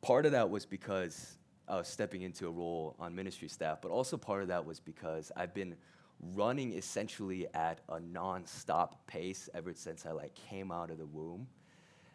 part 0.00 0.26
of 0.26 0.32
that 0.32 0.48
was 0.48 0.64
because 0.64 1.38
I 1.66 1.76
was 1.76 1.88
stepping 1.88 2.22
into 2.22 2.46
a 2.46 2.50
role 2.50 2.94
on 2.98 3.14
ministry 3.14 3.48
staff, 3.48 3.78
but 3.82 3.90
also 3.90 4.16
part 4.16 4.42
of 4.42 4.48
that 4.48 4.64
was 4.64 4.78
because 4.78 5.32
I've 5.36 5.54
been 5.54 5.74
running 6.20 6.72
essentially 6.72 7.46
at 7.54 7.80
a 7.88 8.00
non-stop 8.00 9.06
pace 9.06 9.48
ever 9.54 9.74
since 9.74 10.06
I 10.06 10.12
like 10.12 10.34
came 10.34 10.70
out 10.70 10.90
of 10.90 10.98
the 10.98 11.06
womb. 11.06 11.46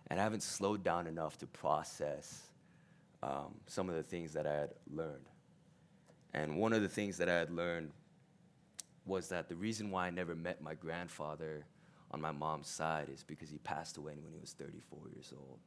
And 0.07 0.19
I 0.19 0.23
haven't 0.23 0.43
slowed 0.43 0.83
down 0.83 1.05
enough 1.05 1.37
to 1.39 1.47
process 1.47 2.41
um, 3.21 3.55
some 3.67 3.89
of 3.89 3.95
the 3.95 4.03
things 4.03 4.33
that 4.33 4.47
I 4.47 4.53
had 4.53 4.69
learned. 4.89 5.29
And 6.33 6.57
one 6.57 6.73
of 6.73 6.81
the 6.81 6.89
things 6.89 7.17
that 7.17 7.29
I 7.29 7.35
had 7.35 7.51
learned 7.51 7.91
was 9.05 9.29
that 9.29 9.49
the 9.49 9.55
reason 9.55 9.91
why 9.91 10.07
I 10.07 10.09
never 10.09 10.35
met 10.35 10.61
my 10.61 10.73
grandfather 10.73 11.65
on 12.11 12.21
my 12.21 12.31
mom's 12.31 12.67
side 12.67 13.09
is 13.13 13.23
because 13.23 13.49
he 13.49 13.57
passed 13.59 13.97
away 13.97 14.13
when 14.21 14.33
he 14.33 14.39
was 14.39 14.53
34 14.53 15.09
years 15.13 15.33
old 15.35 15.59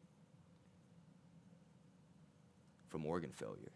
from 2.88 3.06
organ 3.06 3.30
failure. 3.30 3.72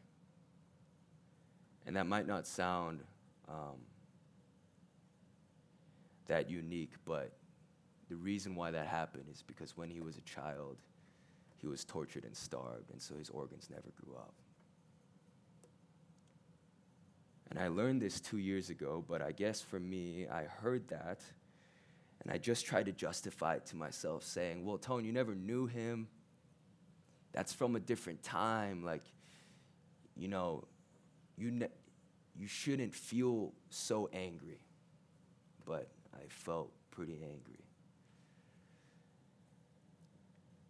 And 1.87 1.97
that 1.97 2.07
might 2.07 2.27
not 2.27 2.47
sound 2.47 3.01
um, 3.49 3.79
that 6.29 6.51
unique, 6.51 6.93
but 7.05 7.33
the 8.09 8.17
reason 8.17 8.55
why 8.55 8.71
that 8.71 8.87
happened 8.87 9.25
is 9.31 9.43
because 9.43 9.77
when 9.77 9.91
he 9.91 10.01
was 10.01 10.17
a 10.17 10.23
child, 10.23 10.77
he 11.59 11.67
was 11.67 11.85
tortured 11.85 12.25
and 12.25 12.37
starved, 12.37 12.91
and 12.91 13.01
so 13.01 13.17
his 13.17 13.31
organs 13.31 13.69
never 13.71 13.89
grew 14.01 14.15
up. 14.17 14.35
And 17.51 17.59
I 17.59 17.69
learned 17.69 18.03
this 18.03 18.21
two 18.21 18.39
years 18.39 18.71
ago, 18.71 19.05
but 19.07 19.23
I 19.23 19.33
guess 19.33 19.61
for 19.61 19.81
me, 19.81 20.27
I 20.31 20.45
heard 20.45 20.89
that, 20.89 21.21
and 22.23 22.33
I 22.33 22.39
just 22.39 22.67
tried 22.67 22.87
to 22.87 22.93
justify 22.93 23.55
it 23.55 23.67
to 23.67 23.77
myself, 23.77 24.25
saying, 24.25 24.65
Well, 24.65 24.79
Tone, 24.79 25.05
you 25.05 25.13
never 25.13 25.35
knew 25.35 25.67
him. 25.67 26.09
That's 27.33 27.53
from 27.53 27.77
a 27.77 27.81
different 27.81 28.23
time. 28.23 28.85
Like, 28.85 29.03
you 30.17 30.29
know, 30.29 30.65
you, 31.37 31.51
ne- 31.51 31.69
you 32.35 32.47
shouldn't 32.47 32.95
feel 32.95 33.53
so 33.71 34.09
angry. 34.13 34.61
But 35.65 35.89
I 36.17 36.27
felt 36.29 36.73
pretty 36.91 37.19
angry. 37.23 37.65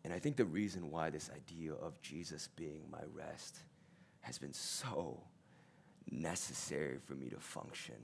And 0.05 0.13
I 0.13 0.19
think 0.19 0.37
the 0.37 0.45
reason 0.45 0.91
why 0.91 1.11
this 1.11 1.31
idea 1.35 1.73
of 1.73 2.01
Jesus 2.01 2.49
being 2.55 2.83
my 2.91 3.03
rest 3.13 3.59
has 4.21 4.39
been 4.39 4.53
so 4.53 5.21
necessary 6.11 6.99
for 7.05 7.15
me 7.15 7.29
to 7.31 7.41
function 7.41 7.97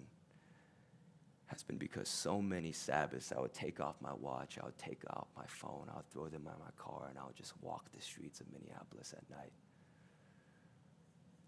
has 1.47 1.63
been 1.63 1.77
because 1.77 2.09
so 2.09 2.41
many 2.41 2.73
Sabbaths 2.73 3.31
I 3.31 3.39
would 3.39 3.53
take 3.53 3.79
off 3.79 3.97
my 4.01 4.15
watch, 4.15 4.59
I 4.61 4.65
would 4.65 4.79
take 4.79 5.03
out 5.11 5.29
my 5.37 5.45
phone, 5.47 5.87
I 5.93 5.97
would 5.97 6.11
throw 6.11 6.25
them 6.29 6.47
in 6.47 6.59
my 6.59 6.71
car, 6.79 7.07
and 7.11 7.19
I 7.19 7.27
would 7.27 7.37
just 7.37 7.53
walk 7.61 7.93
the 7.93 8.01
streets 8.01 8.41
of 8.41 8.47
Minneapolis 8.51 9.15
at 9.17 9.29
night. 9.31 9.53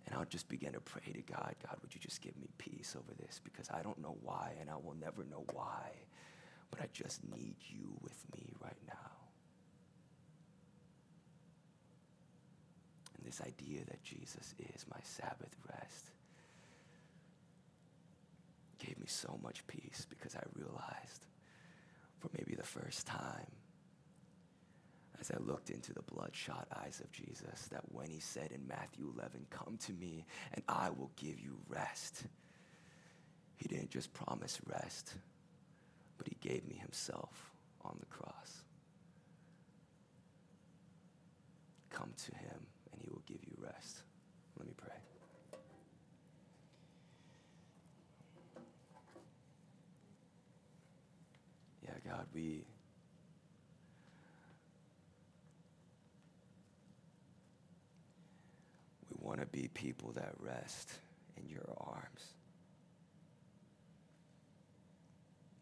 And 0.07 0.15
I 0.15 0.19
would 0.19 0.31
just 0.31 0.49
begin 0.49 0.73
to 0.73 0.81
pray 0.81 1.13
to 1.13 1.23
God 1.23 1.55
God, 1.63 1.77
would 1.83 1.95
you 1.95 2.01
just 2.01 2.21
give 2.21 2.37
me 2.37 2.49
peace 2.59 2.95
over 2.97 3.13
this? 3.15 3.41
Because 3.43 3.69
I 3.71 3.83
don't 3.83 4.01
know 4.01 4.17
why, 4.23 4.53
and 4.61 4.69
I 4.71 4.75
will 4.75 4.97
never 5.01 5.25
know 5.25 5.45
why, 5.53 5.91
but 6.71 6.81
I 6.81 6.89
just 6.93 7.23
need 7.25 7.57
you 7.61 7.97
with 8.03 8.25
me 8.35 8.53
right 8.61 8.77
now. 8.87 9.11
And 13.17 13.27
this 13.27 13.41
idea 13.41 13.85
that 13.87 14.03
Jesus 14.03 14.55
is 14.59 14.85
my 14.91 15.01
Sabbath 15.03 15.55
rest 15.69 16.11
gave 18.79 18.99
me 18.99 19.07
so 19.07 19.39
much 19.43 19.67
peace 19.67 20.07
because 20.09 20.35
I 20.37 20.43
realized 20.55 21.27
for 22.19 22.29
maybe 22.37 22.55
the 22.55 22.63
first 22.63 23.07
time 23.07 23.47
as 25.21 25.31
I 25.31 25.39
looked 25.39 25.71
into 25.71 25.93
the 25.93 26.03
bloodshot 26.03 26.67
eyes 26.85 27.01
of 27.01 27.11
Jesus 27.13 27.69
that 27.71 27.83
when 27.93 28.11
he 28.11 28.21
said 28.21 28.51
in 28.53 28.67
Matthew 28.67 29.13
11, 29.17 29.47
Come 29.51 29.79
to 29.87 29.93
me 29.93 30.25
and 30.53 30.63
I 30.69 30.91
will 30.91 31.11
give 31.17 31.41
you 31.41 31.57
rest, 31.69 32.25
he 33.57 33.69
didn't 33.69 33.91
just 33.91 34.13
promise 34.13 34.61
rest, 34.67 35.15
but 36.19 36.29
he 36.29 36.37
gave 36.41 36.67
me 36.67 36.75
himself 36.77 37.53
on 37.85 37.97
the 38.01 38.07
cross. 38.07 38.63
Come 41.91 42.13
to 42.27 42.35
him 42.37 42.67
and 42.93 43.01
he 43.01 43.09
will 43.11 43.23
give 43.27 43.39
you 43.45 43.57
rest. 43.59 44.03
Let 44.59 44.67
me 44.67 44.75
pray. 44.77 44.95
Yeah, 51.85 52.11
God, 52.11 52.27
we. 52.35 52.65
We 59.11 59.24
want 59.35 59.53
to 59.53 59.61
be 59.61 59.67
people 59.69 60.13
that 60.13 60.33
rest 60.39 60.93
in 61.37 61.49
your 61.49 61.65
arms. 61.79 62.23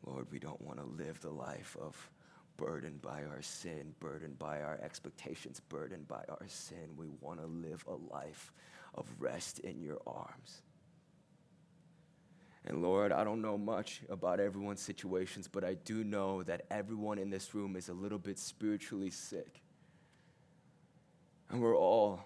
Lord, 0.05 0.27
we 0.31 0.39
don't 0.39 0.61
want 0.61 0.79
to 0.79 0.85
live 0.85 1.19
the 1.21 1.31
life 1.31 1.75
of 1.81 2.11
burdened 2.59 3.01
by 3.01 3.23
our 3.25 3.41
sin, 3.41 3.95
burdened 3.99 4.39
by 4.39 4.61
our 4.61 4.79
expectations, 4.83 5.61
burdened 5.71 6.07
by 6.07 6.23
our 6.29 6.45
sin. 6.49 6.97
We 6.99 7.07
want 7.23 7.41
to 7.41 7.47
live 7.47 7.83
a 7.89 7.95
life 8.13 8.53
of 8.95 9.07
rest 9.19 9.61
in 9.61 9.81
your 9.81 10.01
arms. 10.07 10.61
And 12.67 12.83
Lord, 12.83 13.11
I 13.11 13.25
don't 13.25 13.41
know 13.41 13.57
much 13.57 14.03
about 14.11 14.39
everyone's 14.39 14.83
situations, 14.83 15.49
but 15.49 15.65
I 15.65 15.75
do 15.75 16.05
know 16.05 16.43
that 16.43 16.67
everyone 16.71 17.17
in 17.17 17.31
this 17.31 17.55
room 17.55 17.77
is 17.77 17.89
a 17.89 17.95
little 17.95 18.19
bit 18.19 18.39
spiritually 18.39 19.11
sick. 19.11 19.63
And 21.49 21.63
we're 21.63 21.77
all 21.77 22.21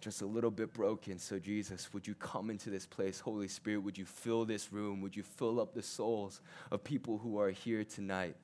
just 0.00 0.22
a 0.22 0.26
little 0.26 0.50
bit 0.50 0.72
broken. 0.72 1.18
So, 1.18 1.38
Jesus, 1.38 1.92
would 1.92 2.06
you 2.06 2.14
come 2.14 2.50
into 2.50 2.70
this 2.70 2.86
place? 2.86 3.20
Holy 3.20 3.48
Spirit, 3.48 3.78
would 3.78 3.96
you 3.96 4.04
fill 4.04 4.44
this 4.44 4.72
room? 4.72 5.00
Would 5.00 5.16
you 5.16 5.22
fill 5.22 5.60
up 5.60 5.74
the 5.74 5.82
souls 5.82 6.40
of 6.70 6.84
people 6.84 7.18
who 7.18 7.38
are 7.40 7.50
here 7.50 7.84
tonight? 7.84 8.36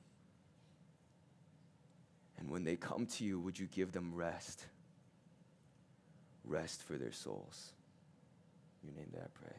And 2.39 2.49
when 2.49 2.63
they 2.63 2.75
come 2.75 3.05
to 3.05 3.23
you, 3.23 3.39
would 3.39 3.59
you 3.59 3.67
give 3.67 3.91
them 3.91 4.13
rest? 4.15 4.65
Rest 6.43 6.81
for 6.81 6.97
their 6.97 7.11
souls. 7.11 7.73
In 8.81 8.89
your 8.89 8.97
name 8.97 9.11
that 9.13 9.21
I 9.21 9.45
pray. 9.45 9.57